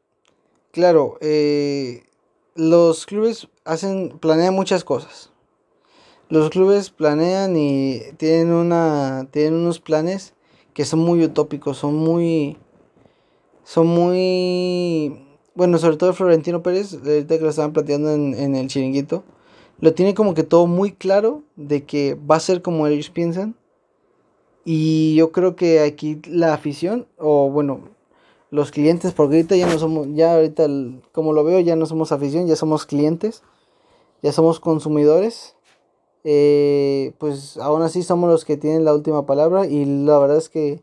claro, 0.70 1.18
eh, 1.20 2.04
los 2.60 3.06
clubes 3.06 3.48
hacen, 3.64 4.18
planean 4.20 4.52
muchas 4.52 4.84
cosas. 4.84 5.30
Los 6.28 6.50
clubes 6.50 6.90
planean 6.90 7.56
y 7.56 8.02
tienen 8.18 8.52
una, 8.52 9.26
tienen 9.30 9.54
unos 9.54 9.80
planes 9.80 10.34
que 10.74 10.84
son 10.84 11.00
muy 11.00 11.24
utópicos, 11.24 11.78
son 11.78 11.94
muy, 11.94 12.58
son 13.64 13.86
muy, 13.86 15.26
bueno, 15.54 15.78
sobre 15.78 15.96
todo 15.96 16.12
Florentino 16.12 16.62
Pérez, 16.62 16.92
ahorita 16.92 17.38
que 17.38 17.44
lo 17.44 17.48
estaban 17.48 17.72
planteando 17.72 18.12
en, 18.12 18.34
en 18.34 18.54
el 18.54 18.68
chiringuito, 18.68 19.24
lo 19.78 19.94
tiene 19.94 20.12
como 20.12 20.34
que 20.34 20.42
todo 20.42 20.66
muy 20.66 20.92
claro 20.92 21.42
de 21.56 21.84
que 21.84 22.14
va 22.30 22.36
a 22.36 22.40
ser 22.40 22.60
como 22.60 22.86
ellos 22.86 23.08
piensan. 23.08 23.56
Y 24.66 25.14
yo 25.14 25.32
creo 25.32 25.56
que 25.56 25.80
aquí 25.80 26.20
la 26.28 26.52
afición, 26.52 27.06
o 27.16 27.48
bueno, 27.50 27.88
los 28.50 28.70
clientes, 28.70 29.12
porque 29.12 29.36
ahorita 29.36 29.56
ya 29.56 29.66
no 29.66 29.78
somos, 29.78 30.08
ya 30.12 30.34
ahorita 30.34 30.66
como 31.12 31.32
lo 31.32 31.44
veo, 31.44 31.60
ya 31.60 31.76
no 31.76 31.86
somos 31.86 32.12
afición, 32.12 32.46
ya 32.46 32.56
somos 32.56 32.86
clientes, 32.86 33.42
ya 34.22 34.32
somos 34.32 34.60
consumidores. 34.60 35.54
Eh, 36.24 37.14
pues 37.18 37.56
aún 37.56 37.80
así 37.80 38.02
somos 38.02 38.28
los 38.28 38.44
que 38.44 38.58
tienen 38.58 38.84
la 38.84 38.92
última 38.92 39.24
palabra 39.24 39.66
y 39.66 39.86
la 39.86 40.18
verdad 40.18 40.36
es 40.36 40.50
que 40.50 40.82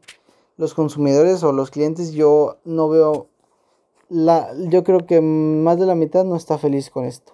los 0.58 0.74
consumidores 0.74 1.44
o 1.44 1.52
los 1.52 1.70
clientes 1.70 2.14
yo 2.14 2.58
no 2.66 2.90
veo 2.90 3.28
la 4.10 4.52
yo 4.70 4.84
creo 4.84 5.06
que 5.06 5.22
más 5.22 5.80
de 5.80 5.86
la 5.86 5.94
mitad 5.94 6.26
no 6.26 6.36
está 6.36 6.58
feliz 6.58 6.90
con 6.90 7.06
esto 7.06 7.34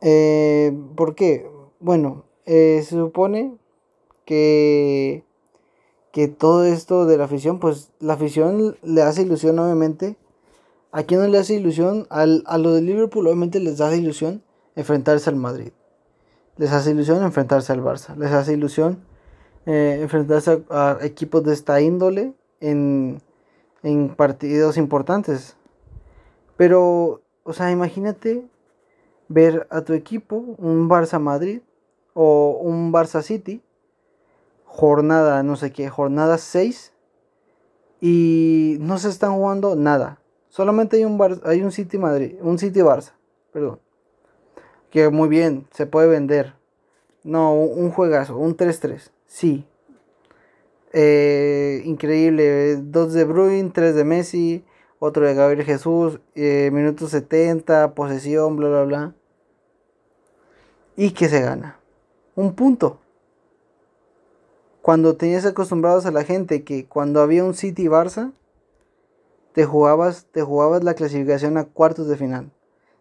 eh, 0.00 0.76
¿por 0.96 1.14
qué? 1.14 1.48
bueno 1.78 2.24
eh, 2.44 2.82
se 2.84 2.96
supone 2.96 3.56
que 4.24 5.22
que 6.14 6.28
todo 6.28 6.62
esto 6.62 7.06
de 7.06 7.18
la 7.18 7.24
afición, 7.24 7.58
pues 7.58 7.90
la 7.98 8.12
afición 8.12 8.76
le 8.84 9.02
hace 9.02 9.22
ilusión 9.22 9.58
obviamente. 9.58 10.16
¿A 10.92 11.02
quién 11.02 11.18
no 11.18 11.26
le 11.26 11.38
hace 11.38 11.54
ilusión? 11.54 12.06
Al, 12.08 12.44
a 12.46 12.56
lo 12.56 12.72
de 12.72 12.82
Liverpool 12.82 13.26
obviamente 13.26 13.58
les 13.58 13.80
hace 13.80 13.96
ilusión 13.96 14.40
enfrentarse 14.76 15.28
al 15.28 15.34
Madrid. 15.34 15.72
Les 16.56 16.70
hace 16.70 16.92
ilusión 16.92 17.20
enfrentarse 17.24 17.72
al 17.72 17.82
Barça. 17.82 18.14
Les 18.14 18.30
hace 18.30 18.52
ilusión 18.52 19.02
eh, 19.66 19.98
enfrentarse 20.02 20.62
a, 20.70 20.98
equipos 21.00 21.42
de 21.42 21.52
esta 21.52 21.80
índole 21.80 22.32
en, 22.60 23.20
en 23.82 24.14
partidos 24.14 24.76
importantes. 24.76 25.56
Pero, 26.56 27.22
o 27.42 27.52
sea, 27.52 27.72
imagínate 27.72 28.46
ver 29.26 29.66
a 29.68 29.80
tu 29.80 29.94
equipo, 29.94 30.36
un 30.58 30.88
Barça 30.88 31.18
Madrid 31.18 31.60
o 32.12 32.60
un 32.62 32.92
Barça 32.92 33.20
City, 33.20 33.63
jornada, 34.74 35.44
no 35.44 35.54
sé 35.54 35.72
qué, 35.72 35.88
jornada 35.88 36.36
6 36.36 36.92
y 38.00 38.76
no 38.80 38.98
se 38.98 39.08
están 39.08 39.34
jugando 39.34 39.76
nada. 39.76 40.20
Solamente 40.48 40.96
hay 40.96 41.04
un 41.04 41.40
hay 41.44 41.62
un 41.62 41.70
City 41.70 41.96
Madrid, 41.96 42.34
un 42.40 42.58
City 42.58 42.80
Barça, 42.80 43.12
perdón. 43.52 43.78
Que 44.90 45.08
muy 45.10 45.28
bien, 45.28 45.66
se 45.70 45.86
puede 45.86 46.08
vender. 46.08 46.54
No, 47.22 47.54
un 47.54 47.90
juegazo, 47.90 48.36
un 48.36 48.56
3-3. 48.56 49.10
Sí. 49.26 49.64
Eh, 50.92 51.82
increíble. 51.84 52.76
Dos 52.76 53.12
de 53.12 53.24
Bruin, 53.24 53.72
tres 53.72 53.94
de 53.94 54.04
Messi, 54.04 54.64
otro 54.98 55.24
de 55.26 55.34
Gabriel 55.34 55.64
Jesús, 55.64 56.20
eh, 56.34 56.70
minutos 56.72 57.10
70, 57.10 57.94
posesión, 57.94 58.56
bla, 58.56 58.68
bla, 58.68 58.82
bla. 58.84 59.14
Y 60.96 61.12
que 61.12 61.28
se 61.28 61.40
gana. 61.40 61.80
Un 62.36 62.54
punto 62.54 63.00
cuando 64.84 65.16
tenías 65.16 65.46
acostumbrados 65.46 66.04
a 66.04 66.10
la 66.10 66.24
gente 66.24 66.62
que 66.62 66.84
cuando 66.84 67.22
había 67.22 67.42
un 67.42 67.54
City 67.54 67.86
Barça, 67.86 68.32
te 69.54 69.64
jugabas, 69.64 70.26
te 70.30 70.42
jugabas 70.42 70.84
la 70.84 70.92
clasificación 70.92 71.56
a 71.56 71.64
cuartos 71.64 72.06
de 72.06 72.18
final. 72.18 72.52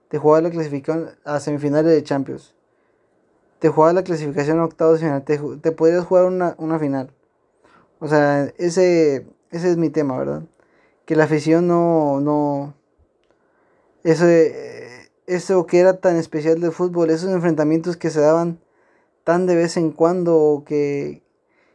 Te 0.08 0.18
jugabas 0.18 0.44
la 0.44 0.50
clasificación 0.52 1.10
a 1.26 1.42
semifinales 1.42 1.92
de 1.92 2.02
Champions. 2.02 2.56
Te 3.60 3.68
jugabas 3.68 3.96
la 3.96 4.06
clasificación 4.06 4.62
a 4.62 4.64
octavos 4.64 5.02
de 5.02 5.08
final. 5.08 5.24
Te, 5.26 5.38
te 5.38 5.74
podrías 5.74 6.06
jugar 6.06 6.24
una, 6.24 6.80
final. 6.80 7.12
O 8.00 8.08
sea, 8.08 8.46
ese, 8.58 9.28
ese 9.52 9.70
es 9.70 9.76
mi 9.76 9.90
tema, 9.90 10.18
¿verdad? 10.18 10.44
Que 11.04 11.18
la 11.18 11.26
afición 11.26 11.68
no, 11.68 12.22
no, 12.22 12.76
eso, 14.06 14.24
eso 15.28 15.68
que 15.68 15.80
era 15.80 15.98
tan 15.98 16.16
especial 16.16 16.62
del 16.62 16.72
fútbol, 16.72 17.10
esos 17.10 17.30
enfrentamientos 17.30 17.98
que 17.98 18.10
se 18.10 18.22
daban 18.22 18.62
tan 19.26 19.48
de 19.48 19.58
vez 19.58 19.76
en 19.76 19.92
cuando, 19.92 20.64
que, 20.66 21.22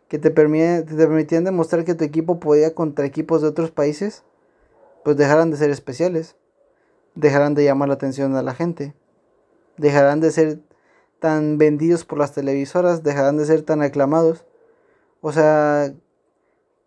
que 0.08 0.18
te, 0.18 0.30
permitían 0.30 1.44
demostrar 1.44 1.84
que 1.84 1.94
tu 1.94 2.04
equipo 2.04 2.40
podía 2.40 2.74
contra 2.74 3.04
equipos 3.04 3.42
de 3.42 3.48
otros 3.48 3.70
países, 3.70 4.24
pues 5.04 5.16
dejarán 5.16 5.50
de 5.50 5.56
ser 5.56 5.70
especiales, 5.70 6.36
dejarán 7.14 7.54
de 7.54 7.64
llamar 7.64 7.88
la 7.88 7.94
atención 7.94 8.34
a 8.34 8.42
la 8.42 8.54
gente, 8.54 8.94
dejarán 9.76 10.20
de 10.20 10.30
ser 10.30 10.60
tan 11.20 11.58
vendidos 11.58 12.04
por 12.04 12.18
las 12.18 12.32
televisoras, 12.32 13.02
dejarán 13.02 13.36
de 13.36 13.44
ser 13.44 13.62
tan 13.62 13.82
aclamados. 13.82 14.44
O 15.20 15.32
sea, 15.32 15.92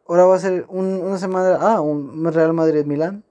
ahora 0.08 0.26
va 0.26 0.36
a 0.36 0.40
ser 0.40 0.66
una 0.70 1.18
semana, 1.18 1.58
ah, 1.62 1.82
un 1.82 2.32
Real 2.32 2.54
Madrid-Milán. 2.54 3.24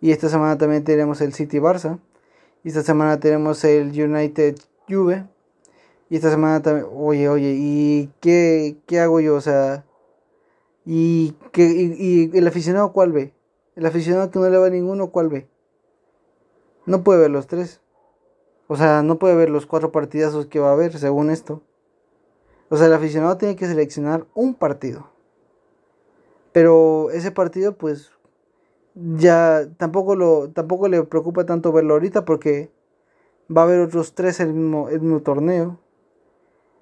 Y 0.00 0.12
esta 0.12 0.28
semana 0.28 0.56
también 0.58 0.84
tenemos 0.84 1.20
el 1.20 1.34
City 1.34 1.58
Barça. 1.58 1.98
Y 2.64 2.68
esta 2.68 2.82
semana 2.82 3.20
tenemos 3.20 3.62
el 3.64 3.88
United 3.90 4.56
Juve. 4.88 5.26
Y 6.10 6.16
esta 6.16 6.30
semana 6.30 6.62
también, 6.62 6.86
oye, 6.90 7.28
oye, 7.28 7.54
¿y 7.56 8.10
qué, 8.20 8.76
hago 9.00 9.20
yo? 9.20 9.34
O 9.34 9.40
sea, 9.40 9.84
¿y, 10.86 11.34
qué, 11.52 11.64
y, 11.66 12.30
el 12.36 12.46
aficionado 12.46 12.92
cuál 12.92 13.12
ve? 13.12 13.34
El 13.76 13.86
aficionado 13.86 14.30
que 14.30 14.38
no 14.38 14.48
le 14.48 14.56
va 14.56 14.66
a 14.66 14.70
ninguno, 14.70 15.10
¿cuál 15.10 15.28
ve? 15.28 15.48
No 16.86 17.04
puede 17.04 17.20
ver 17.20 17.30
los 17.30 17.46
tres. 17.46 17.80
O 18.66 18.76
sea, 18.76 19.02
no 19.02 19.18
puede 19.18 19.34
ver 19.34 19.50
los 19.50 19.66
cuatro 19.66 19.92
partidazos 19.92 20.46
que 20.46 20.60
va 20.60 20.70
a 20.70 20.72
haber, 20.72 20.96
según 20.98 21.30
esto. 21.30 21.62
O 22.70 22.76
sea, 22.76 22.86
el 22.86 22.92
aficionado 22.92 23.36
tiene 23.36 23.56
que 23.56 23.66
seleccionar 23.66 24.26
un 24.34 24.54
partido. 24.54 25.10
Pero 26.52 27.10
ese 27.10 27.30
partido, 27.30 27.76
pues, 27.76 28.10
ya 28.94 29.68
tampoco, 29.76 30.16
lo, 30.16 30.50
tampoco 30.50 30.88
le 30.88 31.02
preocupa 31.04 31.46
tanto 31.46 31.72
verlo 31.72 31.94
ahorita 31.94 32.24
porque 32.24 32.70
va 33.54 33.62
a 33.62 33.64
haber 33.64 33.80
otros 33.80 34.14
tres 34.14 34.40
el 34.40 34.52
mismo, 34.54 34.88
el 34.88 35.00
mismo 35.00 35.20
torneo. 35.20 35.78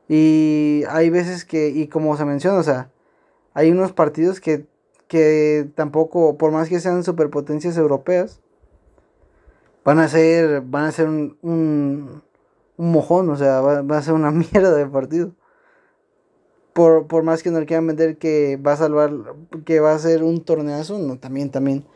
Y 0.09 0.85
hay 0.89 1.11
veces 1.11 1.45
que, 1.45 1.69
y 1.69 1.89
como 1.89 2.17
se 2.17 2.25
menciona, 2.25 2.59
o 2.59 2.63
sea, 2.63 2.91
hay 3.55 3.71
unos 3.71 3.93
partidos 3.93 4.41
que, 4.41 4.67
que 5.09 5.69
tampoco, 5.75 6.37
por 6.39 6.53
más 6.53 6.69
que 6.69 6.81
sean 6.81 7.03
superpotencias 7.03 7.77
europeas, 7.77 8.41
van 9.85 9.99
a 9.99 10.09
ser, 10.09 10.63
van 10.63 10.85
a 10.85 10.93
ser 10.93 11.09
un, 11.09 11.37
un, 11.43 12.23
mojón, 12.77 13.31
o 13.31 13.37
sea, 13.37 13.61
va, 13.61 13.97
a 13.97 14.03
ser 14.03 14.15
una 14.15 14.31
mierda 14.33 14.75
de 14.75 14.87
partido. 14.87 15.33
Por, 16.73 17.07
por, 17.07 17.23
más 17.23 17.43
que 17.43 17.51
no 17.51 17.59
le 17.59 17.67
quieran 17.67 17.87
vender 17.87 18.19
que 18.19 18.59
va 18.59 18.73
a 18.73 18.77
salvar, 18.77 19.13
que 19.65 19.81
va 19.81 19.95
a 19.95 19.99
ser 19.99 20.23
un 20.23 20.45
torneazo, 20.45 20.99
no, 20.99 21.19
también, 21.19 21.51
también 21.51 21.87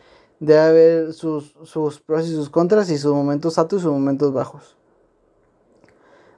debe 0.40 0.60
haber 0.60 1.12
sus, 1.12 1.54
sus 1.64 2.00
pros 2.00 2.26
y 2.26 2.34
sus 2.34 2.48
contras 2.48 2.90
y 2.90 2.96
sus 2.96 3.12
momentos 3.12 3.58
altos 3.58 3.80
y 3.80 3.82
sus 3.82 3.92
momentos 3.92 4.32
bajos. 4.32 4.78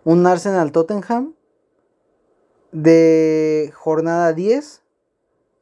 Un 0.05 0.27
Arsenal 0.27 0.73
Tottenham 0.73 1.35
de 2.73 3.71
jornada 3.75 4.33
10 4.33 4.83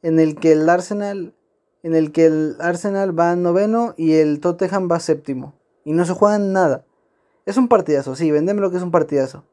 en 0.02 0.18
el 0.18 0.36
que 0.36 0.52
el 0.52 0.68
Arsenal 0.68 1.34
en 1.82 1.94
el 1.94 2.12
que 2.12 2.26
el 2.26 2.56
Arsenal 2.60 3.18
va 3.18 3.34
noveno 3.36 3.94
y 3.96 4.14
el 4.14 4.40
Tottenham 4.40 4.88
va 4.90 5.00
séptimo 5.00 5.54
y 5.84 5.92
no 5.92 6.04
se 6.04 6.12
juegan 6.12 6.52
nada. 6.52 6.84
Es 7.46 7.56
un 7.56 7.68
partidazo, 7.68 8.14
sí, 8.14 8.30
vendeme 8.30 8.60
lo 8.60 8.70
que 8.70 8.76
es 8.76 8.82
un 8.82 8.90
partidazo. 8.90 9.44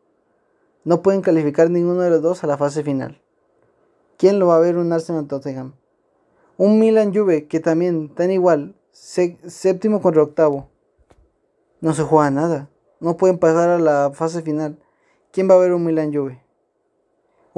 No 0.83 1.01
pueden 1.01 1.21
calificar 1.21 1.69
ninguno 1.69 2.01
de 2.01 2.09
los 2.09 2.21
dos 2.21 2.43
a 2.43 2.47
la 2.47 2.57
fase 2.57 2.83
final. 2.83 3.21
¿Quién 4.17 4.39
lo 4.39 4.47
va 4.47 4.57
a 4.57 4.59
ver 4.59 4.77
un 4.77 4.91
Arsenal 4.91 5.27
Tottenham? 5.27 5.73
Un 6.57 6.79
Milan 6.79 7.13
Juve 7.13 7.47
que 7.47 7.59
también 7.59 8.07
están 8.09 8.31
igual, 8.31 8.75
séptimo 8.91 10.01
contra 10.01 10.23
octavo. 10.23 10.69
No 11.81 11.93
se 11.93 12.03
juega 12.03 12.31
nada. 12.31 12.69
No 12.99 13.15
pueden 13.15 13.37
pasar 13.37 13.69
a 13.69 13.79
la 13.79 14.11
fase 14.13 14.41
final. 14.41 14.79
¿Quién 15.31 15.49
va 15.49 15.53
a 15.53 15.59
ver 15.59 15.73
un 15.73 15.85
Milan 15.85 16.13
Juve? 16.13 16.41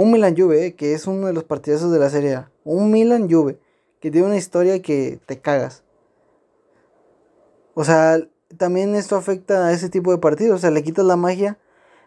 Un 0.02 0.12
Milan 0.12 0.34
Juve, 0.34 0.66
eh, 0.66 0.76
que 0.76 0.94
es 0.94 1.08
uno 1.08 1.28
de 1.28 1.34
los 1.34 1.44
partidazos 1.44 1.92
de 1.92 2.00
la 2.00 2.10
Serie 2.10 2.34
A. 2.34 2.52
Un 2.64 2.90
Milan 2.90 3.30
Juve, 3.30 3.60
que 4.00 4.10
tiene 4.10 4.28
una 4.28 4.38
historia 4.38 4.82
que 4.82 5.20
te 5.26 5.42
cagas. 5.42 5.84
O 7.74 7.84
sea, 7.84 8.18
también 8.58 8.96
esto 8.96 9.18
afecta 9.18 9.68
a 9.68 9.74
ese 9.74 9.90
tipo 9.90 10.14
de 10.14 10.18
partidos. 10.18 10.56
O 10.56 10.58
sea, 10.60 10.72
le 10.72 10.84
quitas 10.84 11.04
la 11.04 11.18
magia. 11.18 11.58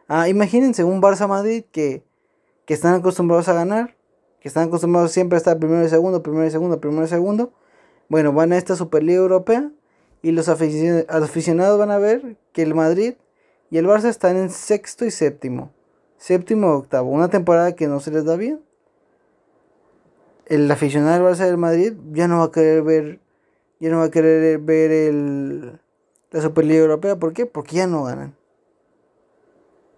Ah, 0.08 0.30
imagínense 0.30 0.84
un 0.84 1.02
Barça 1.02 1.28
Madrid 1.28 1.64
que, 1.70 2.02
que 2.64 2.72
están 2.72 2.94
acostumbrados 2.94 3.48
a 3.48 3.52
ganar. 3.52 3.94
Que 4.40 4.48
están 4.48 4.68
acostumbrados 4.68 5.12
siempre 5.12 5.36
a 5.36 5.40
estar 5.40 5.58
primero 5.58 5.84
y 5.84 5.90
segundo, 5.90 6.22
primero 6.22 6.46
y 6.46 6.50
segundo, 6.50 6.80
primero 6.80 7.04
y 7.04 7.08
segundo. 7.08 7.52
Bueno, 8.08 8.32
van 8.32 8.54
a 8.54 8.56
esta 8.56 8.74
Superliga 8.74 9.18
Europea. 9.18 9.70
Y 10.22 10.30
los 10.30 10.48
aficionados 10.48 11.78
van 11.78 11.90
a 11.90 11.98
ver 11.98 12.38
que 12.54 12.62
el 12.62 12.74
Madrid 12.74 13.16
y 13.70 13.76
el 13.76 13.86
Barça 13.86 14.08
están 14.08 14.38
en 14.38 14.48
sexto 14.48 15.04
y 15.04 15.10
séptimo. 15.10 15.72
Séptimo 16.22 16.68
y 16.68 16.76
octavo. 16.76 17.10
Una 17.10 17.30
temporada 17.30 17.74
que 17.74 17.88
no 17.88 17.98
se 17.98 18.12
les 18.12 18.24
da 18.24 18.36
bien. 18.36 18.60
El 20.46 20.70
aficionado 20.70 21.14
del 21.14 21.34
Barça 21.34 21.46
del 21.46 21.58
Madrid 21.58 21.94
ya 22.12 22.28
no 22.28 22.38
va 22.38 22.44
a 22.44 22.52
querer 22.52 22.84
ver. 22.84 23.18
Ya 23.80 23.90
no 23.90 23.98
va 23.98 24.04
a 24.04 24.10
querer 24.12 24.60
ver 24.60 24.92
el, 24.92 25.80
la 26.30 26.40
Superliga 26.40 26.78
Europea. 26.78 27.16
¿Por 27.16 27.32
qué? 27.32 27.44
Porque 27.44 27.74
ya 27.74 27.88
no 27.88 28.04
ganan. 28.04 28.36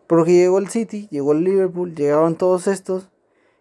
Porque 0.07 0.33
llegó 0.33 0.57
el 0.57 0.71
City, 0.71 1.09
llegó 1.11 1.33
el 1.33 1.45
Liverpool, 1.45 1.95
llegaron 1.95 2.37
todos 2.37 2.69
estos, 2.69 3.11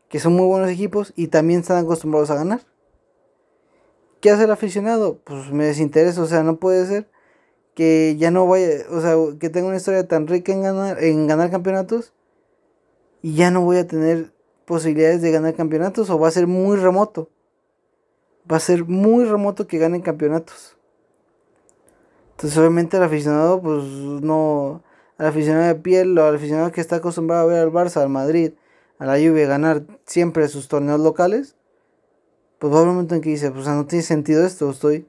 que 0.07 0.21
son 0.21 0.31
muy 0.31 0.47
buenos 0.47 0.69
equipos 0.69 1.11
y 1.17 1.27
también 1.27 1.59
están 1.59 1.83
acostumbrados 1.83 2.29
a 2.29 2.35
ganar. 2.35 2.61
¿Qué 4.21 4.31
hace 4.31 4.45
el 4.45 4.51
aficionado? 4.51 5.17
Pues 5.25 5.51
me 5.51 5.65
desinteresa, 5.65 6.21
o 6.21 6.27
sea, 6.27 6.43
no 6.43 6.55
puede 6.55 6.85
ser 6.85 7.09
que 7.75 8.15
ya 8.17 8.31
no 8.31 8.47
vaya, 8.47 8.85
o 8.89 9.01
sea, 9.01 9.17
que 9.37 9.49
tenga 9.49 9.67
una 9.67 9.75
historia 9.75 10.07
tan 10.07 10.27
rica 10.27 10.53
en 10.53 10.61
ganar, 10.61 11.03
en 11.03 11.27
ganar 11.27 11.51
campeonatos 11.51 12.13
y 13.23 13.35
ya 13.35 13.49
no 13.49 13.61
voy 13.61 13.77
a 13.77 13.87
tener 13.87 14.33
posibilidades 14.65 15.21
de 15.21 15.31
ganar 15.31 15.55
campeonatos 15.55 16.09
o 16.09 16.19
va 16.19 16.27
a 16.27 16.31
ser 16.31 16.45
muy 16.45 16.77
remoto. 16.77 17.29
Va 18.49 18.57
a 18.57 18.59
ser 18.59 18.83
muy 18.83 19.23
remoto 19.23 19.65
que 19.65 19.77
ganen 19.77 20.01
campeonatos. 20.01 20.77
Entonces 22.31 22.57
obviamente 22.59 22.97
el 22.97 23.03
aficionado 23.03 23.61
pues 23.61 23.83
no, 23.85 24.83
al 25.17 25.27
aficionado 25.27 25.67
de 25.67 25.75
piel 25.75 26.17
al 26.17 26.35
aficionado 26.35 26.71
que 26.73 26.81
está 26.81 26.97
acostumbrado 26.97 27.43
a 27.43 27.45
ver 27.45 27.59
al 27.59 27.71
Barça, 27.71 28.01
al 28.01 28.09
Madrid, 28.09 28.51
a 28.99 29.05
la 29.05 29.13
Juve 29.13 29.45
ganar 29.45 29.83
siempre 30.05 30.47
sus 30.49 30.67
torneos 30.67 30.99
locales, 30.99 31.55
pues 32.59 32.73
va 32.73 32.77
a 32.77 32.79
haber 32.79 32.89
un 32.89 32.95
momento 32.95 33.15
en 33.15 33.21
que 33.21 33.29
dice, 33.29 33.51
pues 33.51 33.67
no 33.67 33.85
tiene 33.85 34.03
sentido 34.03 34.45
esto, 34.45 34.69
estoy, 34.69 35.07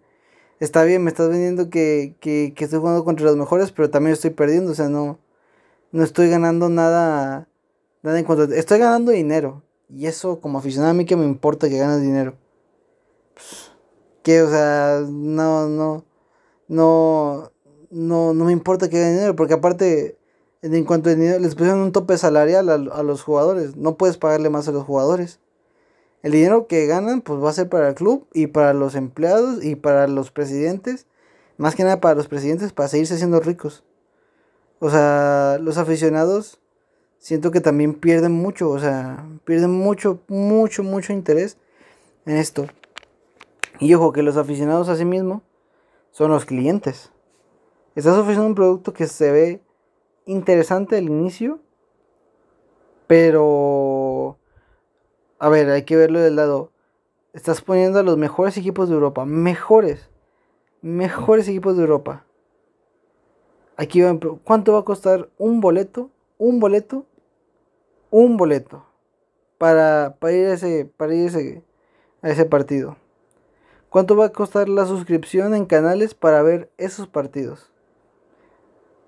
está 0.61 0.85
bien, 0.85 1.03
me 1.03 1.11
estás 1.11 1.29
vendiendo 1.29 1.69
que, 1.69 2.15
que, 2.21 2.53
que 2.55 2.65
estoy 2.65 2.79
jugando 2.79 3.05
contra 3.05 3.27
los 3.27 3.37
mejores, 3.37 3.73
pero 3.73 3.91
también 3.91 4.13
estoy 4.13 4.31
perdiendo, 4.31 4.73
o 4.73 4.75
sea, 4.75 4.89
no, 4.89 5.19
no 5.93 6.05
estoy 6.05 6.29
ganando 6.31 6.69
nada, 6.69 7.49
en 8.05 8.25
cuanto, 8.25 8.45
estoy 8.55 8.79
ganando 8.79 9.13
dinero, 9.13 9.63
y 9.89 10.07
eso 10.07 10.41
como 10.41 10.59
aficionado 10.59 10.91
a 10.91 10.95
mí 10.95 11.07
que 11.07 11.17
me 11.17 11.25
importa 11.25 11.69
que 11.69 11.79
ganes 11.79 12.03
dinero. 12.03 12.35
Pues, 13.35 13.71
que, 14.23 14.43
o 14.43 14.51
sea, 14.51 15.05
no, 15.09 15.69
no, 15.69 16.05
no, 16.69 17.53
no, 17.91 18.35
no 18.35 18.45
me 18.45 18.53
importa 18.53 18.89
que 18.89 18.99
gane 18.99 19.13
dinero, 19.13 19.37
porque 19.37 19.55
aparte, 19.55 20.19
en 20.63 20.85
cuanto 20.85 21.11
a 21.11 21.15
dinero, 21.15 21.39
les 21.39 21.55
pusieron 21.55 21.81
un 21.81 21.93
tope 21.93 22.17
salarial 22.19 22.71
a, 22.71 22.75
a, 22.75 23.03
los 23.03 23.23
jugadores. 23.23 23.77
No 23.77 23.97
puedes 23.97 24.17
pagarle 24.17 24.49
más 24.51 24.67
a 24.67 24.73
los 24.73 24.85
jugadores. 24.85 25.41
El 26.23 26.33
dinero 26.33 26.67
que 26.67 26.87
ganan, 26.87 27.21
pues 27.21 27.43
va 27.43 27.51
a 27.51 27.53
ser 27.53 27.69
para 27.69 27.91
el 27.91 27.95
club 27.95 28.27
y 28.33 28.47
para 28.47 28.73
los 28.73 28.95
empleados 28.95 29.63
y 29.63 29.77
para 29.77 30.09
los 30.09 30.31
presidentes. 30.31 31.07
Más 31.59 31.75
que 31.75 31.85
nada 31.85 32.01
para 32.01 32.15
los 32.15 32.29
presidentes, 32.29 32.73
para 32.73 32.89
seguirse 32.89 33.19
siendo 33.19 33.41
ricos. 33.41 33.85
O 34.81 34.91
sea, 34.91 35.59
los 35.61 35.77
aficionados 35.77 36.61
siento 37.25 37.51
que 37.51 37.63
también 37.63 37.95
pierden 37.95 38.33
mucho, 38.33 38.69
o 38.69 38.79
sea, 38.79 39.27
pierden 39.47 39.71
mucho, 39.71 40.21
mucho, 40.29 40.83
mucho 40.83 41.15
interés 41.15 41.57
en 42.27 42.37
esto. 42.37 42.67
Y 43.81 43.95
ojo, 43.95 44.13
que 44.13 44.23
los 44.23 44.37
aficionados 44.37 44.91
a 44.91 44.97
sí 44.97 45.07
mismo 45.07 45.43
son 46.11 46.33
los 46.33 46.45
clientes. 46.45 47.13
Estás 47.95 48.19
ofreciendo 48.19 48.47
un 48.47 48.55
producto 48.55 48.93
que 48.93 49.07
se 49.07 49.33
ve 49.33 49.63
interesante 50.27 50.99
al 50.99 51.05
inicio, 51.05 51.61
pero... 53.07 54.37
A 55.39 55.49
ver, 55.49 55.71
hay 55.71 55.85
que 55.85 55.97
verlo 55.97 56.21
del 56.21 56.37
lado. 56.37 56.73
Estás 57.33 57.63
poniendo 57.63 58.01
a 58.01 58.03
los 58.03 58.19
mejores 58.19 58.59
equipos 58.59 58.91
de 58.91 58.97
Europa. 58.97 59.25
Mejores. 59.25 60.11
Mejores 60.83 61.49
equipos 61.49 61.75
de 61.79 61.85
Europa. 61.85 62.27
Aquí 63.79 64.03
va, 64.03 64.15
¿cuánto 64.45 64.75
va 64.75 64.81
a 64.81 64.85
costar 64.85 65.31
un 65.39 65.63
boleto? 65.63 66.11
Un 66.37 66.61
boleto. 66.61 67.07
Un 68.17 68.37
boleto. 68.37 68.87
Para, 69.59 70.19
para 70.21 70.33
ir, 70.33 70.47
a 70.47 70.53
ese, 70.53 70.85
para 70.85 71.17
ir 71.17 71.27
ese, 71.27 71.65
a 72.23 72.29
ese 72.31 72.45
partido. 72.45 72.97
¿Cuánto 73.91 74.15
va 74.17 74.27
a 74.27 74.33
costar 74.33 74.69
la 74.69 74.87
suscripción 74.87 75.53
en 75.53 75.67
canales 75.67 76.15
para 76.15 76.41
ver 76.45 76.71
esos 76.79 77.09
partidos? 77.09 77.73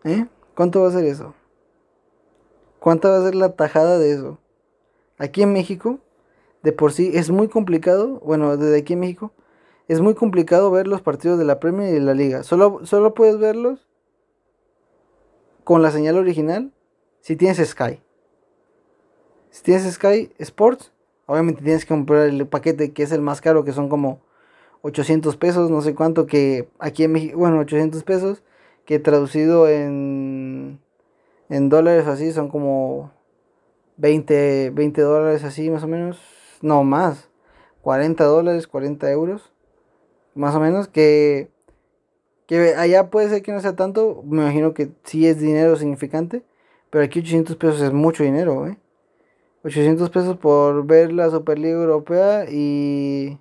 ¿Eh? 0.02 0.26
¿Cuánto 0.57 0.80
va 0.80 0.88
a 0.88 0.90
ser 0.90 1.04
eso? 1.04 1.34
¿Cuánta 2.80 3.11
va 3.11 3.18
a 3.18 3.22
ser 3.22 3.36
la 3.36 3.54
tajada 3.54 3.96
de 4.00 4.11
eso? 4.11 4.40
Aquí 5.18 5.40
en 5.40 5.52
México, 5.52 6.00
de 6.64 6.72
por 6.72 6.92
sí, 6.92 7.12
es 7.14 7.30
muy 7.30 7.46
complicado, 7.46 8.18
bueno, 8.24 8.57
desde 8.57 8.78
aquí 8.78 8.94
en 8.94 9.00
México, 9.00 9.30
es 9.86 10.00
muy 10.00 10.16
complicado 10.16 10.72
ver 10.72 10.88
los 10.88 11.00
partidos 11.00 11.38
de 11.38 11.44
la 11.44 11.61
Premier 11.61 11.90
y 11.90 11.92
de 11.92 12.00
la 12.00 12.14
Liga. 12.14 12.42
Solo, 12.42 12.84
solo 12.84 13.14
puedes 13.14 13.38
verlos 13.38 13.86
con 15.62 15.80
la 15.80 15.92
señal 15.92 16.16
original 16.16 16.72
si 17.20 17.36
tienes 17.36 17.64
Sky. 17.64 18.00
Si 19.57 19.62
tienes 19.62 19.90
Sky 19.90 20.30
Sports, 20.36 20.92
obviamente 21.24 21.62
tienes 21.62 21.86
que 21.86 21.94
comprar 21.94 22.28
el 22.28 22.46
paquete 22.46 22.92
que 22.92 23.02
es 23.02 23.11
el 23.11 23.22
más 23.22 23.40
caro, 23.40 23.64
que 23.64 23.72
son 23.72 23.88
como 23.88 24.20
800 24.82 25.34
pesos, 25.38 25.70
no 25.70 25.80
sé 25.80 25.94
cuánto, 25.94 26.26
que 26.26 26.68
aquí 26.78 27.04
en 27.04 27.12
México, 27.12 27.38
bueno, 27.38 27.61
800 27.61 28.04
pesos 28.04 28.42
que 28.84 28.98
traducido 28.98 29.66
en, 29.66 30.78
en 31.48 31.68
dólares 31.70 32.07
así 32.07 32.32
son 32.32 32.50
como 32.50 33.12
20, 33.96 34.72
20 34.74 35.00
dólares 35.00 35.42
así 35.42 35.70
más 35.70 35.84
o 35.84 35.88
menos, 35.88 36.20
no 36.61 36.84
más, 36.84 37.30
40 37.80 38.24
dólares, 38.24 38.66
40 38.66 39.11
euros, 39.11 39.54
más 40.34 40.54
o 40.54 40.61
menos, 40.61 40.86
que, 40.86 41.48
que 42.46 42.74
allá 42.74 43.09
puede 43.09 43.30
ser 43.30 43.40
que 43.40 43.52
no 43.52 43.61
sea 43.61 43.74
tanto, 43.74 44.22
me 44.26 44.42
imagino 44.42 44.74
que 44.74 44.90
sí 45.04 45.26
es 45.26 45.40
dinero 45.40 45.76
significante, 45.76 46.42
pero 46.90 47.02
aquí 47.02 47.20
800 47.20 47.57
pesos 47.57 47.80
es 47.80 47.94
mucho 47.94 48.22
dinero, 48.22 48.66
¿eh? 48.66 48.76
800 49.66 50.10
pesos 50.10 50.36
por 50.36 50.86
ver 50.86 51.12
la 51.12 51.28
Superliga 51.28 51.76
Europea 51.76 52.48
y... 52.48 53.36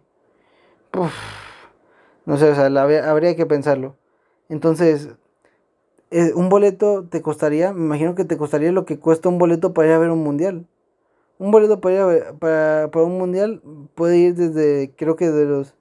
no 2.25 2.37
sé, 2.37 2.49
o 2.49 2.55
sea, 2.55 2.65
habría 2.65 3.35
que 3.35 3.45
pensarlo. 3.45 3.95
Entonces, 4.49 5.09
eh, 6.09 6.33
un 6.33 6.49
boleto 6.49 7.05
te 7.07 7.21
costaría, 7.21 7.73
me 7.73 7.85
imagino 7.85 8.15
que 8.15 8.25
te 8.25 8.37
costaría 8.37 8.71
lo 8.71 8.85
que 8.85 8.97
cuesta 8.97 9.29
un 9.29 9.37
boleto 9.37 9.73
para 9.75 9.89
ir 9.89 9.93
a 9.93 9.99
ver 9.99 10.09
un 10.09 10.23
mundial. 10.23 10.65
Un 11.37 11.51
boleto 11.51 11.79
para 11.79 11.95
ir 11.95 12.01
a 12.01 12.05
ver, 12.07 12.33
para, 12.39 12.89
para 12.89 13.05
un 13.05 13.19
mundial 13.19 13.61
puede 13.93 14.17
ir 14.17 14.33
desde, 14.33 14.95
creo 14.95 15.15
que 15.15 15.29
de 15.29 15.45
los 15.45 15.75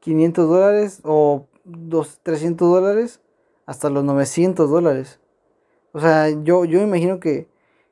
500 0.00 0.48
dólares 0.48 1.00
o 1.04 1.44
dos, 1.64 2.20
300 2.22 2.66
dólares 2.66 3.20
hasta 3.66 3.90
los 3.90 4.04
900 4.04 4.70
dólares. 4.70 5.20
O 5.92 6.00
sea, 6.00 6.30
yo, 6.30 6.64
yo 6.64 6.80
imagino 6.80 7.20
que, 7.20 7.46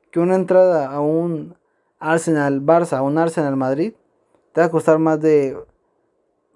que 0.09 0.19
una 0.19 0.33
entrada 0.33 0.91
a 0.91 0.99
un 0.99 1.58
Arsenal 1.99 2.61
Barça, 2.61 2.97
a 2.97 3.01
un 3.01 3.17
Arsenal 3.17 3.55
Madrid, 3.55 3.93
te 4.53 4.61
va 4.61 4.67
a 4.67 4.71
costar 4.71 4.99
más 4.99 5.19
de 5.21 5.57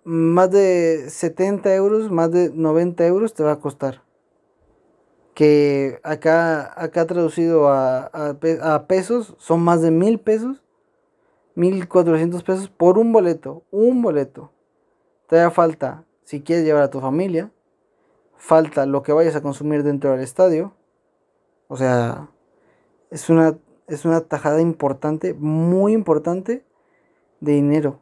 más 0.06 0.52
de 0.52 1.06
70 1.10 1.74
euros, 1.76 2.12
más 2.12 2.32
de 2.32 2.50
90 2.50 3.06
euros 3.06 3.34
te 3.34 3.44
va 3.44 3.54
a 3.54 3.60
costar 3.60 4.04
que 5.34 6.00
acá, 6.04 6.74
acá 6.82 7.06
traducido 7.06 7.68
a, 7.68 8.06
a, 8.06 8.88
pesos 8.88 9.36
son 9.40 9.62
más 9.62 9.82
de 9.82 9.92
mil 9.92 10.20
pesos, 10.20 10.62
mil 11.56 11.88
cuatrocientos 11.88 12.44
pesos 12.44 12.70
por 12.70 12.98
un 12.98 13.12
boleto, 13.12 13.64
un 13.72 14.02
boleto. 14.02 14.52
Te 15.28 15.38
da 15.38 15.50
falta, 15.50 16.06
si 16.24 16.42
quieres 16.42 16.66
llevar 16.66 16.84
a 16.84 16.90
tu 16.90 17.00
familia, 17.00 17.52
falta 18.38 18.86
lo 18.86 19.02
que 19.02 19.14
vayas 19.14 19.36
a 19.36 19.42
consumir 19.42 19.84
dentro 19.84 20.12
del 20.12 20.22
estadio. 20.22 20.74
O 21.68 21.78
sea, 21.78 22.30
es 23.10 23.30
una, 23.30 23.58
es 23.88 24.06
una 24.06 24.22
tajada 24.22 24.62
importante, 24.62 25.34
muy 25.34 25.94
importante 25.94 26.64
de 27.40 27.54
dinero. 27.54 28.00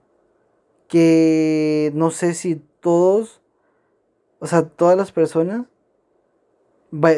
Que 0.88 1.92
no 1.96 2.12
sé 2.12 2.34
si 2.34 2.56
todos, 2.80 3.42
o 4.40 4.48
sea, 4.48 4.68
todas 4.68 4.98
las 4.98 5.12
personas 5.12 5.66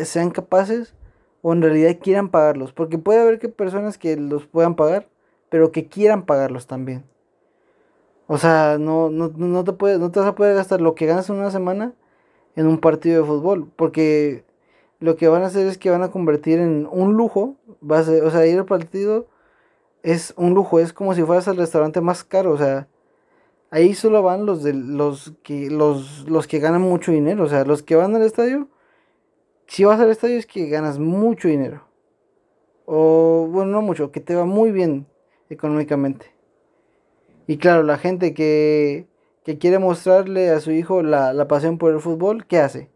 sean 0.03 0.31
capaces 0.31 0.93
o 1.41 1.53
en 1.53 1.61
realidad 1.61 1.97
quieran 2.01 2.29
pagarlos. 2.29 2.73
Porque 2.73 2.97
puede 2.97 3.21
haber 3.21 3.39
que 3.39 3.49
personas 3.49 3.97
que 3.97 4.15
los 4.17 4.45
puedan 4.45 4.75
pagar, 4.75 5.09
pero 5.49 5.71
que 5.71 5.87
quieran 5.87 6.25
pagarlos 6.25 6.67
también. 6.67 7.03
O 8.27 8.37
sea, 8.37 8.77
no, 8.79 9.09
no, 9.09 9.31
no, 9.35 9.63
te 9.63 9.73
puedes, 9.73 9.99
no 9.99 10.11
te 10.11 10.19
vas 10.19 10.29
a 10.29 10.35
poder 10.35 10.55
gastar 10.55 10.81
lo 10.81 10.95
que 10.95 11.05
ganas 11.05 11.29
en 11.29 11.35
una 11.35 11.51
semana 11.51 11.93
en 12.55 12.67
un 12.67 12.79
partido 12.79 13.21
de 13.21 13.27
fútbol. 13.27 13.69
Porque 13.75 14.45
lo 15.03 15.17
que 15.17 15.27
van 15.27 15.43
a 15.43 15.47
hacer 15.47 15.67
es 15.67 15.77
que 15.77 15.89
van 15.89 16.01
a 16.01 16.11
convertir 16.11 16.59
en 16.59 16.87
un 16.89 17.15
lujo. 17.17 17.57
Va 17.83 17.99
o 17.99 18.31
sea, 18.31 18.47
ir 18.47 18.57
al 18.57 18.65
partido 18.65 19.27
es 20.01 20.33
un 20.37 20.53
lujo. 20.53 20.79
Es 20.79 20.93
como 20.93 21.13
si 21.13 21.23
fueras 21.23 21.49
al 21.49 21.57
restaurante 21.57 21.99
más 21.99 22.23
caro. 22.23 22.51
O 22.51 22.57
sea, 22.57 22.87
ahí 23.69 23.95
solo 23.95 24.23
van 24.23 24.45
los 24.45 24.63
de 24.63 24.71
los 24.71 25.33
que 25.43 25.69
los, 25.69 26.25
los 26.29 26.47
que 26.47 26.59
ganan 26.59 26.83
mucho 26.83 27.11
dinero. 27.11 27.43
O 27.43 27.49
sea, 27.49 27.65
los 27.65 27.83
que 27.83 27.97
van 27.97 28.15
al 28.15 28.21
estadio. 28.21 28.69
Si 29.67 29.83
vas 29.83 29.99
al 29.99 30.09
estadio 30.09 30.37
es 30.37 30.45
que 30.45 30.69
ganas 30.69 30.99
mucho 30.99 31.49
dinero. 31.49 31.85
O 32.85 33.49
bueno, 33.51 33.71
no 33.71 33.81
mucho, 33.81 34.09
que 34.09 34.21
te 34.21 34.35
va 34.35 34.45
muy 34.45 34.71
bien 34.71 35.05
económicamente. 35.49 36.27
Y 37.45 37.57
claro, 37.57 37.83
la 37.83 37.97
gente 37.97 38.33
que, 38.33 39.07
que 39.43 39.57
quiere 39.57 39.79
mostrarle 39.79 40.49
a 40.49 40.61
su 40.61 40.71
hijo 40.71 41.03
la, 41.03 41.33
la, 41.33 41.49
pasión 41.49 41.77
por 41.77 41.91
el 41.91 41.99
fútbol, 41.99 42.45
¿qué 42.45 42.59
hace? 42.59 42.89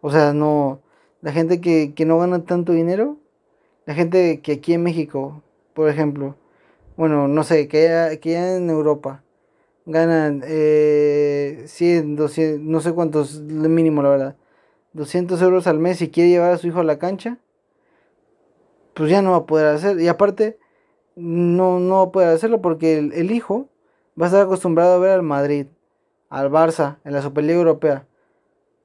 O 0.00 0.10
sea, 0.10 0.32
no. 0.32 0.80
La 1.24 1.32
gente 1.32 1.62
que, 1.62 1.94
que 1.94 2.04
no 2.04 2.18
gana 2.18 2.44
tanto 2.44 2.72
dinero, 2.72 3.16
la 3.86 3.94
gente 3.94 4.42
que 4.42 4.52
aquí 4.52 4.74
en 4.74 4.82
México, 4.82 5.42
por 5.72 5.88
ejemplo, 5.88 6.36
bueno, 6.98 7.28
no 7.28 7.44
sé, 7.44 7.66
que 7.66 7.84
ya, 7.84 8.14
que 8.18 8.36
en 8.36 8.68
Europa 8.68 9.24
ganan 9.86 10.42
eh, 10.44 11.62
100, 11.64 12.16
200, 12.16 12.60
no 12.60 12.82
sé 12.82 12.92
cuántos, 12.92 13.40
mínimo 13.40 14.02
la 14.02 14.10
verdad, 14.10 14.36
200 14.92 15.40
euros 15.40 15.66
al 15.66 15.78
mes 15.78 16.02
y 16.02 16.10
quiere 16.10 16.28
llevar 16.28 16.52
a 16.52 16.58
su 16.58 16.66
hijo 16.66 16.80
a 16.80 16.84
la 16.84 16.98
cancha, 16.98 17.38
pues 18.92 19.08
ya 19.08 19.22
no 19.22 19.30
va 19.30 19.38
a 19.38 19.46
poder 19.46 19.68
hacer. 19.68 19.98
Y 20.02 20.08
aparte, 20.08 20.58
no, 21.16 21.80
no 21.80 22.12
puede 22.12 22.34
hacerlo 22.34 22.60
porque 22.60 22.98
el, 22.98 23.30
hijo 23.30 23.70
va 24.20 24.26
a 24.26 24.28
estar 24.28 24.42
acostumbrado 24.42 24.96
a 24.96 24.98
ver 24.98 25.12
al 25.12 25.22
Madrid, 25.22 25.68
al 26.28 26.50
Barça, 26.50 26.98
en 27.02 27.14
la 27.14 27.22
Superliga 27.22 27.56
Europea. 27.56 28.06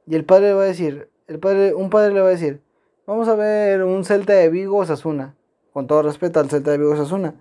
Y 0.08 0.16
el 0.16 0.24
padre 0.24 0.54
va 0.54 0.62
a 0.62 0.68
decir, 0.68 1.09
el 1.30 1.40
padre, 1.40 1.74
un 1.74 1.90
padre 1.90 2.14
le 2.14 2.20
va 2.20 2.28
a 2.28 2.32
decir, 2.32 2.62
vamos 3.08 3.30
a 3.30 3.36
ver 3.36 3.84
un 3.84 4.04
Celta 4.04 4.34
de 4.34 4.50
Vigo 4.50 4.86
Sasuna. 4.86 5.36
Con 5.72 5.88
todo 5.88 6.02
respeto 6.02 6.42
al 6.42 6.50
Celta 6.50 6.72
de 6.72 6.78
Vigo 6.78 6.96
Sasuna. 6.98 7.36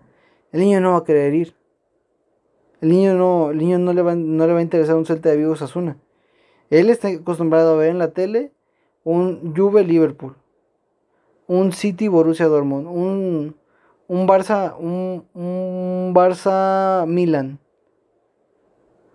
El 0.53 0.61
niño 0.61 0.81
no 0.81 0.93
va 0.93 0.99
a 0.99 1.05
querer 1.05 1.35
ir. 1.35 1.57
El 2.81 2.91
niño 2.91 3.15
no, 3.15 3.51
el 3.51 3.59
niño 3.59 3.79
no 3.79 3.93
le 3.93 4.03
va, 4.03 4.15
no 4.15 4.47
le 4.47 4.53
va 4.53 4.61
a 4.61 4.63
interesar 4.63 4.95
un 4.95 5.07
Celta 5.07 5.31
de 5.31 5.37
Vigo 5.39 5.57
Sasuna. 5.57 5.97
Él 6.71 6.91
está 6.91 7.09
acostumbrado 7.09 7.75
a 7.75 7.77
ver 7.77 7.91
en 7.91 7.99
la 7.99 8.13
tele 8.13 8.53
un 9.03 9.55
Juve 9.57 9.83
Liverpool, 9.83 10.37
un 11.47 11.73
City 11.73 12.07
Borussia 12.07 12.47
Dortmund, 12.47 12.87
un 12.87 13.57
un 14.09 14.27
Barça, 14.27 14.75
un, 14.79 15.27
un 15.35 16.15
Barça 16.15 17.07
Milan. 17.07 17.61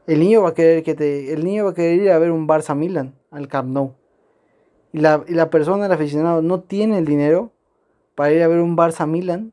El 0.06 0.20
niño 0.20 0.44
va 0.44 0.50
a 0.50 0.54
querer 0.54 0.84
que 0.84 0.94
te, 0.94 1.34
el 1.34 1.44
niño 1.44 1.66
va 1.66 1.72
a 1.72 1.74
querer 1.74 2.00
ir 2.00 2.12
a 2.12 2.20
ver 2.20 2.32
un 2.32 2.48
Barça 2.48 2.76
Milan 2.76 3.16
al 3.32 3.48
Camp 3.48 3.70
Nou. 3.70 3.96
Y 4.94 5.00
la, 5.00 5.26
y 5.28 5.34
la 5.34 5.50
persona, 5.50 5.88
el 5.88 5.91
aficionado, 5.91 6.41
no 6.41 6.62
tiene 6.62 6.98
el 6.98 7.06
dinero 7.06 7.52
para 8.16 8.32
ir 8.32 8.41
a 8.41 8.48
ver 8.48 8.60
un 8.60 8.78
Barça 8.78 9.06
Milan 9.08 9.52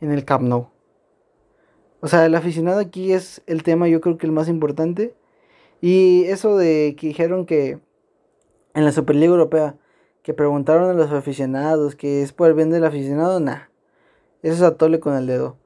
en 0.00 0.12
el 0.12 0.24
Camp 0.24 0.44
Nou. 0.44 0.68
O 2.00 2.06
sea, 2.06 2.26
el 2.26 2.34
aficionado 2.34 2.80
aquí 2.80 3.12
es 3.12 3.42
el 3.46 3.62
tema, 3.62 3.88
yo 3.88 4.00
creo 4.00 4.18
que 4.18 4.26
el 4.26 4.32
más 4.32 4.48
importante. 4.48 5.14
Y 5.80 6.24
eso 6.24 6.56
de 6.56 6.96
que 6.98 7.08
dijeron 7.08 7.46
que 7.46 7.80
en 8.74 8.84
la 8.84 8.92
Superliga 8.92 9.32
Europea, 9.32 9.76
que 10.22 10.34
preguntaron 10.34 10.90
a 10.90 10.94
los 10.94 11.10
aficionados 11.12 11.94
que 11.94 12.22
es 12.22 12.32
por 12.32 12.48
el 12.48 12.54
bien 12.54 12.70
del 12.70 12.84
aficionado, 12.84 13.40
nah. 13.40 13.68
Eso 14.42 14.54
es 14.54 14.62
atole 14.62 15.00
con 15.00 15.14
el 15.14 15.26
dedo. 15.26 15.56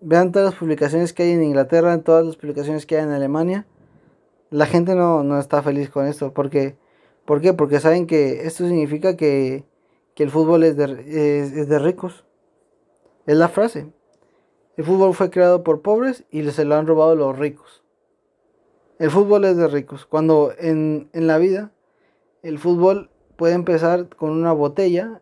Vean 0.00 0.32
todas 0.32 0.50
las 0.50 0.58
publicaciones 0.58 1.12
que 1.12 1.22
hay 1.22 1.30
en 1.30 1.42
Inglaterra, 1.42 1.96
todas 2.02 2.26
las 2.26 2.36
publicaciones 2.36 2.86
que 2.86 2.96
hay 2.96 3.04
en 3.04 3.10
Alemania. 3.10 3.66
La 4.50 4.66
gente 4.66 4.94
no, 4.96 5.38
está 5.38 5.62
feliz 5.62 5.90
con 5.90 6.06
esto. 6.06 6.32
Porque, 6.32 6.76
¿Por 7.28 7.42
qué? 7.42 7.52
Porque 7.52 7.78
saben 7.78 8.06
que 8.06 8.46
esto 8.46 8.66
significa 8.66 9.14
que, 9.14 9.66
el 10.16 10.30
fútbol 10.30 10.64
es 10.64 10.78
de, 10.78 10.84
es, 11.42 11.68
de 11.68 11.78
ricos. 11.78 12.24
Es 13.26 13.36
la 13.36 13.48
frase. 13.48 13.92
El 14.78 14.84
fútbol 14.84 15.12
fue 15.12 15.28
creado 15.28 15.62
por 15.62 15.82
pobres 15.82 16.24
y 16.30 16.42
se 16.52 16.64
lo 16.64 16.76
han 16.76 16.86
robado 16.86 17.14
los 17.16 17.38
ricos. 17.38 17.84
El 18.98 19.10
fútbol 19.10 19.44
es 19.44 19.58
de 19.58 19.68
ricos. 19.68 20.06
Cuando 20.06 20.54
en, 20.58 21.10
en 21.12 21.26
la 21.26 21.36
vida 21.36 21.70
el 22.42 22.58
fútbol 22.58 23.10
puede 23.36 23.52
empezar 23.52 24.08
con 24.08 24.30
una 24.30 24.52
botella, 24.52 25.20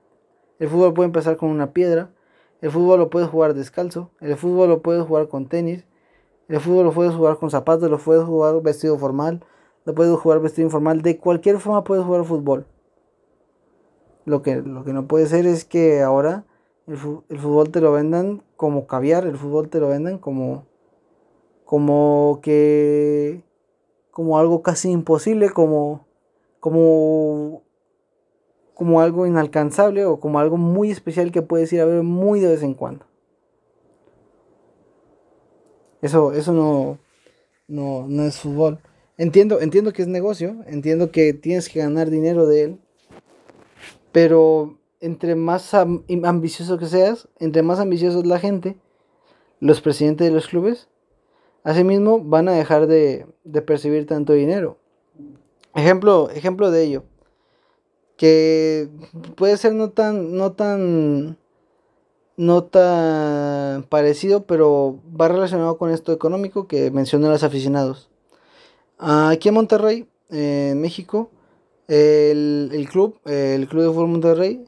el 0.61 0.68
fútbol 0.68 0.94
puede 0.94 1.07
empezar 1.09 1.36
con 1.36 1.50
una 1.50 1.72
piedra, 1.72 2.11
el 2.61 2.70
fútbol 2.70 3.00
lo 3.00 3.11
puedes 3.11 3.28
jugar 3.28 3.52
descalzo, 3.52 4.12
el 4.20 4.36
fútbol 4.36 4.68
lo 4.68 4.80
puedes 4.80 5.04
jugar 5.04 5.26
con 5.26 5.48
tenis, 5.48 5.84
el 6.46 6.61
fútbol 6.61 6.84
lo 6.84 6.92
puedes 6.92 7.14
jugar 7.14 7.36
con 7.38 7.50
zapatos, 7.50 7.90
lo 7.90 7.98
puedes 7.98 8.22
jugar 8.22 8.62
vestido 8.62 8.96
formal, 8.96 9.44
lo 9.87 9.95
puedes 9.95 10.18
jugar 10.18 10.41
vestido 10.41 10.66
informal, 10.66 11.01
de 11.01 11.16
cualquier 11.16 11.59
forma 11.59 11.84
puedes 11.84 12.05
jugar 12.05 12.24
fútbol. 12.24 12.66
Lo 14.24 14.43
que, 14.43 14.57
lo 14.57 14.84
que 14.84 14.93
no 14.93 15.07
puede 15.07 15.26
ser 15.26 15.47
es 15.47 15.64
que 15.64 16.03
ahora 16.03 16.45
el, 16.89 16.97
fútbol 16.99 17.70
te 17.70 17.80
lo 17.80 17.93
vendan 17.93 18.43
como 18.57 18.89
caviar, 18.89 19.24
el 19.24 19.37
fútbol 19.37 19.68
te 19.68 19.78
lo 19.78 19.89
vendan 19.89 20.18
como, 20.18 20.66
como 21.64 22.41
que, 22.43 23.45
como 24.11 24.39
algo 24.39 24.62
casi 24.62 24.91
imposible, 24.91 25.51
como, 25.51 26.05
como 26.59 27.62
como 28.74 29.01
algo 29.01 29.26
inalcanzable 29.26 30.05
o 30.05 30.20
como 30.20 30.39
algo 30.39 30.59
muy 30.59 30.91
especial 30.91 31.32
que 31.32 31.41
puedes 31.41 31.72
ir 31.72 31.80
a 31.80 31.87
ver 31.87 32.03
muy 32.03 32.41
de 32.41 32.49
vez 32.49 32.62
en 32.62 32.74
cuando. 32.74 33.07
Eso, 36.03 36.34
eso 36.34 36.53
no, 36.53 36.99
no, 37.68 38.07
no 38.07 38.24
es 38.24 38.39
fútbol. 38.39 38.78
Entiendo, 39.19 39.61
entiendo 39.61 39.93
que 39.93 40.03
es 40.03 40.09
negocio, 40.09 40.57
entiendo 40.67 41.11
que 41.11 41.33
tienes 41.33 41.69
que 41.69 41.81
ganar 41.81 42.11
dinero 42.11 42.47
de 42.47 42.62
él, 42.62 42.79
pero 44.12 44.79
entre 45.01 45.35
más 45.35 45.73
ambicioso 45.75 46.79
que 46.79 46.87
seas, 46.87 47.29
entre 47.39 47.62
más 47.62 47.79
ambicioso 47.79 48.21
es 48.21 48.27
la 48.27 48.39
gente, 48.39 48.77
los 49.61 49.81
presidentes 49.81 50.27
de 50.27 50.35
los 50.35 50.49
clubes, 50.49 50.89
asimismo 51.64 52.23
van 52.23 52.49
a 52.49 52.53
dejar 52.53 52.87
de, 52.87 53.27
de 53.45 53.62
percibir 53.62 54.07
tanto 54.07 54.35
dinero. 54.35 54.79
Ejemplo, 55.75 56.31
ejemplo 56.31 56.71
de 56.71 56.83
ello 56.83 57.05
que 58.17 58.89
puede 59.37 59.57
ser 59.57 59.75
no 59.75 59.91
tan, 59.91 60.37
no 60.37 60.53
tan, 60.53 61.37
no 62.37 62.64
tan 62.64 63.85
parecido, 63.85 64.45
pero 64.47 64.99
va 65.19 65.29
relacionado 65.29 65.79
con 65.79 65.91
esto 65.91 66.12
económico 66.12 66.67
que 66.67 66.91
mencioné 66.91 67.27
a 67.27 67.31
los 67.31 67.43
aficionados. 67.43 68.11
Aquí 68.99 69.49
en 69.49 69.55
Monterrey, 69.55 70.09
en 70.30 70.80
México, 70.80 71.30
el, 71.88 72.88
club, 72.90 73.18
el 73.24 73.68
Club 73.68 73.82
de 73.82 73.88
Fútbol 73.88 74.09
Monterrey, 74.09 74.64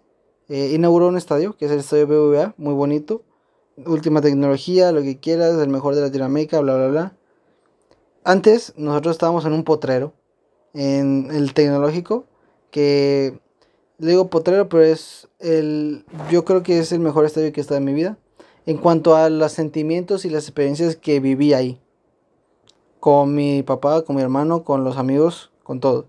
eh, 0.49 0.73
inauguró 0.75 1.09
un 1.09 1.17
estadio, 1.17 1.57
que 1.57 1.67
es 1.67 1.71
el 1.71 1.81
Estadio 1.81 2.07
BBVA, 2.07 2.55
muy 2.57 2.75
bonito. 2.75 3.23
Última 3.87 4.21
tecnología, 4.21 4.93
lo 4.93 5.03
que 5.03 5.19
quieras, 5.19 5.59
el 5.59 5.69
mejor 5.69 5.95
de 5.95 6.01
Latinoamérica, 6.01 6.61
bla, 6.61 6.77
bla, 6.77 6.89
bla. 6.89 7.17
Antes 8.25 8.75
nosotros 8.77 9.15
estábamos 9.15 9.45
en 9.45 9.53
un 9.53 9.65
potrero, 9.65 10.13
en 10.75 11.29
el 11.31 11.55
tecnológico, 11.55 12.27
que 12.71 13.39
digo 13.99 14.29
potrero, 14.29 14.69
pero 14.69 14.85
es 14.85 15.29
el, 15.39 16.05
yo 16.31 16.45
creo 16.45 16.63
que 16.63 16.79
es 16.79 16.93
el 16.93 17.01
mejor 17.01 17.25
estadio 17.25 17.53
que 17.53 17.61
he 17.61 17.63
estado 17.63 17.79
en 17.79 17.85
mi 17.85 17.95
vida. 17.95 18.19
En 18.67 18.77
cuanto 18.77 19.17
a 19.17 19.31
los 19.31 19.53
sentimientos 19.53 20.25
y 20.25 20.31
las 20.31 20.45
experiencias 20.45 20.97
que 20.97 21.21
viví 21.21 21.55
ahí. 21.55 21.81
Con 23.01 23.35
mi 23.35 23.63
papá, 23.63 24.03
con 24.03 24.17
mi 24.17 24.23
hermano, 24.23 24.65
con 24.65 24.85
los 24.85 24.97
amigos, 24.97 25.51
con 25.63 25.81
todo. 25.81 26.07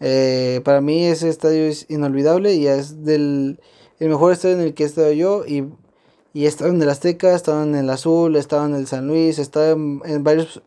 Eh, 0.00 0.60
para 0.64 0.80
mí 0.80 1.04
ese 1.04 1.28
estadio 1.28 1.64
es 1.64 1.86
inolvidable 1.90 2.54
y 2.54 2.66
es 2.66 3.04
del 3.04 3.60
el 3.98 4.08
mejor 4.08 4.32
estadio 4.32 4.54
en 4.54 4.62
el 4.62 4.72
que 4.72 4.84
he 4.84 4.86
estado 4.86 5.12
yo 5.12 5.44
y, 5.46 5.68
y 6.32 6.46
he 6.46 6.48
estado 6.48 6.70
en 6.70 6.80
el 6.80 6.88
Azteca, 6.88 7.32
he 7.32 7.34
estado 7.34 7.62
en 7.62 7.74
el 7.74 7.90
Azul, 7.90 8.34
he 8.34 8.38
estado 8.38 8.64
en 8.64 8.74
el 8.74 8.86
San 8.86 9.06
Luis, 9.06 9.38
he 9.38 9.42
estado 9.42 9.72
en 9.72 10.24
varios 10.24 10.62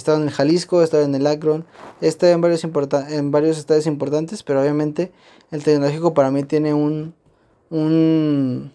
estado 0.00 0.18
en 0.18 0.24
el 0.24 0.30
Jalisco, 0.30 0.80
he 0.80 0.84
estado 0.84 1.04
en 1.04 1.14
el 1.14 1.26
Akron, 1.26 1.64
he 2.00 2.08
estado 2.08 2.32
en 2.32 2.40
varios, 2.40 2.64
en 2.64 3.30
varios 3.30 3.58
estadios 3.58 3.86
importantes, 3.86 4.42
pero 4.42 4.60
obviamente 4.60 5.12
el 5.50 5.62
tecnológico 5.62 6.14
para 6.14 6.30
mí 6.30 6.42
tiene 6.44 6.74
un, 6.74 7.14
un, 7.70 8.72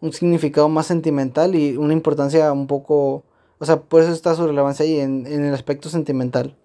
un 0.00 0.12
significado 0.12 0.68
más 0.68 0.86
sentimental 0.86 1.54
y 1.54 1.76
una 1.76 1.92
importancia 1.92 2.52
un 2.52 2.66
poco, 2.66 3.24
o 3.60 3.64
sea, 3.66 3.82
por 3.82 4.02
eso 4.02 4.12
está 4.12 4.34
su 4.34 4.46
relevancia 4.46 4.84
ahí 4.84 4.98
en, 4.98 5.26
en 5.26 5.44
el 5.44 5.54
aspecto 5.54 5.88
sentimental. 5.88 6.56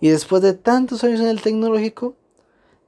Y 0.00 0.08
después 0.08 0.42
de 0.42 0.54
tantos 0.54 1.04
años 1.04 1.20
en 1.20 1.28
el 1.28 1.42
tecnológico, 1.42 2.16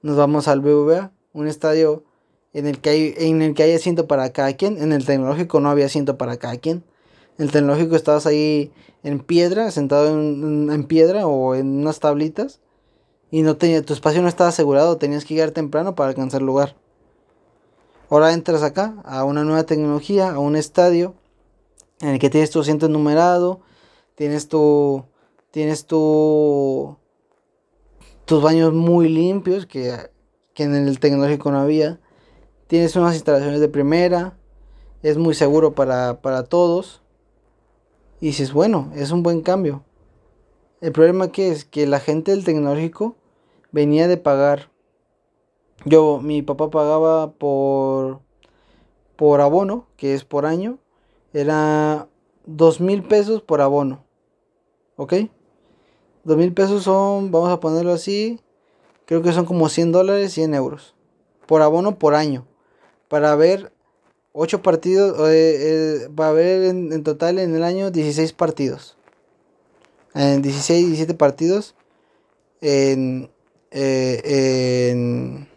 nos 0.03 0.17
vamos 0.17 0.49
al 0.49 0.61
BVA, 0.61 1.13
un 1.33 1.47
estadio 1.47 2.05
en 2.53 2.67
el 2.67 2.81
que 2.81 2.91
hay, 2.91 3.15
en 3.17 3.43
el 3.43 3.55
que 3.55 3.63
hay 3.63 3.75
asiento 3.75 4.07
para 4.07 4.33
cada 4.33 4.53
quien. 4.55 4.83
En 4.83 4.93
el 4.93 5.05
tecnológico 5.05 5.61
no 5.61 5.71
había 5.71 5.87
asiento 5.87 6.17
para 6.19 6.39
cada 6.39 6.57
quien. 6.57 6.83
En 7.39 7.47
el 7.47 7.53
tecnológico 7.53 7.95
estabas 7.95 8.27
ahí 8.27 8.73
en 9.03 9.21
piedra, 9.21 9.71
sentado 9.71 10.09
en, 10.09 10.85
piedra 10.85 11.27
o 11.27 11.55
en 11.55 11.79
unas 11.81 12.01
tablitas. 12.01 12.61
y 13.31 13.43
no 13.43 13.57
tenía, 13.57 13.83
tu 13.83 13.93
espacio 13.93 14.23
no 14.23 14.29
estaba 14.29 14.49
asegurado, 14.49 14.97
tenías 14.97 15.25
que 15.25 15.35
llegar 15.35 15.51
temprano 15.51 15.95
para 15.95 16.09
alcanzar 16.09 16.43
lugar. 16.43 16.77
Ahora 18.11 18.33
entras 18.33 18.63
acá 18.63 18.95
a 19.05 19.25
una 19.25 19.45
nueva 19.45 19.65
tecnología, 19.65 20.31
a 20.31 20.39
un 20.39 20.57
estadio 20.57 21.15
en 22.01 22.09
el 22.11 22.19
que 22.19 22.31
tienes 22.31 22.51
tu 22.51 22.61
asiento 22.61 22.89
numerado, 22.89 23.61
tienes 24.15 24.49
tu 24.49 25.05
tienes 25.51 25.87
tu 25.87 26.97
tus 28.25 28.43
baños 28.43 28.75
muy 28.75 29.09
limpios 29.09 29.67
que, 29.67 30.11
que 30.55 30.65
en 30.65 30.75
el 30.75 31.01
tecnológico 31.01 31.51
no 31.51 31.61
había. 31.61 31.99
Tienes 32.67 32.95
unas 32.97 33.15
instalaciones 33.15 33.61
de 33.61 33.69
primera, 33.69 34.37
es 35.03 35.17
muy 35.17 35.35
seguro 35.35 35.75
para, 35.75 36.21
para 36.21 36.45
todos. 36.45 37.03
Y 38.21 38.27
dices, 38.27 38.53
bueno, 38.53 38.93
es 38.95 39.11
un 39.11 39.23
buen 39.23 39.41
cambio. 39.41 39.85
El 40.81 40.93
problema 40.93 41.33
que 41.33 41.51
es 41.51 41.65
que 41.65 41.87
la 41.87 42.01
gente 42.01 42.33
del 42.33 42.45
tecnológico 42.45 43.17
venía 43.73 44.09
de 44.09 44.17
pagar. 44.17 44.71
Yo, 45.85 46.21
mi 46.23 46.43
papá 46.43 46.71
pagaba 46.71 47.33
por, 47.33 48.21
por 49.17 49.41
abono, 49.41 49.87
que 49.97 50.15
es 50.15 50.25
por 50.25 50.45
año. 50.45 50.79
Era 51.39 52.09
dos 52.47 52.81
mil 52.81 53.05
pesos 53.05 53.43
por 53.43 53.61
abono. 53.61 54.05
¿Ok? 54.97 55.15
Dos 56.25 56.37
mil 56.37 56.53
pesos 56.53 56.83
son, 56.83 57.31
vamos 57.31 57.51
a 57.51 57.61
ponerlo 57.61 57.93
así, 57.93 58.41
creo 59.05 59.23
que 59.23 59.33
son 59.33 59.45
como 59.45 59.69
100 59.69 59.93
dólares, 59.93 60.33
100 60.33 60.55
euros. 60.55 60.97
Por 61.47 61.63
abono 61.63 61.97
por 61.97 62.17
año. 62.17 62.45
Para 63.07 63.37
ver 63.37 63.73
8 64.33 64.63
partidos, 64.63 65.17
eh, 65.31 65.57
eh, 65.61 66.09
va 66.09 66.27
a 66.27 66.31
haber 66.31 66.65
en, 66.65 67.05
total 67.05 67.39
en 67.39 67.55
el 67.55 67.63
año 67.63 67.93
16 67.93 68.33
partidos. 68.33 68.97
En 70.15 70.43
16, 70.43 70.87
17 70.89 71.15
partidos 71.15 71.77
en, 72.61 73.31
eh, 73.71 74.91
en, 74.91 75.49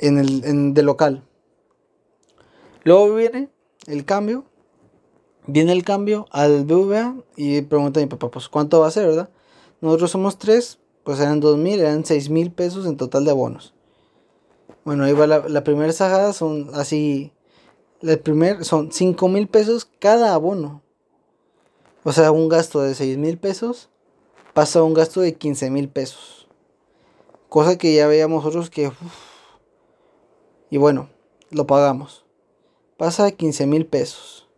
en 0.00 0.18
el 0.18 0.74
de 0.74 0.82
local. 0.82 1.22
Luego 2.82 3.14
viene 3.14 3.55
el 3.86 4.04
cambio. 4.04 4.44
Viene 5.46 5.72
el 5.72 5.84
cambio 5.84 6.26
al 6.30 6.64
BVA 6.64 7.16
y 7.36 7.62
pregunta 7.62 8.00
a 8.00 8.02
mi 8.02 8.08
papá, 8.08 8.30
pues 8.30 8.48
cuánto 8.48 8.80
va 8.80 8.88
a 8.88 8.90
ser, 8.90 9.06
¿verdad? 9.06 9.30
Nosotros 9.80 10.10
somos 10.10 10.38
tres, 10.38 10.80
pues 11.04 11.20
eran 11.20 11.38
dos 11.38 11.56
mil, 11.56 11.78
eran 11.78 12.04
seis 12.04 12.30
mil 12.30 12.50
pesos 12.50 12.84
en 12.86 12.96
total 12.96 13.24
de 13.24 13.30
abonos. 13.30 13.76
Bueno, 14.86 15.02
ahí 15.02 15.12
va 15.12 15.26
la, 15.26 15.64
primera 15.64 15.92
sajada, 15.92 16.32
son 16.32 16.70
así. 16.74 17.32
El 18.02 18.20
primer 18.20 18.64
son 18.64 18.92
5 18.92 19.28
mil 19.28 19.48
pesos 19.48 19.90
cada 19.98 20.32
abono. 20.32 20.80
O 22.04 22.12
sea, 22.12 22.30
un 22.30 22.48
gasto 22.48 22.80
de 22.82 22.94
6 22.94 23.18
mil 23.18 23.36
pesos 23.36 23.88
pasa 24.54 24.78
a 24.78 24.84
un 24.84 24.94
gasto 24.94 25.22
de 25.22 25.34
15 25.34 25.70
mil 25.70 25.88
pesos. 25.88 26.46
Cosa 27.48 27.76
que 27.78 27.96
ya 27.96 28.06
veíamos 28.06 28.44
nosotros 28.44 28.70
que... 28.70 28.92
Y 30.70 30.76
bueno, 30.76 31.08
lo 31.50 31.66
pagamos. 31.66 32.25
Pasa 32.96 33.26
a 33.26 33.30
15 33.30 33.66
mil 33.66 33.86
pesos. 33.86 34.48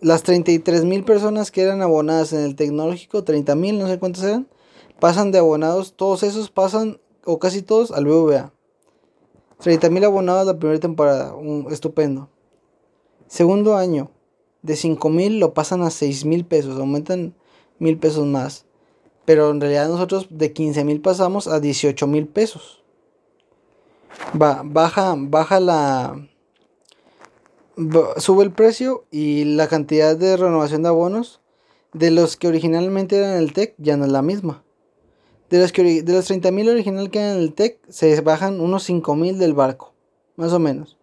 Las 0.00 0.22
33 0.22 0.84
mil 0.84 1.04
personas 1.04 1.50
que 1.50 1.62
eran 1.62 1.82
abonadas 1.82 2.32
en 2.32 2.40
el 2.40 2.54
tecnológico, 2.54 3.24
30 3.24 3.54
mil, 3.56 3.78
no 3.78 3.88
sé 3.88 3.98
cuántos 3.98 4.22
eran, 4.22 4.48
pasan 5.00 5.32
de 5.32 5.38
abonados, 5.38 5.94
todos 5.94 6.22
esos 6.22 6.50
pasan, 6.50 7.00
o 7.24 7.38
casi 7.38 7.62
todos, 7.62 7.90
al 7.90 8.06
BVA. 8.06 8.52
30 9.58 9.90
mil 9.90 10.04
abonados 10.04 10.46
la 10.46 10.58
primera 10.58 10.78
temporada, 10.78 11.34
un, 11.34 11.66
estupendo. 11.70 12.30
Segundo 13.26 13.76
año, 13.76 14.10
de 14.62 14.76
5 14.76 15.08
mil 15.10 15.38
lo 15.38 15.52
pasan 15.52 15.82
a 15.82 15.90
6 15.90 16.24
mil 16.24 16.44
pesos, 16.44 16.78
aumentan 16.78 17.34
mil 17.78 17.98
pesos 17.98 18.26
más. 18.26 18.66
Pero 19.24 19.50
en 19.50 19.60
realidad 19.60 19.88
nosotros 19.88 20.28
de 20.30 20.52
15 20.52 20.84
mil 20.84 21.00
pasamos 21.00 21.46
a 21.46 21.60
18 21.60 22.06
mil 22.06 22.26
pesos. 22.26 22.82
Va, 24.40 24.62
baja, 24.64 25.14
baja 25.16 25.60
la... 25.60 26.29
Sube 28.18 28.44
el 28.44 28.52
precio 28.52 29.04
y 29.10 29.44
la 29.44 29.66
cantidad 29.66 30.16
de 30.16 30.36
renovación 30.36 30.82
de 30.82 30.88
abonos 30.88 31.40
de 31.94 32.10
los 32.10 32.36
que 32.36 32.48
originalmente 32.48 33.16
eran 33.16 33.36
el 33.36 33.52
TEC 33.52 33.74
ya 33.78 33.96
no 33.96 34.04
es 34.04 34.12
la 34.12 34.22
misma. 34.22 34.62
De 35.48 35.58
los, 35.58 35.72
que, 35.72 36.02
de 36.02 36.12
los 36.12 36.30
30.000 36.30 36.70
original 36.70 37.10
que 37.10 37.20
eran 37.20 37.38
el 37.38 37.54
TEC, 37.54 37.78
se 37.88 38.20
bajan 38.20 38.60
unos 38.60 38.88
5.000 38.88 39.36
del 39.36 39.54
barco. 39.54 39.94
Más 40.36 40.52
o 40.52 40.58
menos. 40.58 40.96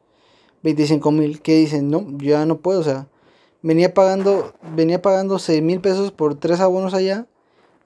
25.000. 0.63 1.41
Que 1.41 1.55
dicen, 1.55 1.89
no, 1.89 2.05
yo 2.17 2.29
ya 2.29 2.45
no 2.45 2.59
puedo. 2.59 2.79
O 2.79 2.83
sea, 2.83 3.07
venía 3.61 3.93
pagando, 3.93 4.53
venía 4.75 5.01
pagando 5.01 5.35
$6,000 5.35 5.81
pesos 5.81 6.11
por 6.11 6.35
tres 6.35 6.59
abonos 6.59 6.93
allá. 6.93 7.27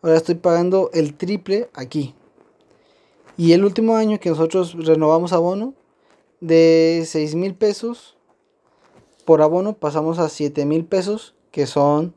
Ahora 0.01 0.17
estoy 0.17 0.35
pagando 0.35 0.91
el 0.93 1.15
triple 1.15 1.69
aquí. 1.73 2.13
Y 3.37 3.53
el 3.53 3.63
último 3.63 3.95
año 3.95 4.19
que 4.19 4.29
nosotros 4.29 4.75
renovamos 4.85 5.33
abono, 5.33 5.73
de 6.41 7.01
$6,000 7.05 7.55
pesos 7.55 8.17
por 9.31 9.41
abono 9.41 9.77
pasamos 9.77 10.19
a 10.19 10.25
$7,000 10.25 10.89
pesos, 10.89 11.35
que 11.51 11.65
son 11.65 12.13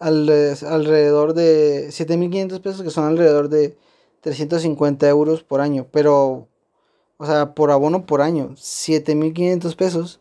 alrededor 0.00 1.32
de 1.32 1.90
7.500 1.90 2.60
pesos, 2.60 2.82
que 2.82 2.90
son 2.90 3.04
alrededor 3.04 3.48
de 3.48 3.78
350 4.22 5.08
euros 5.08 5.44
por 5.44 5.60
año. 5.60 5.86
Pero, 5.92 6.48
o 7.18 7.24
sea, 7.24 7.54
por 7.54 7.70
abono 7.70 8.04
por 8.04 8.20
año, 8.20 8.48
7.500 8.56 9.76
pesos. 9.76 10.18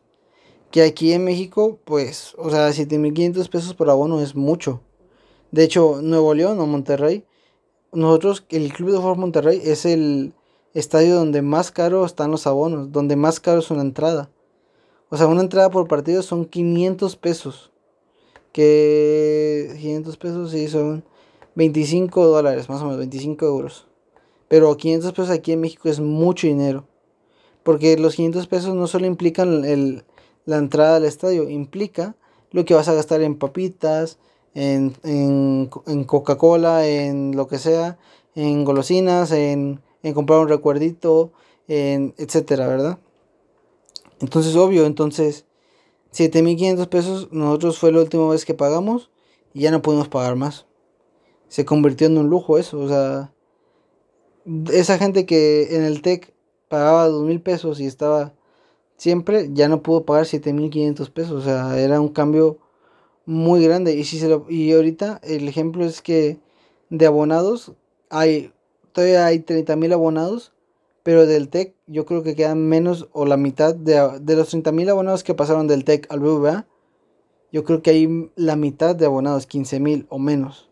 Que 0.69 0.83
aquí 0.83 1.13
en 1.13 1.23
México, 1.23 1.79
pues, 1.83 2.35
o 2.37 2.51
sea, 2.51 2.69
7.500 2.69 3.49
pesos 3.49 3.73
por 3.73 3.89
abono 3.89 4.21
es 4.21 4.35
mucho. 4.35 4.81
De 5.49 5.63
hecho, 5.63 6.03
Nuevo 6.03 6.35
León 6.35 6.59
o 6.59 6.67
Monterrey, 6.67 7.25
nosotros, 7.91 8.45
el 8.49 8.71
Club 8.71 8.91
de 8.91 8.97
Fútbol 8.97 9.17
Monterrey 9.17 9.61
es 9.63 9.83
el 9.87 10.35
estadio 10.75 11.15
donde 11.15 11.41
más 11.41 11.71
caro 11.71 12.05
están 12.05 12.29
los 12.29 12.45
abonos, 12.45 12.91
donde 12.91 13.15
más 13.15 13.39
caro 13.39 13.61
es 13.61 13.71
una 13.71 13.81
entrada. 13.81 14.29
O 15.09 15.17
sea, 15.17 15.27
una 15.27 15.41
entrada 15.41 15.69
por 15.69 15.87
partido 15.87 16.21
son 16.21 16.45
500 16.45 17.15
pesos 17.15 17.71
que 18.51 19.75
500 19.79 20.17
pesos 20.17 20.51
sí 20.51 20.67
son 20.67 21.03
25 21.55 22.25
dólares, 22.25 22.69
más 22.69 22.81
o 22.81 22.85
menos 22.85 22.99
25 22.99 23.45
euros. 23.45 23.87
Pero 24.47 24.75
500 24.75 25.11
pesos 25.11 25.29
aquí 25.29 25.51
en 25.51 25.61
México 25.61 25.89
es 25.89 25.99
mucho 25.99 26.47
dinero. 26.47 26.85
Porque 27.63 27.97
los 27.97 28.15
500 28.15 28.47
pesos 28.47 28.75
no 28.75 28.87
solo 28.87 29.05
implican 29.05 29.63
el, 29.63 30.03
la 30.45 30.57
entrada 30.57 30.97
al 30.97 31.05
estadio, 31.05 31.49
implica 31.49 32.15
lo 32.51 32.65
que 32.65 32.73
vas 32.73 32.87
a 32.87 32.93
gastar 32.93 33.21
en 33.21 33.35
papitas, 33.35 34.17
en, 34.55 34.93
en, 35.03 35.69
en 35.85 36.03
Coca-Cola, 36.05 36.87
en 36.87 37.35
lo 37.35 37.47
que 37.47 37.59
sea, 37.59 37.97
en 38.35 38.63
golosinas, 38.63 39.31
en, 39.31 39.81
en 40.03 40.13
comprar 40.13 40.39
un 40.39 40.47
recuerdito, 40.47 41.31
en 41.67 42.13
etcétera, 42.17 42.67
¿verdad? 42.67 42.99
Entonces, 44.19 44.55
obvio, 44.55 44.85
entonces 44.85 45.45
7500 46.11 46.87
pesos 46.87 47.29
nosotros 47.31 47.77
fue 47.77 47.91
la 47.91 47.99
última 47.99 48.29
vez 48.29 48.45
que 48.45 48.53
pagamos 48.53 49.11
y 49.53 49.61
ya 49.61 49.71
no 49.71 49.81
pudimos 49.81 50.07
pagar 50.07 50.35
más. 50.35 50.65
Se 51.47 51.65
convirtió 51.65 52.07
en 52.07 52.17
un 52.17 52.29
lujo 52.29 52.57
eso, 52.57 52.79
o 52.79 52.87
sea, 52.87 53.33
esa 54.71 54.97
gente 54.97 55.25
que 55.25 55.75
en 55.75 55.83
el 55.83 56.01
TEC 56.01 56.33
pagaba 56.67 57.07
2000 57.07 57.41
pesos 57.41 57.79
y 57.79 57.85
estaba 57.85 58.33
siempre, 58.97 59.49
ya 59.53 59.69
no 59.69 59.83
pudo 59.83 60.05
pagar 60.05 60.25
7500 60.25 61.09
pesos, 61.09 61.31
o 61.31 61.41
sea, 61.41 61.79
era 61.79 62.01
un 62.01 62.09
cambio 62.09 62.57
muy 63.25 63.63
grande. 63.63 63.95
Y, 63.95 64.03
si 64.03 64.19
se 64.19 64.27
lo, 64.27 64.45
y 64.49 64.73
ahorita 64.73 65.21
el 65.23 65.47
ejemplo 65.47 65.85
es 65.85 66.01
que 66.01 66.39
de 66.89 67.05
abonados 67.05 67.73
hay, 68.09 68.51
todavía 68.91 69.25
hay 69.25 69.39
30 69.39 69.75
mil 69.75 69.93
abonados 69.93 70.53
pero 71.07 71.25
del 71.25 71.47
TEC 71.47 71.73
yo 71.87 72.05
creo 72.05 72.21
que 72.21 72.35
quedan 72.35 72.67
menos 72.67 73.07
o 73.13 73.25
la 73.25 73.37
mitad 73.37 73.73
de, 73.73 74.19
de 74.19 74.35
los 74.35 74.53
30.000 74.53 74.89
abonados 74.89 75.23
que 75.23 75.33
pasaron 75.33 75.65
del 75.65 75.85
TEC 75.85 76.05
al 76.11 76.19
BBVA. 76.19 76.67
Yo 77.49 77.63
creo 77.63 77.81
que 77.81 77.91
hay 77.91 78.29
la 78.35 78.57
mitad 78.57 78.93
de 78.93 79.05
abonados, 79.05 79.47
15.000 79.47 80.07
o 80.09 80.19
menos. 80.19 80.69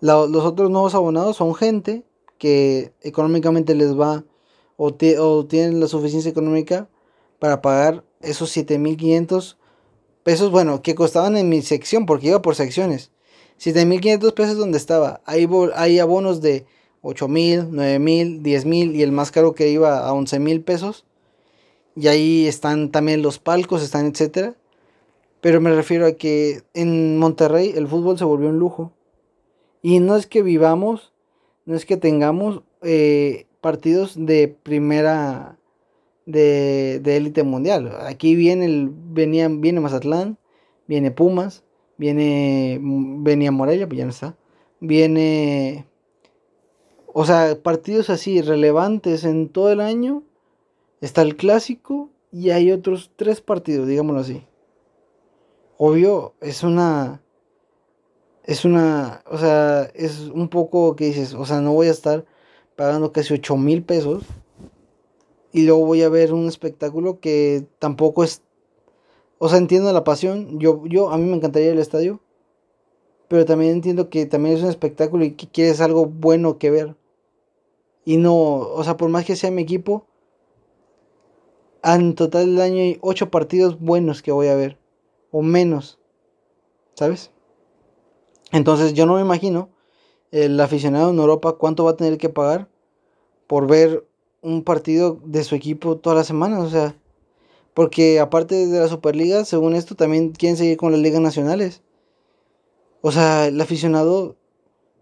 Los 0.00 0.44
otros 0.44 0.72
nuevos 0.72 0.96
abonados 0.96 1.36
son 1.36 1.54
gente 1.54 2.04
que 2.36 2.94
económicamente 3.00 3.76
les 3.76 3.96
va 3.96 4.24
o, 4.76 4.92
o 5.20 5.46
tienen 5.46 5.78
la 5.78 5.86
suficiencia 5.86 6.28
económica 6.28 6.88
para 7.38 7.62
pagar 7.62 8.02
esos 8.22 8.56
7.500 8.56 9.56
pesos, 10.24 10.50
bueno, 10.50 10.82
que 10.82 10.96
costaban 10.96 11.36
en 11.36 11.48
mi 11.48 11.62
sección, 11.62 12.06
porque 12.06 12.26
iba 12.26 12.42
por 12.42 12.56
secciones. 12.56 13.12
7.500 13.60 14.34
pesos 14.34 14.56
donde 14.56 14.78
estaba. 14.78 15.20
Hay, 15.26 15.48
hay 15.76 16.00
abonos 16.00 16.40
de 16.40 16.66
8 17.02 17.28
mil, 17.28 17.68
9 17.70 17.98
mil, 17.98 18.42
10 18.42 18.64
mil 18.64 18.96
y 18.96 19.02
el 19.02 19.12
más 19.12 19.30
caro 19.30 19.54
que 19.54 19.68
iba 19.68 20.06
a 20.06 20.12
11 20.12 20.38
mil 20.38 20.62
pesos. 20.62 21.04
Y 21.94 22.08
ahí 22.08 22.46
están 22.46 22.90
también 22.90 23.22
los 23.22 23.38
palcos, 23.38 23.82
están 23.82 24.06
etcétera. 24.06 24.54
Pero 25.40 25.60
me 25.60 25.74
refiero 25.74 26.06
a 26.06 26.12
que 26.12 26.62
en 26.72 27.18
Monterrey 27.18 27.72
el 27.76 27.88
fútbol 27.88 28.18
se 28.18 28.24
volvió 28.24 28.48
un 28.48 28.58
lujo. 28.58 28.92
Y 29.82 29.98
no 29.98 30.16
es 30.16 30.26
que 30.26 30.42
vivamos, 30.42 31.12
no 31.66 31.74
es 31.74 31.84
que 31.84 31.96
tengamos 31.96 32.62
eh, 32.82 33.46
partidos 33.60 34.14
de 34.16 34.48
primera 34.62 35.58
de, 36.24 37.00
de 37.02 37.16
élite 37.16 37.42
mundial. 37.42 37.92
Aquí 38.06 38.36
viene, 38.36 38.66
el, 38.66 38.90
venía, 38.92 39.48
viene 39.48 39.80
Mazatlán, 39.80 40.38
viene 40.86 41.10
Pumas, 41.10 41.64
viene, 41.96 42.78
venía 42.80 43.50
Morelia, 43.50 43.88
pues 43.88 43.98
ya 43.98 44.04
no 44.04 44.10
está. 44.10 44.36
Viene 44.78 45.86
o 47.14 47.26
sea, 47.26 47.58
partidos 47.62 48.10
así 48.10 48.40
relevantes 48.40 49.24
en 49.24 49.48
todo 49.48 49.70
el 49.70 49.80
año. 49.80 50.22
Está 51.00 51.22
el 51.22 51.36
clásico 51.36 52.10
y 52.30 52.50
hay 52.50 52.72
otros 52.72 53.10
tres 53.16 53.40
partidos, 53.40 53.86
digámoslo 53.86 54.20
así. 54.20 54.46
Obvio, 55.76 56.34
es 56.40 56.62
una... 56.62 57.22
Es 58.44 58.64
una... 58.64 59.22
O 59.30 59.36
sea, 59.36 59.90
es 59.94 60.20
un 60.32 60.48
poco 60.48 60.96
que 60.96 61.06
dices, 61.06 61.34
o 61.34 61.44
sea, 61.44 61.60
no 61.60 61.72
voy 61.72 61.88
a 61.88 61.92
estar 61.92 62.24
pagando 62.76 63.12
casi 63.12 63.34
8 63.34 63.56
mil 63.56 63.82
pesos. 63.82 64.24
Y 65.52 65.66
luego 65.66 65.84
voy 65.84 66.02
a 66.02 66.08
ver 66.08 66.32
un 66.32 66.48
espectáculo 66.48 67.20
que 67.20 67.66
tampoco 67.78 68.24
es... 68.24 68.42
O 69.38 69.48
sea, 69.48 69.58
entiendo 69.58 69.92
la 69.92 70.04
pasión. 70.04 70.58
Yo, 70.60 70.86
yo, 70.86 71.10
a 71.10 71.18
mí 71.18 71.24
me 71.24 71.36
encantaría 71.36 71.72
el 71.72 71.78
estadio. 71.78 72.20
Pero 73.28 73.44
también 73.44 73.72
entiendo 73.72 74.08
que 74.08 74.24
también 74.24 74.56
es 74.56 74.62
un 74.62 74.70
espectáculo 74.70 75.24
y 75.24 75.32
que 75.32 75.48
quieres 75.48 75.80
algo 75.80 76.06
bueno 76.06 76.58
que 76.58 76.70
ver. 76.70 76.96
Y 78.04 78.16
no, 78.16 78.34
o 78.34 78.82
sea, 78.84 78.96
por 78.96 79.08
más 79.10 79.24
que 79.24 79.36
sea 79.36 79.50
mi 79.50 79.62
equipo, 79.62 80.06
en 81.84 82.14
total 82.14 82.46
del 82.46 82.60
año 82.60 82.80
hay 82.80 82.98
8 83.00 83.30
partidos 83.30 83.78
buenos 83.80 84.22
que 84.22 84.32
voy 84.32 84.48
a 84.48 84.54
ver. 84.54 84.78
O 85.30 85.42
menos. 85.42 85.98
¿Sabes? 86.94 87.30
Entonces 88.52 88.92
yo 88.92 89.06
no 89.06 89.14
me 89.14 89.22
imagino 89.22 89.70
el 90.30 90.60
aficionado 90.60 91.10
en 91.10 91.18
Europa 91.18 91.52
cuánto 91.52 91.84
va 91.84 91.92
a 91.92 91.96
tener 91.96 92.18
que 92.18 92.28
pagar 92.28 92.68
por 93.46 93.66
ver 93.66 94.06
un 94.42 94.62
partido 94.62 95.18
de 95.24 95.44
su 95.44 95.54
equipo 95.54 95.96
todas 95.96 96.16
las 96.16 96.26
semanas. 96.26 96.62
O 96.62 96.70
sea, 96.70 96.96
porque 97.74 98.20
aparte 98.20 98.66
de 98.66 98.80
la 98.80 98.88
Superliga, 98.88 99.44
según 99.44 99.74
esto, 99.74 99.94
también 99.94 100.32
quieren 100.32 100.56
seguir 100.56 100.76
con 100.76 100.92
las 100.92 101.00
ligas 101.00 101.20
nacionales. 101.20 101.82
O 103.00 103.10
sea, 103.10 103.46
el 103.46 103.60
aficionado 103.60 104.36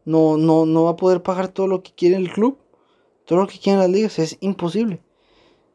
no, 0.04 0.36
no, 0.36 0.66
no 0.66 0.84
va 0.84 0.90
a 0.90 0.96
poder 0.96 1.22
pagar 1.22 1.48
todo 1.48 1.66
lo 1.66 1.82
que 1.82 1.92
quiere 1.92 2.16
el 2.16 2.32
club. 2.32 2.56
Todo 3.30 3.42
lo 3.42 3.46
que 3.46 3.60
quieren 3.60 3.78
las 3.78 3.88
ligas. 3.88 4.18
Es 4.18 4.38
imposible. 4.40 5.00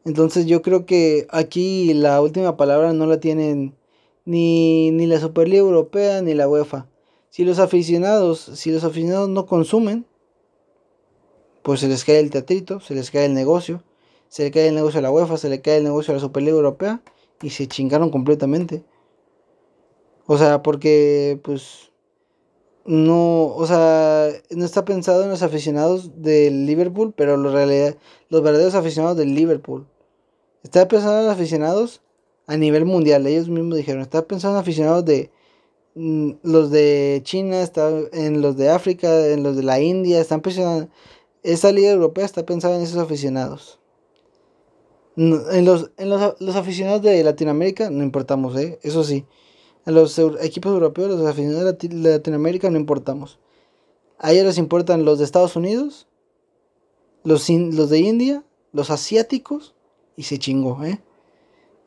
Entonces 0.04 0.44
yo 0.44 0.60
creo 0.60 0.84
que 0.84 1.26
aquí 1.30 1.94
la 1.94 2.20
última 2.20 2.58
palabra 2.58 2.92
no 2.92 3.06
la 3.06 3.18
tienen 3.18 3.74
ni, 4.26 4.90
ni 4.90 5.06
la 5.06 5.18
Superliga 5.18 5.60
Europea 5.62 6.20
ni 6.20 6.34
la 6.34 6.50
UEFA. 6.50 6.86
Si 7.30 7.46
los 7.46 7.58
aficionados, 7.58 8.40
si 8.40 8.70
los 8.70 8.84
aficionados 8.84 9.30
no 9.30 9.46
consumen, 9.46 10.04
pues 11.62 11.80
se 11.80 11.88
les 11.88 12.04
cae 12.04 12.20
el 12.20 12.28
teatrito, 12.28 12.78
se 12.80 12.94
les 12.94 13.10
cae 13.10 13.24
el 13.24 13.32
negocio, 13.32 13.82
se 14.28 14.42
le 14.42 14.50
cae 14.50 14.68
el 14.68 14.74
negocio 14.74 14.98
a 14.98 15.02
la 15.02 15.10
UEFA, 15.10 15.38
se 15.38 15.48
le 15.48 15.62
cae 15.62 15.78
el 15.78 15.84
negocio 15.84 16.12
a 16.12 16.16
la 16.16 16.20
Superliga 16.20 16.56
Europea 16.56 17.00
y 17.40 17.48
se 17.48 17.66
chingaron 17.68 18.10
completamente. 18.10 18.84
O 20.26 20.36
sea, 20.36 20.62
porque 20.62 21.40
pues 21.42 21.90
no, 22.86 23.46
o 23.54 23.66
sea, 23.66 24.28
no 24.50 24.64
está 24.64 24.84
pensado 24.84 25.24
en 25.24 25.30
los 25.30 25.42
aficionados 25.42 26.22
del 26.22 26.66
Liverpool, 26.66 27.12
pero 27.16 27.36
los, 27.36 27.52
realidad, 27.52 27.96
los 28.28 28.42
verdaderos 28.42 28.74
aficionados 28.74 29.16
del 29.16 29.34
Liverpool. 29.34 29.86
Está 30.62 30.86
pensando 30.88 31.22
en 31.22 31.30
aficionados 31.30 32.02
a 32.46 32.56
nivel 32.56 32.84
mundial. 32.84 33.26
Ellos 33.26 33.48
mismos 33.48 33.76
dijeron, 33.76 34.02
está 34.02 34.26
pensando 34.26 34.56
en 34.56 34.62
aficionados 34.62 35.04
de 35.04 35.30
mm, 35.94 36.30
los 36.42 36.70
de 36.70 37.20
China, 37.24 37.62
está 37.62 37.90
en 38.12 38.40
los 38.40 38.56
de 38.56 38.70
África, 38.70 39.26
en 39.26 39.42
los 39.42 39.56
de 39.56 39.62
la 39.62 39.80
India, 39.80 40.20
están 40.20 40.40
pensando 40.40 40.88
esa 41.46 41.70
liga 41.70 41.90
europea 41.90 42.24
está 42.24 42.44
pensada 42.44 42.76
en 42.76 42.82
esos 42.82 42.98
aficionados. 42.98 43.78
En 45.16 45.64
los, 45.64 45.92
en 45.96 46.10
los, 46.10 46.56
aficionados 46.56 47.00
de 47.02 47.22
Latinoamérica 47.22 47.88
no 47.88 48.02
importamos, 48.02 48.56
¿eh? 48.56 48.78
eso 48.82 49.02
sí. 49.02 49.24
En 49.86 49.94
los 49.94 50.18
equipos 50.18 50.72
europeos, 50.72 51.10
los 51.10 51.26
aficionados 51.26 51.78
de 51.78 51.88
Latinoamérica 51.90 52.68
no 52.70 52.76
importamos. 52.76 53.38
A 54.18 54.32
ellos 54.32 54.44
les 54.46 54.58
importan 54.58 55.04
los 55.04 55.18
de 55.18 55.24
Estados 55.24 55.54
Unidos, 55.56 56.08
los, 57.22 57.48
los 57.48 57.90
de 57.90 57.98
India, 57.98 58.44
los 58.72 58.90
asiáticos 58.90 59.74
y 60.16 60.24
se 60.24 60.38
chingó, 60.38 60.84
¿eh? 60.84 61.00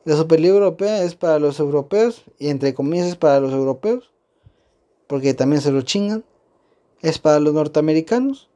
La 0.05 0.15
Superliga 0.15 0.53
Europea 0.53 1.03
es 1.03 1.15
para 1.15 1.39
los 1.39 1.59
europeos 1.59 2.23
y 2.39 2.47
entre 2.47 2.73
comillas 2.73 3.07
es 3.07 3.15
para 3.15 3.39
los 3.41 3.51
europeos, 3.51 4.11
porque 5.07 5.33
también 5.33 5.61
se 5.61 5.71
lo 5.71 5.81
chingan. 5.81 6.23
Es 7.01 7.19
para 7.19 7.39
los 7.39 7.53
norteamericanos, 7.53 8.49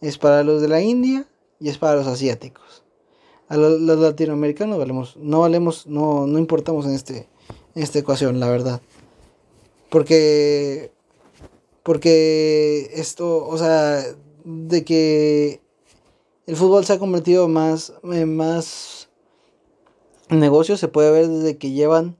es 0.00 0.18
para 0.18 0.44
los 0.44 0.62
de 0.62 0.68
la 0.68 0.80
India 0.80 1.26
y 1.58 1.68
es 1.68 1.78
para 1.78 1.96
los 1.96 2.06
asiáticos. 2.06 2.84
A 3.48 3.56
los, 3.56 3.80
latinoamericanos 3.80 4.78
valemos, 4.78 5.16
no 5.16 5.40
valemos, 5.40 5.86
no, 5.86 6.26
no 6.26 6.38
importamos 6.38 6.86
en, 6.86 6.94
este, 6.94 7.28
esta 7.74 7.98
ecuación, 7.98 8.40
la 8.40 8.48
verdad. 8.48 8.80
Porque, 9.88 10.92
porque 11.82 12.90
esto, 12.94 13.46
o 13.46 13.58
sea, 13.58 14.04
de 14.44 14.84
que 14.84 15.60
el 16.46 16.56
fútbol 16.56 16.84
se 16.84 16.94
ha 16.94 16.98
convertido 16.98 17.48
más, 17.48 17.92
en 18.04 18.36
más 18.36 19.08
negocio 20.28 20.76
se 20.76 20.88
puede 20.88 21.10
ver 21.10 21.28
desde 21.28 21.58
que 21.58 21.70
llevan 21.72 22.16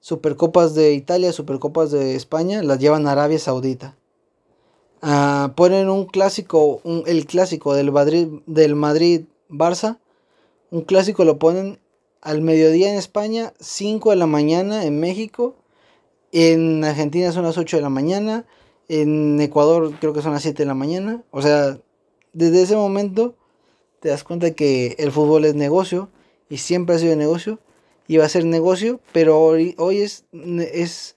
Supercopas 0.00 0.74
de 0.74 0.94
Italia, 0.94 1.32
Supercopas 1.32 1.90
de 1.92 2.16
España, 2.16 2.62
las 2.62 2.80
llevan 2.80 3.06
a 3.06 3.12
Arabia 3.12 3.38
Saudita. 3.38 3.96
Ah, 5.00 5.52
ponen 5.56 5.88
un 5.88 6.06
clásico, 6.06 6.80
el 7.06 7.26
clásico 7.26 7.74
del 7.74 7.92
Madrid, 7.92 8.28
del 8.46 8.74
Madrid 8.74 9.26
Barça. 9.48 9.98
Un 10.70 10.82
clásico 10.82 11.24
lo 11.24 11.38
ponen 11.38 11.78
al 12.22 12.40
mediodía 12.40 12.90
en 12.90 12.96
España, 12.96 13.52
5 13.60 14.10
de 14.10 14.16
la 14.16 14.26
mañana 14.26 14.84
en 14.84 15.00
México. 15.00 15.56
En 16.30 16.82
Argentina 16.84 17.32
son 17.32 17.44
las 17.44 17.58
8 17.58 17.76
de 17.76 17.82
la 17.82 17.90
mañana. 17.90 18.46
En 18.88 19.40
Ecuador 19.40 19.92
creo 20.00 20.14
que 20.14 20.22
son 20.22 20.32
las 20.32 20.42
7 20.42 20.62
de 20.62 20.66
la 20.66 20.74
mañana. 20.74 21.22
O 21.32 21.42
sea, 21.42 21.78
desde 22.32 22.62
ese 22.62 22.76
momento 22.76 23.34
te 24.00 24.08
das 24.08 24.24
cuenta 24.24 24.52
que 24.52 24.94
el 24.98 25.10
fútbol 25.12 25.44
es 25.44 25.54
negocio 25.54 26.08
y 26.48 26.58
siempre 26.58 26.94
ha 26.94 26.98
sido 26.98 27.16
negocio 27.16 27.58
y 28.06 28.16
va 28.16 28.24
a 28.24 28.28
ser 28.28 28.44
negocio, 28.44 29.00
pero 29.12 29.40
hoy, 29.40 29.74
hoy 29.78 29.98
es, 29.98 30.24
es 30.32 31.16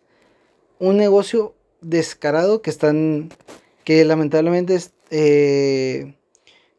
un 0.80 0.98
negocio 0.98 1.54
descarado 1.82 2.62
que 2.62 2.70
están 2.70 3.30
que 3.84 4.04
lamentablemente 4.06 4.80
eh, 5.12 6.16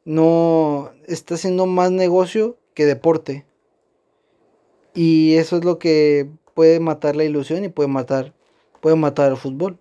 no 0.04 0.90
está 1.06 1.36
haciendo 1.36 1.66
más 1.66 1.92
negocio 1.92 2.56
que 2.74 2.86
deporte 2.86 3.46
y 4.96 5.34
eso 5.34 5.58
es 5.58 5.64
lo 5.64 5.78
que 5.78 6.28
puede 6.54 6.80
matar 6.80 7.14
la 7.14 7.22
ilusión 7.22 7.62
y 7.64 7.68
puede 7.68 7.88
matar 7.88 8.32
puede 8.80 8.96
matar 8.96 9.30
el 9.30 9.36
fútbol 9.36 9.78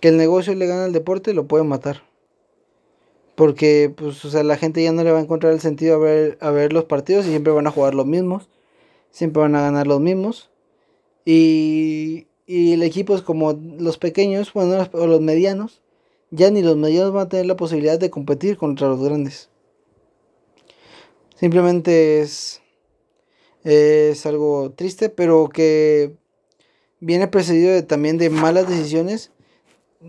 que 0.00 0.08
el 0.08 0.18
negocio 0.18 0.54
le 0.54 0.66
gana 0.66 0.84
al 0.84 0.92
deporte 0.92 1.32
lo 1.32 1.46
puede 1.46 1.64
matar 1.64 2.02
porque, 3.34 3.92
pues, 3.96 4.24
o 4.24 4.30
sea, 4.30 4.42
la 4.42 4.56
gente 4.56 4.82
ya 4.82 4.92
no 4.92 5.02
le 5.02 5.10
va 5.10 5.18
a 5.18 5.22
encontrar 5.22 5.52
el 5.52 5.60
sentido 5.60 5.96
a 5.96 5.98
ver, 5.98 6.38
a 6.40 6.50
ver 6.50 6.72
los 6.72 6.84
partidos 6.84 7.26
y 7.26 7.30
siempre 7.30 7.52
van 7.52 7.66
a 7.66 7.70
jugar 7.70 7.94
los 7.94 8.06
mismos. 8.06 8.48
Siempre 9.10 9.40
van 9.40 9.56
a 9.56 9.62
ganar 9.62 9.86
los 9.86 10.00
mismos. 10.00 10.50
Y, 11.24 12.28
y 12.46 12.72
el 12.74 12.82
equipo 12.82 13.14
es 13.14 13.22
como 13.22 13.52
los 13.52 13.98
pequeños, 13.98 14.52
bueno, 14.52 14.88
o 14.92 15.06
los 15.06 15.20
medianos. 15.20 15.82
Ya 16.30 16.50
ni 16.50 16.62
los 16.62 16.76
medianos 16.76 17.12
van 17.12 17.26
a 17.26 17.28
tener 17.28 17.46
la 17.46 17.56
posibilidad 17.56 17.98
de 17.98 18.10
competir 18.10 18.56
contra 18.56 18.88
los 18.88 19.02
grandes. 19.02 19.50
Simplemente 21.34 22.20
es, 22.20 22.61
es 23.64 24.26
algo 24.26 24.72
triste, 24.72 25.08
pero 25.08 25.48
que 25.48 26.14
viene 27.00 27.28
precedido 27.28 27.84
también 27.84 28.18
de 28.18 28.30
malas 28.30 28.68
decisiones 28.68 29.32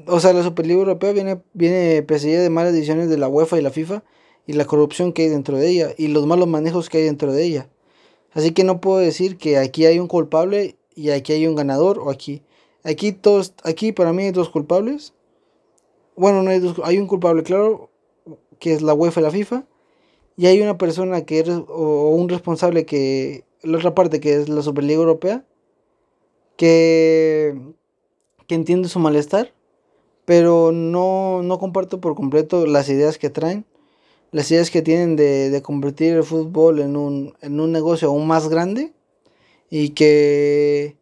o 0.07 0.19
sea, 0.19 0.33
la 0.33 0.43
Superliga 0.43 0.79
Europea 0.79 1.11
viene, 1.11 1.41
viene 1.53 2.01
precedida 2.01 2.41
de 2.41 2.49
malas 2.49 2.73
decisiones 2.73 3.09
de 3.09 3.17
la 3.17 3.27
UEFA 3.27 3.59
y 3.59 3.61
la 3.61 3.69
FIFA 3.69 4.03
y 4.47 4.53
la 4.53 4.65
corrupción 4.65 5.13
que 5.13 5.23
hay 5.23 5.29
dentro 5.29 5.57
de 5.57 5.69
ella 5.69 5.93
y 5.97 6.07
los 6.07 6.25
malos 6.25 6.47
manejos 6.47 6.89
que 6.89 6.97
hay 6.97 7.03
dentro 7.03 7.31
de 7.31 7.43
ella. 7.43 7.69
Así 8.31 8.51
que 8.51 8.63
no 8.63 8.81
puedo 8.81 8.97
decir 8.97 9.37
que 9.37 9.57
aquí 9.57 9.85
hay 9.85 9.99
un 9.99 10.07
culpable 10.07 10.77
y 10.95 11.11
aquí 11.11 11.33
hay 11.33 11.45
un 11.45 11.55
ganador 11.55 11.99
o 11.99 12.09
aquí. 12.09 12.41
Aquí 12.83 13.11
todos, 13.11 13.53
aquí 13.63 13.91
para 13.91 14.13
mí 14.13 14.23
hay 14.23 14.31
dos 14.31 14.49
culpables. 14.49 15.13
Bueno, 16.15 16.41
no 16.41 16.49
hay 16.49 16.59
dos, 16.59 16.81
hay 16.83 16.97
un 16.97 17.07
culpable 17.07 17.43
claro, 17.43 17.89
que 18.59 18.73
es 18.73 18.81
la 18.81 18.93
UEFA 18.95 19.21
y 19.21 19.23
la 19.23 19.31
FIFA. 19.31 19.63
Y 20.35 20.47
hay 20.47 20.61
una 20.61 20.77
persona 20.77 21.25
que 21.25 21.39
es, 21.39 21.49
o 21.49 22.09
un 22.09 22.29
responsable 22.29 22.85
que, 22.85 23.45
la 23.61 23.77
otra 23.77 23.95
parte 23.95 24.19
que 24.19 24.35
es 24.35 24.49
la 24.49 24.61
Superliga 24.61 24.99
Europea, 24.99 25.45
que, 26.57 27.55
que 28.47 28.55
entiende 28.55 28.89
su 28.89 28.99
malestar 28.99 29.53
pero 30.25 30.71
no, 30.71 31.41
no 31.43 31.59
comparto 31.59 31.99
por 31.99 32.15
completo 32.15 32.65
las 32.65 32.89
ideas 32.89 33.17
que 33.17 33.29
traen, 33.29 33.65
las 34.31 34.49
ideas 34.51 34.71
que 34.71 34.81
tienen 34.81 35.15
de, 35.15 35.49
de 35.49 35.61
convertir 35.61 36.13
el 36.13 36.23
fútbol 36.23 36.79
en 36.79 36.95
un, 36.95 37.33
en 37.41 37.59
un 37.59 37.71
negocio 37.71 38.07
aún 38.09 38.27
más 38.27 38.49
grande 38.49 38.93
y 39.69 39.89
que, 39.89 40.97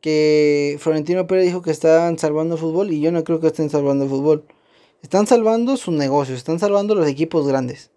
que 0.00 0.76
Florentino 0.80 1.26
Pérez 1.26 1.46
dijo 1.46 1.62
que 1.62 1.70
están 1.70 2.18
salvando 2.18 2.54
el 2.54 2.60
fútbol 2.60 2.92
y 2.92 3.00
yo 3.00 3.10
no 3.12 3.24
creo 3.24 3.40
que 3.40 3.48
estén 3.48 3.70
salvando 3.70 4.04
el 4.04 4.10
fútbol. 4.10 4.44
Están 5.02 5.26
salvando 5.26 5.76
su 5.76 5.92
negocio, 5.92 6.34
están 6.34 6.58
salvando 6.58 6.94
los 6.94 7.06
equipos 7.08 7.46
grandes, 7.46 7.90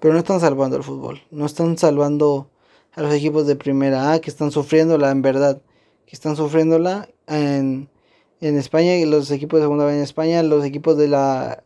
pero 0.00 0.14
no 0.14 0.20
están 0.20 0.40
salvando 0.40 0.76
el 0.76 0.82
fútbol, 0.82 1.22
no 1.30 1.46
están 1.46 1.78
salvando 1.78 2.48
a 2.94 3.02
los 3.02 3.12
equipos 3.14 3.46
de 3.46 3.56
primera 3.56 4.12
A 4.12 4.20
que 4.20 4.30
están 4.30 4.50
sufriéndola 4.50 5.10
en 5.10 5.22
verdad, 5.22 5.60
que 6.06 6.16
están 6.16 6.36
sufriéndola 6.36 7.08
en 7.26 7.88
en 8.40 8.58
España, 8.58 8.94
los 9.06 9.30
equipos 9.30 9.58
de 9.58 9.64
segunda 9.64 9.86
vez 9.86 9.96
en 9.96 10.02
España, 10.02 10.42
los 10.42 10.64
equipos 10.64 10.96
de 10.96 11.08
la 11.08 11.62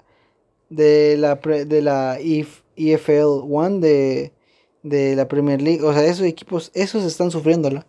de 0.68 1.16
la, 1.16 1.34
de 1.34 1.82
la 1.82 2.18
EFL 2.20 3.42
One 3.50 3.80
de, 3.80 4.32
de 4.82 5.16
la 5.16 5.26
Premier 5.26 5.60
League. 5.60 5.82
O 5.82 5.92
sea, 5.92 6.04
esos 6.04 6.26
equipos, 6.26 6.70
esos 6.74 7.04
están 7.04 7.30
sufriéndola. 7.30 7.86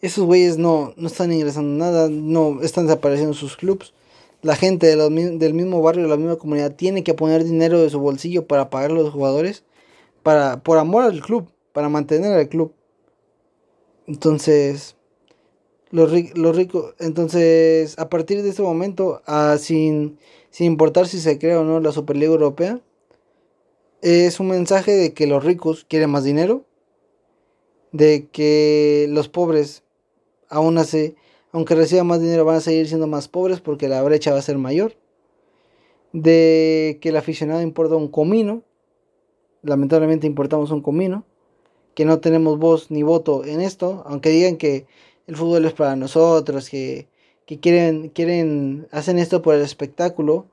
Esos 0.00 0.24
güeyes 0.24 0.58
no, 0.58 0.92
no 0.96 1.06
están 1.06 1.32
ingresando 1.32 1.78
nada, 1.78 2.08
no 2.10 2.60
están 2.62 2.86
desapareciendo 2.86 3.32
sus 3.32 3.56
clubs. 3.56 3.94
La 4.44 4.56
gente 4.56 4.94
del 4.94 5.54
mismo 5.54 5.80
barrio, 5.80 6.02
de 6.02 6.10
la 6.10 6.18
misma 6.18 6.36
comunidad, 6.36 6.76
tiene 6.76 7.02
que 7.02 7.14
poner 7.14 7.44
dinero 7.44 7.80
de 7.80 7.88
su 7.88 7.98
bolsillo 7.98 8.46
para 8.46 8.68
pagar 8.68 8.90
a 8.90 8.94
los 8.94 9.10
jugadores, 9.10 9.64
para, 10.22 10.62
por 10.62 10.76
amor 10.76 11.04
al 11.04 11.22
club, 11.22 11.48
para 11.72 11.88
mantener 11.88 12.34
al 12.34 12.50
club. 12.50 12.74
Entonces, 14.06 14.96
los, 15.90 16.10
ricos, 16.12 16.94
entonces, 16.98 17.98
a 17.98 18.10
partir 18.10 18.42
de 18.42 18.50
este 18.50 18.60
momento, 18.60 19.22
ah, 19.24 19.56
sin, 19.58 20.18
sin 20.50 20.66
importar 20.66 21.08
si 21.08 21.20
se 21.20 21.38
crea 21.38 21.60
o 21.60 21.64
no 21.64 21.80
la 21.80 21.92
Superliga 21.92 22.32
Europea, 22.32 22.82
es 24.02 24.40
un 24.40 24.48
mensaje 24.48 24.92
de 24.92 25.14
que 25.14 25.26
los 25.26 25.42
ricos 25.42 25.86
quieren 25.88 26.10
más 26.10 26.22
dinero, 26.22 26.66
de 27.92 28.28
que 28.30 29.06
los 29.08 29.30
pobres, 29.30 29.84
aún 30.50 30.76
así, 30.76 31.16
aunque 31.54 31.76
reciban 31.76 32.08
más 32.08 32.20
dinero, 32.20 32.44
van 32.44 32.56
a 32.56 32.60
seguir 32.60 32.88
siendo 32.88 33.06
más 33.06 33.28
pobres 33.28 33.60
porque 33.60 33.88
la 33.88 34.02
brecha 34.02 34.32
va 34.32 34.38
a 34.38 34.42
ser 34.42 34.58
mayor, 34.58 34.96
de 36.12 36.98
que 37.00 37.10
el 37.10 37.16
aficionado 37.16 37.62
importa 37.62 37.94
un 37.94 38.08
comino, 38.08 38.64
lamentablemente 39.62 40.26
importamos 40.26 40.72
un 40.72 40.82
comino, 40.82 41.24
que 41.94 42.04
no 42.04 42.18
tenemos 42.18 42.58
voz 42.58 42.90
ni 42.90 43.04
voto 43.04 43.44
en 43.44 43.60
esto, 43.60 44.02
aunque 44.04 44.30
digan 44.30 44.56
que 44.56 44.86
el 45.28 45.36
fútbol 45.36 45.64
es 45.64 45.74
para 45.74 45.94
nosotros, 45.94 46.68
que, 46.68 47.06
quieren, 47.60 48.08
quieren, 48.08 48.88
hacen 48.90 49.20
esto 49.20 49.40
por 49.40 49.54
el 49.54 49.62
espectáculo, 49.62 50.46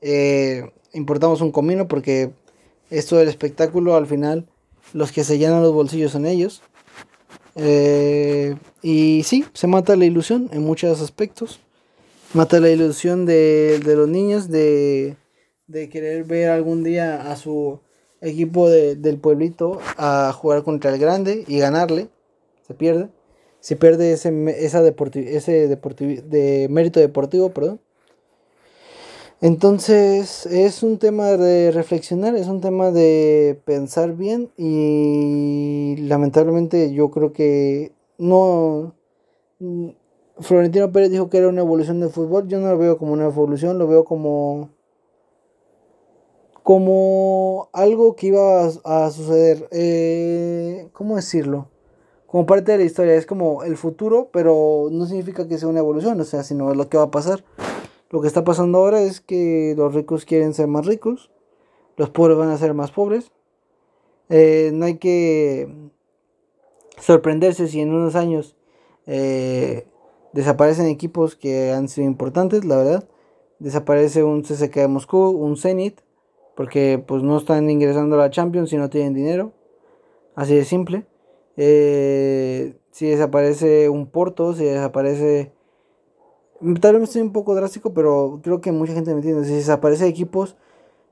eh, 0.00 0.72
importamos 0.92 1.40
un 1.40 1.52
comino 1.52 1.86
porque 1.86 2.32
esto 2.90 3.16
del 3.16 3.28
espectáculo 3.28 3.94
al 3.94 4.08
final 4.08 4.48
los 4.92 5.12
que 5.12 5.22
se 5.22 5.38
llenan 5.38 5.62
los 5.62 5.72
bolsillos 5.72 6.10
son 6.10 6.26
ellos. 6.26 6.62
Eh, 7.56 8.56
y 8.82 9.22
sí, 9.24 9.44
se 9.52 9.66
mata 9.66 9.96
la 9.96 10.04
ilusión 10.04 10.48
en 10.52 10.62
muchos 10.62 11.00
aspectos. 11.00 11.60
Mata 12.34 12.60
la 12.60 12.70
ilusión 12.70 13.26
de, 13.26 13.80
los 13.84 14.08
niños 14.08 14.48
de, 14.48 15.16
de, 15.66 15.88
querer 15.88 16.24
ver 16.24 16.48
algún 16.48 16.82
día 16.82 17.30
a 17.30 17.36
su 17.36 17.80
equipo 18.22 18.70
del 18.70 19.18
pueblito 19.18 19.80
a 19.98 20.32
jugar 20.32 20.62
contra 20.62 20.92
el 20.92 20.98
grande 20.98 21.44
y 21.46 21.58
ganarle. 21.58 22.08
Se 22.66 22.74
pierde. 22.74 23.10
Se 23.60 23.76
pierde 23.76 24.12
ese, 24.12 24.30
esa 24.64 24.82
ese 24.86 25.68
de 25.68 26.66
mérito 26.70 27.00
deportivo, 27.00 27.50
perdón. 27.50 27.80
Entonces 29.42 30.46
es 30.46 30.84
un 30.84 30.98
tema 30.98 31.36
de 31.36 31.72
reflexionar, 31.72 32.36
es 32.36 32.46
un 32.46 32.60
tema 32.60 32.92
de 32.92 33.60
pensar 33.64 34.12
bien 34.12 34.52
y 34.56 35.96
lamentablemente 35.98 36.92
yo 36.92 37.10
creo 37.10 37.32
que 37.32 37.92
no... 38.18 38.94
Mm, 39.58 39.88
Florentino 40.38 40.92
Pérez 40.92 41.10
dijo 41.10 41.28
que 41.28 41.38
era 41.38 41.48
una 41.48 41.62
evolución 41.62 41.98
del 41.98 42.10
fútbol, 42.10 42.46
yo 42.46 42.60
no 42.60 42.68
lo 42.68 42.78
veo 42.78 42.98
como 42.98 43.14
una 43.14 43.24
evolución, 43.24 43.78
lo 43.78 43.88
veo 43.88 44.04
como 44.04 44.70
como 46.62 47.68
algo 47.72 48.14
que 48.14 48.28
iba 48.28 48.66
a, 48.84 49.10
suceder. 49.10 49.68
Eh, 49.72 50.88
¿Cómo 50.92 51.16
decirlo? 51.16 51.68
Como 52.28 52.46
parte 52.46 52.70
de 52.70 52.78
la 52.78 52.84
historia, 52.84 53.14
es 53.14 53.26
como 53.26 53.64
el 53.64 53.76
futuro, 53.76 54.28
pero 54.32 54.88
no 54.92 55.06
significa 55.06 55.48
que 55.48 55.58
sea 55.58 55.68
una 55.68 55.80
evolución, 55.80 56.20
o 56.20 56.24
sea, 56.24 56.44
sino 56.44 56.72
lo 56.74 56.88
que 56.88 56.96
va 56.96 57.04
a 57.04 57.10
pasar. 57.10 57.42
Lo 58.12 58.20
que 58.20 58.28
está 58.28 58.44
pasando 58.44 58.76
ahora 58.76 59.00
es 59.00 59.22
que 59.22 59.74
los 59.74 59.94
ricos 59.94 60.26
quieren 60.26 60.52
ser 60.52 60.68
más 60.68 60.84
ricos, 60.84 61.30
los 61.96 62.10
pobres 62.10 62.36
van 62.36 62.50
a 62.50 62.58
ser 62.58 62.74
más 62.74 62.92
pobres. 62.92 63.32
Eh, 64.28 64.70
no 64.74 64.84
hay 64.84 64.98
que 64.98 65.74
sorprenderse 66.98 67.68
si 67.68 67.80
en 67.80 67.90
unos 67.90 68.14
años 68.14 68.54
eh, 69.06 69.86
desaparecen 70.34 70.86
equipos 70.86 71.36
que 71.36 71.72
han 71.72 71.88
sido 71.88 72.06
importantes, 72.06 72.66
la 72.66 72.76
verdad. 72.76 73.08
Desaparece 73.60 74.22
un 74.22 74.42
CSK 74.42 74.74
de 74.74 74.88
Moscú, 74.88 75.30
un 75.30 75.56
Zenit, 75.56 76.02
porque 76.54 77.02
pues 77.04 77.22
no 77.22 77.38
están 77.38 77.70
ingresando 77.70 78.16
a 78.16 78.18
la 78.18 78.30
Champions 78.30 78.68
si 78.68 78.76
no 78.76 78.90
tienen 78.90 79.14
dinero. 79.14 79.52
Así 80.34 80.54
de 80.54 80.66
simple. 80.66 81.06
Eh, 81.56 82.76
si 82.90 83.06
desaparece 83.06 83.88
un 83.88 84.06
Porto, 84.06 84.52
si 84.52 84.64
desaparece 84.64 85.52
Tal 86.80 86.94
vez 86.94 87.08
estoy 87.08 87.22
un 87.22 87.32
poco 87.32 87.56
drástico, 87.56 87.92
pero 87.92 88.38
creo 88.40 88.60
que 88.60 88.70
mucha 88.70 88.92
gente 88.92 89.10
me 89.10 89.16
entiende. 89.16 89.44
Si 89.44 89.52
desaparece 89.52 90.06
equipos 90.06 90.56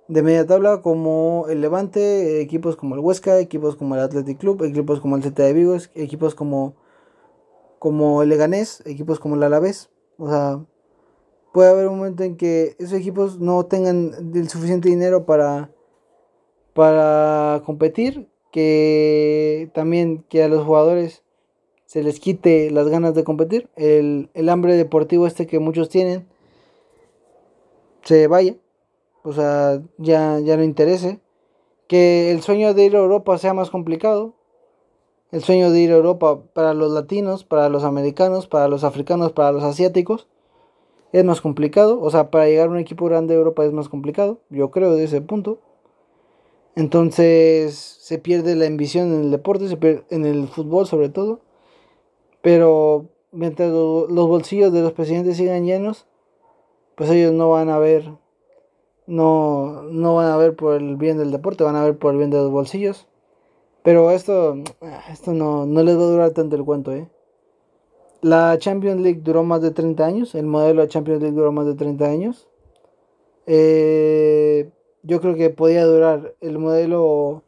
de 0.06 0.22
media 0.22 0.46
tabla 0.46 0.80
como 0.80 1.46
el 1.48 1.60
Levante, 1.60 2.40
equipos 2.40 2.76
como 2.76 2.94
el 2.94 3.00
Huesca, 3.00 3.36
equipos 3.40 3.74
como 3.74 3.96
el 3.96 4.00
Athletic 4.02 4.38
Club, 4.38 4.62
equipos 4.62 5.00
como 5.00 5.16
el 5.16 5.22
CT 5.22 5.38
de 5.38 5.52
Vigo, 5.52 5.76
equipos 5.96 6.36
como, 6.36 6.76
como 7.80 8.22
el 8.22 8.28
Leganés, 8.28 8.80
equipos 8.86 9.18
como 9.18 9.34
el 9.34 9.42
Alavés. 9.42 9.90
O 10.18 10.28
sea, 10.28 10.64
puede 11.52 11.70
haber 11.70 11.88
un 11.88 11.98
momento 11.98 12.22
en 12.22 12.36
que 12.36 12.76
esos 12.78 12.92
equipos 12.92 13.40
no 13.40 13.66
tengan 13.66 14.32
el 14.32 14.48
suficiente 14.48 14.88
dinero 14.88 15.26
para, 15.26 15.72
para 16.74 17.60
competir, 17.66 18.28
que 18.52 19.68
también 19.74 20.24
que 20.28 20.44
a 20.44 20.48
los 20.48 20.64
jugadores 20.64 21.24
se 21.90 22.04
les 22.04 22.20
quite 22.20 22.70
las 22.70 22.86
ganas 22.88 23.16
de 23.16 23.24
competir, 23.24 23.68
el, 23.74 24.30
hambre 24.48 24.76
deportivo 24.76 25.26
este 25.26 25.48
que 25.48 25.58
muchos 25.58 25.88
tienen, 25.88 26.24
se 28.04 28.28
vaya, 28.28 28.54
o 29.24 29.32
sea, 29.32 29.82
ya, 29.98 30.38
ya 30.38 30.56
no 30.56 30.62
interese, 30.62 31.18
que 31.88 32.30
el 32.30 32.42
sueño 32.42 32.74
de 32.74 32.84
ir 32.84 32.94
a 32.94 33.00
Europa 33.00 33.36
sea 33.38 33.54
más 33.54 33.70
complicado, 33.70 34.34
el 35.32 35.42
sueño 35.42 35.72
de 35.72 35.80
ir 35.80 35.90
a 35.90 35.96
Europa 35.96 36.40
para 36.52 36.74
los 36.74 36.92
latinos, 36.92 37.42
para 37.42 37.68
los 37.68 37.82
americanos, 37.82 38.46
para 38.46 38.68
los 38.68 38.84
africanos, 38.84 39.32
para 39.32 39.50
los 39.50 39.64
asiáticos, 39.64 40.28
es 41.10 41.24
más 41.24 41.40
complicado, 41.40 42.00
o 42.00 42.08
sea, 42.08 42.30
para 42.30 42.46
llegar 42.46 42.68
a 42.68 42.70
un 42.70 42.78
equipo 42.78 43.06
grande 43.06 43.34
de 43.34 43.40
Europa 43.40 43.64
es 43.64 43.72
más 43.72 43.88
complicado, 43.88 44.38
yo 44.48 44.70
creo 44.70 44.94
de 44.94 45.02
ese 45.02 45.22
punto. 45.22 45.58
Entonces 46.76 47.74
se 47.74 48.18
pierde 48.18 48.54
la 48.54 48.68
ambición 48.68 49.12
en 49.12 49.22
el 49.22 49.30
deporte, 49.32 49.66
se 49.66 49.76
pierde 49.76 50.04
en 50.10 50.24
el 50.24 50.46
fútbol 50.46 50.86
sobre 50.86 51.08
todo. 51.08 51.40
Pero 52.42 53.06
mientras 53.32 53.70
los 53.70 54.28
bolsillos 54.28 54.72
de 54.72 54.82
los 54.82 54.92
presidentes 54.92 55.36
sigan 55.36 55.64
llenos, 55.64 56.06
pues 56.94 57.10
ellos 57.10 57.32
no 57.32 57.50
van 57.50 57.68
a 57.70 57.78
ver, 57.78 58.12
no, 59.06 59.82
no 59.84 60.14
van 60.14 60.28
a 60.28 60.36
ver 60.36 60.54
por 60.56 60.74
el 60.74 60.96
bien 60.96 61.18
del 61.18 61.30
deporte, 61.30 61.64
van 61.64 61.76
a 61.76 61.84
ver 61.84 61.98
por 61.98 62.12
el 62.12 62.18
bien 62.18 62.30
de 62.30 62.38
los 62.38 62.50
bolsillos. 62.50 63.06
Pero 63.82 64.10
esto, 64.10 64.56
esto 65.10 65.32
no, 65.32 65.66
no 65.66 65.82
les 65.82 65.96
va 65.96 66.02
a 66.02 66.06
durar 66.06 66.30
tanto 66.32 66.56
el 66.56 66.64
cuento, 66.64 66.92
¿eh? 66.92 67.08
La 68.22 68.58
Champions 68.58 69.00
League 69.00 69.20
duró 69.22 69.44
más 69.44 69.62
de 69.62 69.70
30 69.70 70.04
años, 70.04 70.34
el 70.34 70.44
modelo 70.44 70.82
de 70.82 70.88
Champions 70.88 71.22
League 71.22 71.34
duró 71.34 71.52
más 71.52 71.64
de 71.64 71.74
30 71.74 72.04
años. 72.04 72.48
Eh, 73.46 74.70
yo 75.02 75.20
creo 75.22 75.34
que 75.34 75.48
podía 75.48 75.86
durar 75.86 76.34
el 76.42 76.58
modelo 76.58 77.42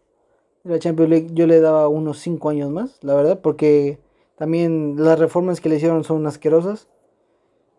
de 0.64 0.70
la 0.70 0.78
Champions 0.78 1.10
League, 1.10 1.28
yo 1.32 1.46
le 1.46 1.60
daba 1.60 1.88
unos 1.88 2.20
5 2.20 2.48
años 2.48 2.70
más, 2.70 2.98
la 3.02 3.14
verdad, 3.14 3.40
porque 3.42 3.98
también 4.42 4.96
las 4.98 5.20
reformas 5.20 5.60
que 5.60 5.68
le 5.68 5.76
hicieron 5.76 6.02
son 6.02 6.26
asquerosas. 6.26 6.88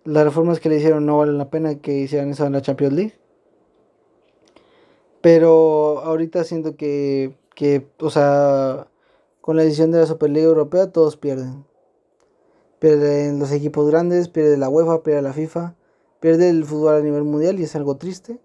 Las 0.05 0.24
reformas 0.24 0.61
que 0.61 0.70
le 0.70 0.78
hicieron 0.78 1.05
no 1.05 1.18
valen 1.18 1.38
la 1.38 1.49
pena 1.49 1.82
que 1.82 1.91
hicieran 1.91 2.30
eso 2.30 2.45
en 2.45 2.53
la 2.53 2.61
Champions 2.61 2.93
League. 2.93 3.20
Pero 5.20 5.99
ahorita 6.05 6.45
siento 6.45 6.78
que, 6.78 7.36
que 7.53 7.86
o 7.99 8.09
sea, 8.09 8.88
con 9.41 9.57
la 9.57 9.64
decisión 9.64 9.91
de 9.91 9.99
la 9.99 10.05
Superliga 10.05 10.45
Europea 10.45 10.89
todos 10.89 11.18
pierden. 11.18 11.66
Pierden 12.80 13.39
los 13.39 13.51
equipos 13.51 13.89
grandes, 13.89 14.30
pierde 14.30 14.55
la 14.55 14.70
UEFA, 14.70 15.03
pierde 15.03 15.22
la 15.22 15.34
FIFA, 15.34 15.76
pierde 16.22 16.49
el 16.49 16.64
fútbol 16.64 16.95
a 16.95 17.01
nivel 17.01 17.26
mundial 17.26 17.59
y 17.59 17.64
es 17.64 17.76
algo 17.76 17.97
triste. 17.97 18.39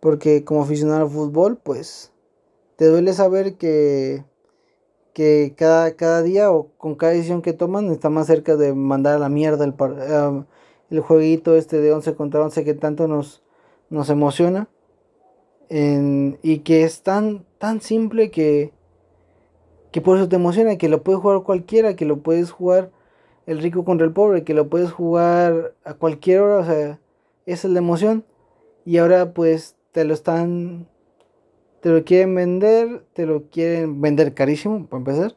Porque 0.00 0.44
como 0.44 0.64
aficionado 0.64 1.02
al 1.04 1.10
fútbol, 1.10 1.58
pues 1.62 2.10
te 2.74 2.86
duele 2.86 3.12
saber 3.12 3.54
que 3.54 4.24
que 5.12 5.54
cada, 5.56 5.94
cada 5.96 6.22
día 6.22 6.50
o 6.50 6.68
con 6.78 6.94
cada 6.94 7.12
decisión 7.12 7.42
que 7.42 7.52
toman 7.52 7.90
está 7.90 8.10
más 8.10 8.26
cerca 8.26 8.56
de 8.56 8.74
mandar 8.74 9.16
a 9.16 9.18
la 9.18 9.28
mierda 9.28 9.64
el, 9.64 9.74
uh, 9.78 10.44
el 10.90 11.00
jueguito 11.00 11.56
este 11.56 11.80
de 11.80 11.92
11 11.92 12.14
contra 12.14 12.42
11 12.42 12.64
que 12.64 12.74
tanto 12.74 13.08
nos, 13.08 13.42
nos 13.90 14.10
emociona 14.10 14.68
y 15.74 16.58
que 16.58 16.84
es 16.84 17.02
tan, 17.02 17.46
tan 17.56 17.80
simple 17.80 18.30
que, 18.30 18.72
que 19.90 20.02
por 20.02 20.18
eso 20.18 20.28
te 20.28 20.36
emociona, 20.36 20.76
que 20.76 20.90
lo 20.90 21.02
puede 21.02 21.18
jugar 21.18 21.42
cualquiera, 21.44 21.96
que 21.96 22.04
lo 22.04 22.18
puedes 22.18 22.50
jugar 22.50 22.90
el 23.46 23.58
rico 23.58 23.84
contra 23.84 24.06
el 24.06 24.12
pobre, 24.12 24.44
que 24.44 24.52
lo 24.52 24.68
puedes 24.68 24.92
jugar 24.92 25.74
a 25.84 25.94
cualquier 25.94 26.40
hora, 26.40 26.58
o 26.58 26.64
sea, 26.64 26.98
esa 27.46 27.68
es 27.68 27.72
la 27.72 27.78
emoción 27.78 28.24
y 28.84 28.98
ahora 28.98 29.32
pues 29.32 29.76
te 29.92 30.04
lo 30.04 30.12
están 30.12 30.88
te 31.82 31.88
lo 31.88 32.04
quieren 32.04 32.32
vender, 32.36 33.04
te 33.12 33.26
lo 33.26 33.50
quieren 33.50 34.00
vender 34.00 34.34
carísimo, 34.34 34.86
para 34.86 35.00
empezar, 35.00 35.36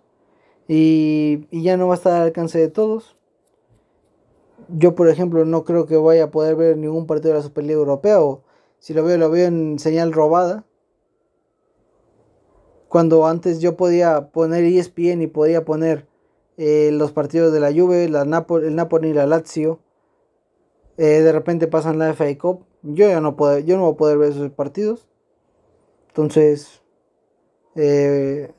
y, 0.68 1.48
ya 1.52 1.76
no 1.76 1.88
va 1.88 1.96
a 1.96 1.98
estar 1.98 2.14
al 2.14 2.22
alcance 2.22 2.60
de 2.60 2.70
todos. 2.70 3.18
Yo, 4.70 4.93
por 4.93 5.10
ejemplo, 5.10 5.43
no 5.43 5.66
creo 5.66 5.88
que 5.88 5.98
vaya 5.98 6.26
a 6.26 6.32
poder 6.32 6.56
ver 6.56 6.78
ningún 6.78 7.08
partido 7.08 7.34
de 7.34 7.39
la 7.39 7.43
Superliga 7.43 7.80
Europea, 7.80 8.22
o 8.22 8.43
Si 8.78 8.93
lo 8.93 9.04
veo, 9.04 9.18
lo 9.18 9.32
veo 9.32 9.48
en 9.48 9.80
señal 9.80 10.14
robada. 10.14 10.66
Cuando 12.89 13.26
antes 13.26 13.60
yo 13.60 13.76
podía 13.76 14.30
poner 14.30 14.64
ESPN 14.64 15.24
y 15.24 15.28
podía 15.28 15.66
poner 15.66 16.08
eh, 16.58 16.91
los 16.93 17.12
partidos 17.12 17.52
de 17.54 17.60
la 17.60 17.74
Juve, 17.74 18.06
el 18.06 18.76
Napoli 18.76 19.10
y 19.10 19.14
la 19.14 19.26
Lazio. 19.26 19.80
Eh, 20.98 21.22
de 21.22 21.32
repente 21.32 21.68
pasan 21.68 21.98
la 21.98 22.14
FA 22.14 22.38
Cup. 22.38 22.66
Yo 22.84 23.08
ya 23.08 23.20
no 23.20 23.36
puedo, 23.36 23.58
yo 23.60 23.78
no 23.78 23.84
voy 23.84 23.93
a 23.93 23.98
poder 23.98 24.18
ver 24.20 24.32
esos 24.32 24.52
partidos. 24.52 25.08
Entonces, 26.16 26.82
eh, 27.76 28.53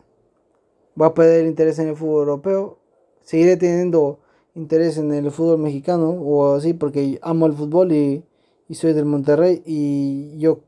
va 1.01 1.07
a 1.07 1.15
perder 1.15 1.47
interés 1.47 1.79
en 1.79 1.89
el 1.89 1.97
fútbol 1.97 2.29
europeo. 2.29 2.79
Seguiré 3.23 3.57
teniendo 3.57 4.21
interés 4.55 4.99
en 4.99 5.11
el 5.13 5.31
fútbol 5.31 5.59
mexicano 5.59 6.11
o 6.11 6.55
así 6.55 6.75
porque 6.75 7.19
amo 7.23 7.47
el 7.47 7.55
fútbol 7.55 7.93
y, 7.93 8.25
y 8.69 8.75
soy 8.75 8.93
del 8.93 9.07
Monterrey 9.07 9.63
y 9.65 10.39
yo 10.39 10.61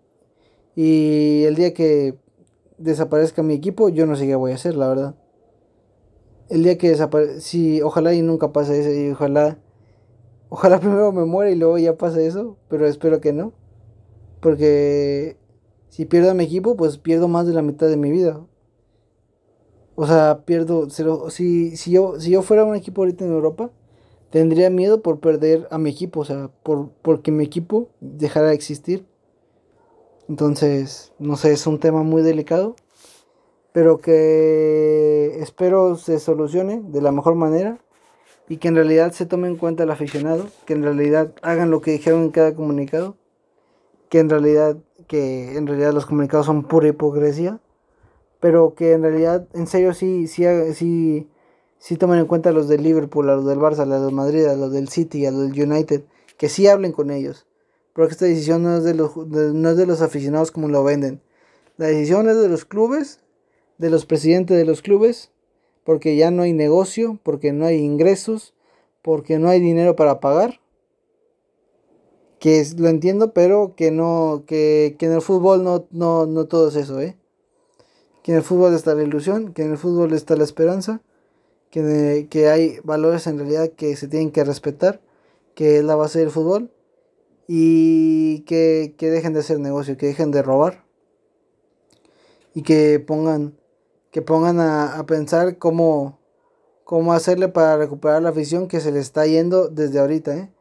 y 0.76 1.45
el 1.45 1.57
día 1.57 1.72
que 1.72 2.18
desaparezca 2.76 3.43
mi 3.43 3.55
equipo 3.55 3.89
yo 3.89 4.05
no 4.05 4.14
sé 4.14 4.26
qué 4.26 4.34
voy 4.34 4.53
a 4.53 4.57
hacer 4.57 4.76
la 4.76 4.89
verdad 4.89 5.14
el 6.51 6.62
día 6.62 6.76
que 6.76 6.91
desaparezca 6.91 7.41
si 7.41 7.80
ojalá 7.80 8.12
y 8.12 8.20
nunca 8.20 8.53
pase 8.53 8.78
eso 8.78 8.93
y 8.93 9.11
ojalá 9.11 9.59
ojalá 10.51 10.78
primero 10.80 11.11
me 11.11 11.24
muera 11.24 11.51
y 11.51 11.57
luego 11.57 11.78
ya 11.78 11.97
pase 11.97 12.26
eso 12.26 12.59
pero 12.68 12.86
espero 12.86 13.22
que 13.22 13.32
no 13.32 13.55
porque 14.41 15.39
si 15.89 16.05
pierdo 16.05 16.30
a 16.30 16.34
mi 16.34 16.45
equipo 16.45 16.76
pues 16.76 16.99
pierdo 16.99 17.28
más 17.28 17.47
de 17.47 17.55
la 17.55 17.62
mitad 17.62 17.89
de 17.89 17.97
mi 17.97 18.11
vida 18.11 18.41
o 20.01 20.07
sea, 20.07 20.45
pierdo. 20.45 20.89
Si, 20.91 21.76
si, 21.76 21.91
yo, 21.91 22.20
si 22.20 22.30
yo 22.30 22.43
fuera 22.43 22.64
un 22.64 22.76
equipo 22.76 23.03
ahorita 23.03 23.24
en 23.24 23.32
Europa, 23.32 23.72
tendría 24.30 24.70
miedo 24.70 25.03
por 25.03 25.18
perder 25.18 25.66
a 25.72 25.78
mi 25.78 25.91
equipo. 25.91 26.20
O 26.20 26.24
sea, 26.24 26.53
por, 26.62 26.91
porque 27.03 27.32
mi 27.32 27.43
equipo 27.43 27.89
dejara 28.01 28.47
de 28.47 28.55
existir. 28.55 29.05
Entonces, 30.28 31.12
no 31.18 31.36
sé, 31.36 31.53
es 31.53 31.66
un 31.66 31.80
tema 31.80 32.05
muy 32.05 32.22
delicado. 32.22 32.76
Pero 33.72 33.99
que 33.99 35.41
espero 35.41 35.97
se 35.97 36.20
solucione 36.20 36.80
de 36.80 37.03
la 37.03 37.11
mejor 37.11 37.34
manera. 37.34 37.80
Y 38.49 38.59
que 38.59 38.68
en 38.68 38.76
realidad 38.76 39.11
se 39.11 39.26
tome 39.26 39.49
en 39.49 39.57
cuenta 39.57 39.82
el 39.82 39.91
aficionado. 39.91 40.47
Que 40.64 40.74
en 40.74 40.84
realidad 40.84 41.34
hagan 41.43 41.72
lo 41.72 41.80
que 41.80 41.91
dijeron 41.91 42.22
en 42.22 42.30
cada 42.30 42.55
comunicado. 42.55 43.16
Que 44.11 44.20
en 44.20 44.30
realidad, 44.30 44.76
que 45.09 45.57
en 45.57 45.67
realidad 45.67 45.93
los 45.93 46.07
comunicados 46.07 46.47
son 46.47 46.63
pura 46.63 46.89
hipocresía 46.89 47.61
pero 48.41 48.75
que 48.75 48.93
en 48.93 49.03
realidad, 49.03 49.49
en 49.55 49.67
serio, 49.67 49.95
sí, 49.95 50.27
sí, 50.29 50.45
sí, 50.75 51.29
sí 51.79 51.97
tomen 51.97 52.21
en 52.21 52.27
cuenta 52.27 52.51
a 52.51 52.53
los 52.53 52.69
del 52.69 52.83
Liverpool, 52.83 53.29
a 53.29 53.35
los 53.35 53.47
del 53.47 53.59
Barça, 53.59 53.81
a 53.81 53.87
los 53.87 54.05
del 54.05 54.15
Madrid, 54.15 54.47
a 54.47 54.57
los 54.57 54.73
del 54.73 54.89
City, 54.89 55.27
a 55.27 55.31
los 55.31 55.51
del 55.51 55.71
United, 55.71 56.03
que 56.37 56.49
sí 56.49 56.67
hablen 56.69 56.93
con 56.93 57.11
ellos. 57.11 57.47
Porque 57.93 58.13
esta 58.13 58.27
decisión 58.27 58.63
no 58.63 58.77
es 58.77 58.85
de 58.85 58.95
los, 58.95 59.17
no 59.17 59.71
es 59.71 59.77
de 59.77 59.87
los 59.87 60.03
aficionados 60.03 60.53
como 60.53 60.69
lo 60.69 60.85
venden. 60.85 61.21
La 61.77 61.87
decisión 61.87 62.29
es 62.29 62.37
de 62.37 62.49
los 62.49 62.65
clubes, 62.65 63.21
de 63.79 63.91
los 63.91 64.07
presidentes 64.07 64.57
de 64.57 64.65
los 64.65 64.83
clubes, 64.83 65.33
porque 65.85 66.17
ya 66.17 66.31
no 66.31 66.43
hay 66.43 66.53
negocio, 66.53 67.19
porque 67.25 67.53
no 67.53 67.67
hay 67.67 67.79
ingresos, 67.79 68.55
porque 69.03 69.39
no 69.39 69.49
hay 69.49 69.59
dinero 69.59 69.97
para 69.97 70.21
pagar. 70.21 70.61
Que 72.39 72.64
lo 72.76 72.89
entiendo, 72.89 73.32
pero 73.32 73.74
que 73.76 73.91
no, 73.91 74.45
que, 74.47 74.97
que 74.99 75.07
en 75.07 75.12
el 75.12 75.22
fútbol 75.22 75.64
no, 75.64 75.86
no, 75.91 76.26
no 76.26 76.47
todo 76.47 76.68
es 76.68 76.76
eso, 76.76 77.01
¿eh? 77.01 77.16
que 78.28 78.32
en 78.32 78.39
el 78.39 78.45
fútbol 78.45 78.74
está 78.74 78.95
la 78.95 79.03
ilusión, 79.03 79.55
que 79.55 79.62
en 79.62 79.70
el 79.70 79.78
fútbol 79.78 80.12
está 80.12 80.36
la 80.36 80.45
esperanza, 80.45 81.01
que, 81.70 82.26
que 82.28 82.51
hay 82.51 82.78
valores 82.84 83.26
en 83.26 83.39
realidad 83.39 83.70
que 83.70 83.97
se 83.97 84.07
tienen 84.07 84.32
que 84.32 84.45
respetar, 84.45 85.01
que 85.55 85.78
es 85.78 85.84
la 85.84 85.97
base 85.97 86.18
del 86.18 86.30
fútbol, 86.30 86.70
y 87.47 88.41
que, 88.41 88.95
dejen 88.99 89.32
de 89.32 89.41
hacer 89.41 89.59
negocio, 89.59 89.97
que 89.97 90.09
dejen 90.09 90.30
de 90.30 90.43
robar, 90.43 90.84
y 92.53 92.62
que 92.64 93.01
pongan, 93.01 93.59
que 94.11 94.20
pongan 94.20 94.61
a, 94.61 95.03
pensar 95.07 95.57
cómo, 95.57 96.18
cómo 96.84 97.14
hacerle 97.14 97.49
para 97.49 97.78
recuperar 97.78 98.20
la 98.20 98.28
afición 98.28 98.68
que 98.68 98.80
se 98.80 98.93
le 98.93 99.01
está 99.01 99.24
yendo 99.26 99.68
desde 99.68 100.01
ahorita, 100.01 100.36
¿eh? 100.36 100.53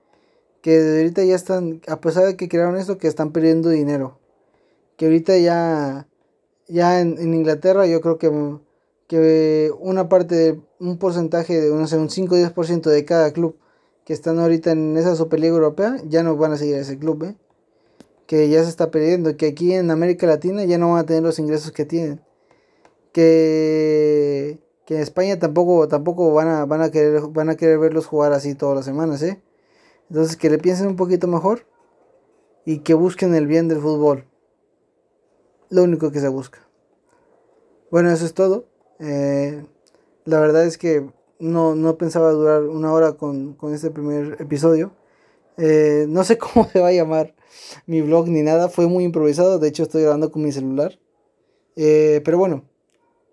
Que 0.68 0.98
ahorita 0.98 1.24
ya 1.24 1.34
están, 1.34 1.80
a 1.88 2.02
pesar 2.02 2.26
de 2.26 2.36
que 2.36 2.50
crearon 2.50 2.76
esto, 2.76 2.98
que 2.98 3.08
están 3.08 3.32
perdiendo 3.32 3.70
dinero, 3.70 4.20
que 4.98 5.06
ahorita 5.06 5.38
ya 5.38 6.10
ya 6.68 7.00
en, 7.00 7.34
Inglaterra 7.34 7.88
yo 7.88 8.02
creo 8.02 8.18
que, 8.18 8.58
que 9.08 9.72
una 9.80 10.10
parte, 10.10 10.36
de, 10.36 10.62
un 10.82 10.98
porcentaje 10.98 11.62
de, 11.62 11.70
no 11.74 11.88
sé, 11.88 11.96
un 11.96 12.10
5 12.10 12.36
o 12.36 12.38
10% 12.38 12.82
de 12.82 13.06
cada 13.06 13.32
club 13.32 13.56
que 14.04 14.12
están 14.12 14.40
ahorita 14.40 14.72
en 14.72 14.98
esa 14.98 15.16
Superliga 15.16 15.54
Europea 15.54 16.02
ya 16.06 16.22
no 16.22 16.36
van 16.36 16.52
a 16.52 16.58
seguir 16.58 16.76
a 16.76 16.80
ese 16.80 17.00
club, 17.00 17.24
¿eh? 17.24 17.36
que 18.26 18.50
ya 18.50 18.62
se 18.62 18.70
está 18.70 18.92
perdiendo, 18.92 19.38
que 19.38 19.48
aquí 19.48 19.74
en 19.74 19.90
América 19.90 20.28
Latina 20.28 20.66
ya 20.66 20.78
no 20.78 20.92
van 20.92 21.00
a 21.00 21.06
tener 21.06 21.24
los 21.24 21.40
ingresos 21.40 21.72
que 21.72 21.86
tienen, 21.86 22.20
que, 23.14 24.60
que 24.86 24.96
en 24.96 25.02
España 25.02 25.40
tampoco, 25.40 25.88
tampoco 25.88 26.34
van, 26.34 26.50
a, 26.50 26.66
van, 26.66 26.82
a 26.82 26.92
querer, 26.92 27.22
van 27.30 27.50
a 27.50 27.56
querer 27.56 27.80
verlos 27.80 28.06
jugar 28.06 28.34
así 28.34 28.54
todas 28.54 28.76
las 28.76 28.84
semanas, 28.84 29.24
¿eh? 29.24 29.42
Entonces 30.10 30.38
que 30.38 30.50
le 30.50 30.58
piensen 30.58 30.88
un 30.88 30.96
poquito 30.96 31.28
mejor 31.28 31.66
y 32.66 32.80
que 32.80 32.94
busquen 32.94 33.36
el 33.36 33.48
bien 33.48 33.68
del 33.68 33.80
fútbol 33.80 34.26
lo 35.70 35.84
único 35.84 36.12
que 36.12 36.20
se 36.20 36.28
busca. 36.28 36.60
Bueno, 37.92 38.12
eso 38.12 38.26
es 38.26 38.34
todo. 38.34 38.66
Eh, 39.00 39.64
la 40.26 40.40
verdad 40.40 40.66
es 40.66 40.78
que 40.78 41.06
no, 41.40 41.98
pensaba 41.98 42.32
durar 42.32 42.64
una 42.64 42.92
hora 42.94 43.14
con, 43.14 43.58
este 43.74 43.92
primer 43.92 44.38
episodio. 44.42 44.92
Eh, 45.58 46.06
no 46.10 46.24
sé 46.24 46.38
cómo 46.38 46.68
se 46.68 46.80
va 46.80 46.90
a 46.90 46.94
llamar 46.94 47.36
mi 47.86 48.02
blog 48.02 48.28
ni 48.28 48.42
nada. 48.42 48.70
Fue 48.70 48.88
muy 48.88 49.04
improvisado. 49.04 49.60
De 49.60 49.68
hecho, 49.68 49.84
estoy 49.84 50.04
grabando 50.04 50.32
con 50.32 50.44
mi 50.44 50.52
celular. 50.52 51.00
Eh, 51.76 52.22
pero 52.26 52.38
bueno, 52.38 52.64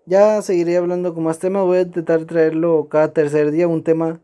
ya 0.05 0.41
seguiré 0.41 0.77
hablando 0.77 1.13
con 1.13 1.23
más 1.23 1.39
temas. 1.39 1.63
Voy 1.63 1.77
a 1.79 1.81
intentar 1.81 2.25
traerlo 2.25 2.87
cada 2.89 3.13
tercer 3.13 3.51
día, 3.51 3.67
un 3.67 3.83
tema. 3.83 4.21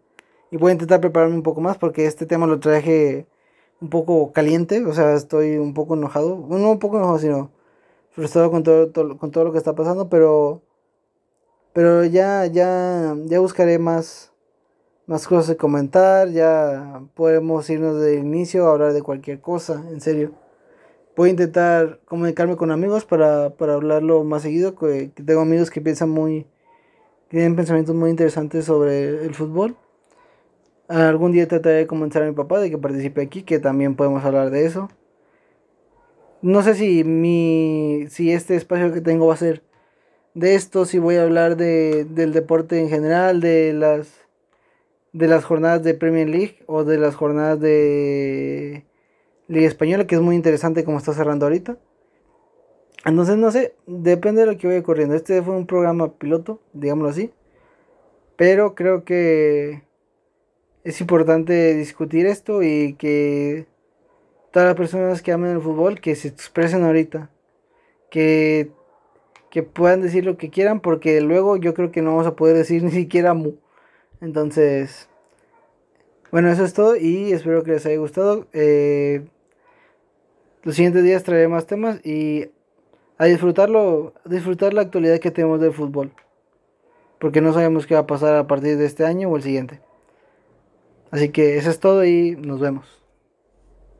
Y 0.51 0.57
voy 0.57 0.71
a 0.71 0.73
intentar 0.73 1.01
prepararme 1.01 1.35
un 1.35 1.43
poco 1.43 1.61
más 1.61 1.77
porque 1.77 2.05
este 2.05 2.25
tema 2.25 2.45
lo 2.47 2.59
traje 2.59 3.25
un 3.81 3.89
poco 3.89 4.31
caliente. 4.33 4.85
O 4.85 4.93
sea, 4.93 5.13
estoy 5.15 5.57
un 5.57 5.73
poco 5.73 5.95
enojado. 5.95 6.45
No 6.49 6.71
un 6.71 6.79
poco 6.79 6.97
enojado, 6.97 7.19
sino 7.19 7.51
frustrado 8.11 8.51
con 8.51 8.63
todo, 8.63 8.91
con 9.17 9.31
todo 9.31 9.45
lo 9.45 9.51
que 9.51 9.57
está 9.57 9.73
pasando, 9.75 10.09
pero 10.09 10.61
pero 11.73 12.03
ya 12.05 12.45
ya 12.47 13.15
ya 13.25 13.39
buscaré 13.39 13.79
más 13.79 14.31
más 15.07 15.27
cosas 15.27 15.47
de 15.47 15.57
comentar, 15.57 16.29
ya 16.29 17.01
podemos 17.15 17.69
irnos 17.69 17.99
de 18.01 18.15
inicio 18.15 18.67
a 18.67 18.71
hablar 18.73 18.93
de 18.93 19.01
cualquier 19.01 19.41
cosa, 19.41 19.83
en 19.91 20.01
serio. 20.01 20.31
Voy 21.15 21.29
a 21.29 21.31
intentar 21.31 21.99
comunicarme 22.05 22.55
con 22.57 22.71
amigos 22.71 23.05
para, 23.05 23.51
para 23.51 23.73
hablarlo 23.75 24.23
más 24.23 24.43
seguido, 24.43 24.73
tengo 25.25 25.41
amigos 25.41 25.69
que 25.71 25.81
piensan 25.81 26.09
muy 26.09 26.43
que 27.29 27.37
tienen 27.37 27.55
pensamientos 27.55 27.95
muy 27.95 28.09
interesantes 28.09 28.65
sobre 28.65 29.25
el 29.25 29.33
fútbol. 29.35 29.75
Algún 30.91 31.31
día 31.31 31.47
trataré 31.47 31.75
de 31.77 31.87
convencer 31.87 32.23
a 32.23 32.27
mi 32.27 32.33
papá 32.33 32.59
de 32.59 32.69
que 32.69 32.77
participe 32.77 33.21
aquí, 33.21 33.43
que 33.43 33.59
también 33.59 33.95
podemos 33.95 34.23
hablar 34.25 34.49
de 34.49 34.65
eso 34.65 34.89
no 36.41 36.63
sé 36.63 36.75
si 36.75 37.03
mi 37.03 38.07
si 38.09 38.31
este 38.31 38.55
espacio 38.55 38.91
que 38.93 39.01
tengo 39.01 39.27
va 39.27 39.35
a 39.35 39.37
ser 39.37 39.63
de 40.33 40.55
esto, 40.55 40.85
si 40.85 40.97
voy 40.99 41.15
a 41.17 41.23
hablar 41.23 41.57
de, 41.57 42.05
del 42.05 42.33
deporte 42.33 42.79
en 42.79 42.89
general, 42.89 43.41
de 43.41 43.73
las 43.73 44.21
de 45.13 45.27
las 45.27 45.43
jornadas 45.45 45.83
de 45.83 45.93
Premier 45.93 46.29
League 46.29 46.63
o 46.67 46.83
de 46.83 46.97
las 46.97 47.15
jornadas 47.15 47.59
de 47.59 48.85
Liga 49.47 49.67
Española, 49.67 50.07
que 50.07 50.15
es 50.15 50.21
muy 50.21 50.35
interesante 50.35 50.83
como 50.83 50.97
está 50.97 51.13
cerrando 51.13 51.45
ahorita. 51.45 51.77
Entonces, 53.05 53.37
no 53.37 53.51
sé, 53.51 53.75
depende 53.87 54.41
de 54.41 54.47
lo 54.47 54.57
que 54.57 54.67
vaya 54.67 54.79
ocurriendo. 54.79 55.15
Este 55.15 55.41
fue 55.41 55.55
un 55.55 55.67
programa 55.67 56.13
piloto, 56.13 56.61
digámoslo 56.73 57.09
así. 57.09 57.33
Pero 58.37 58.75
creo 58.75 59.03
que 59.03 59.83
es 60.83 61.01
importante 61.01 61.75
discutir 61.75 62.25
esto 62.25 62.63
y 62.63 62.93
que 62.93 63.67
todas 64.51 64.67
las 64.67 64.75
personas 64.75 65.21
que 65.21 65.31
aman 65.31 65.51
el 65.51 65.61
fútbol 65.61 66.01
que 66.01 66.15
se 66.15 66.27
expresen 66.27 66.83
ahorita. 66.83 67.29
Que, 68.09 68.71
que 69.49 69.63
puedan 69.63 70.01
decir 70.01 70.25
lo 70.25 70.37
que 70.37 70.49
quieran 70.49 70.81
porque 70.81 71.21
luego 71.21 71.55
yo 71.55 71.73
creo 71.73 71.91
que 71.91 72.01
no 72.01 72.11
vamos 72.11 72.27
a 72.27 72.35
poder 72.35 72.57
decir 72.57 72.83
ni 72.83 72.91
siquiera 72.91 73.33
mu. 73.33 73.53
Entonces, 74.19 75.09
bueno, 76.31 76.49
eso 76.49 76.63
es 76.63 76.73
todo 76.73 76.95
y 76.95 77.31
espero 77.31 77.63
que 77.63 77.71
les 77.71 77.85
haya 77.85 77.97
gustado. 77.97 78.47
Eh, 78.53 79.25
los 80.63 80.75
siguientes 80.75 81.03
días 81.03 81.23
traeré 81.23 81.47
más 81.47 81.65
temas 81.65 82.05
y 82.05 82.49
a 83.17 83.25
disfrutarlo, 83.25 84.13
disfrutar 84.25 84.73
la 84.73 84.81
actualidad 84.81 85.19
que 85.19 85.31
tenemos 85.31 85.61
del 85.61 85.73
fútbol. 85.73 86.11
Porque 87.19 87.41
no 87.41 87.53
sabemos 87.53 87.85
qué 87.85 87.93
va 87.93 88.01
a 88.01 88.07
pasar 88.07 88.35
a 88.35 88.47
partir 88.47 88.77
de 88.77 88.85
este 88.85 89.05
año 89.05 89.29
o 89.29 89.37
el 89.37 89.43
siguiente. 89.43 89.81
Así 91.11 91.29
que 91.29 91.57
eso 91.57 91.69
es 91.69 91.79
todo 91.79 92.05
y 92.05 92.35
nos 92.37 92.59
vemos. 92.59 93.00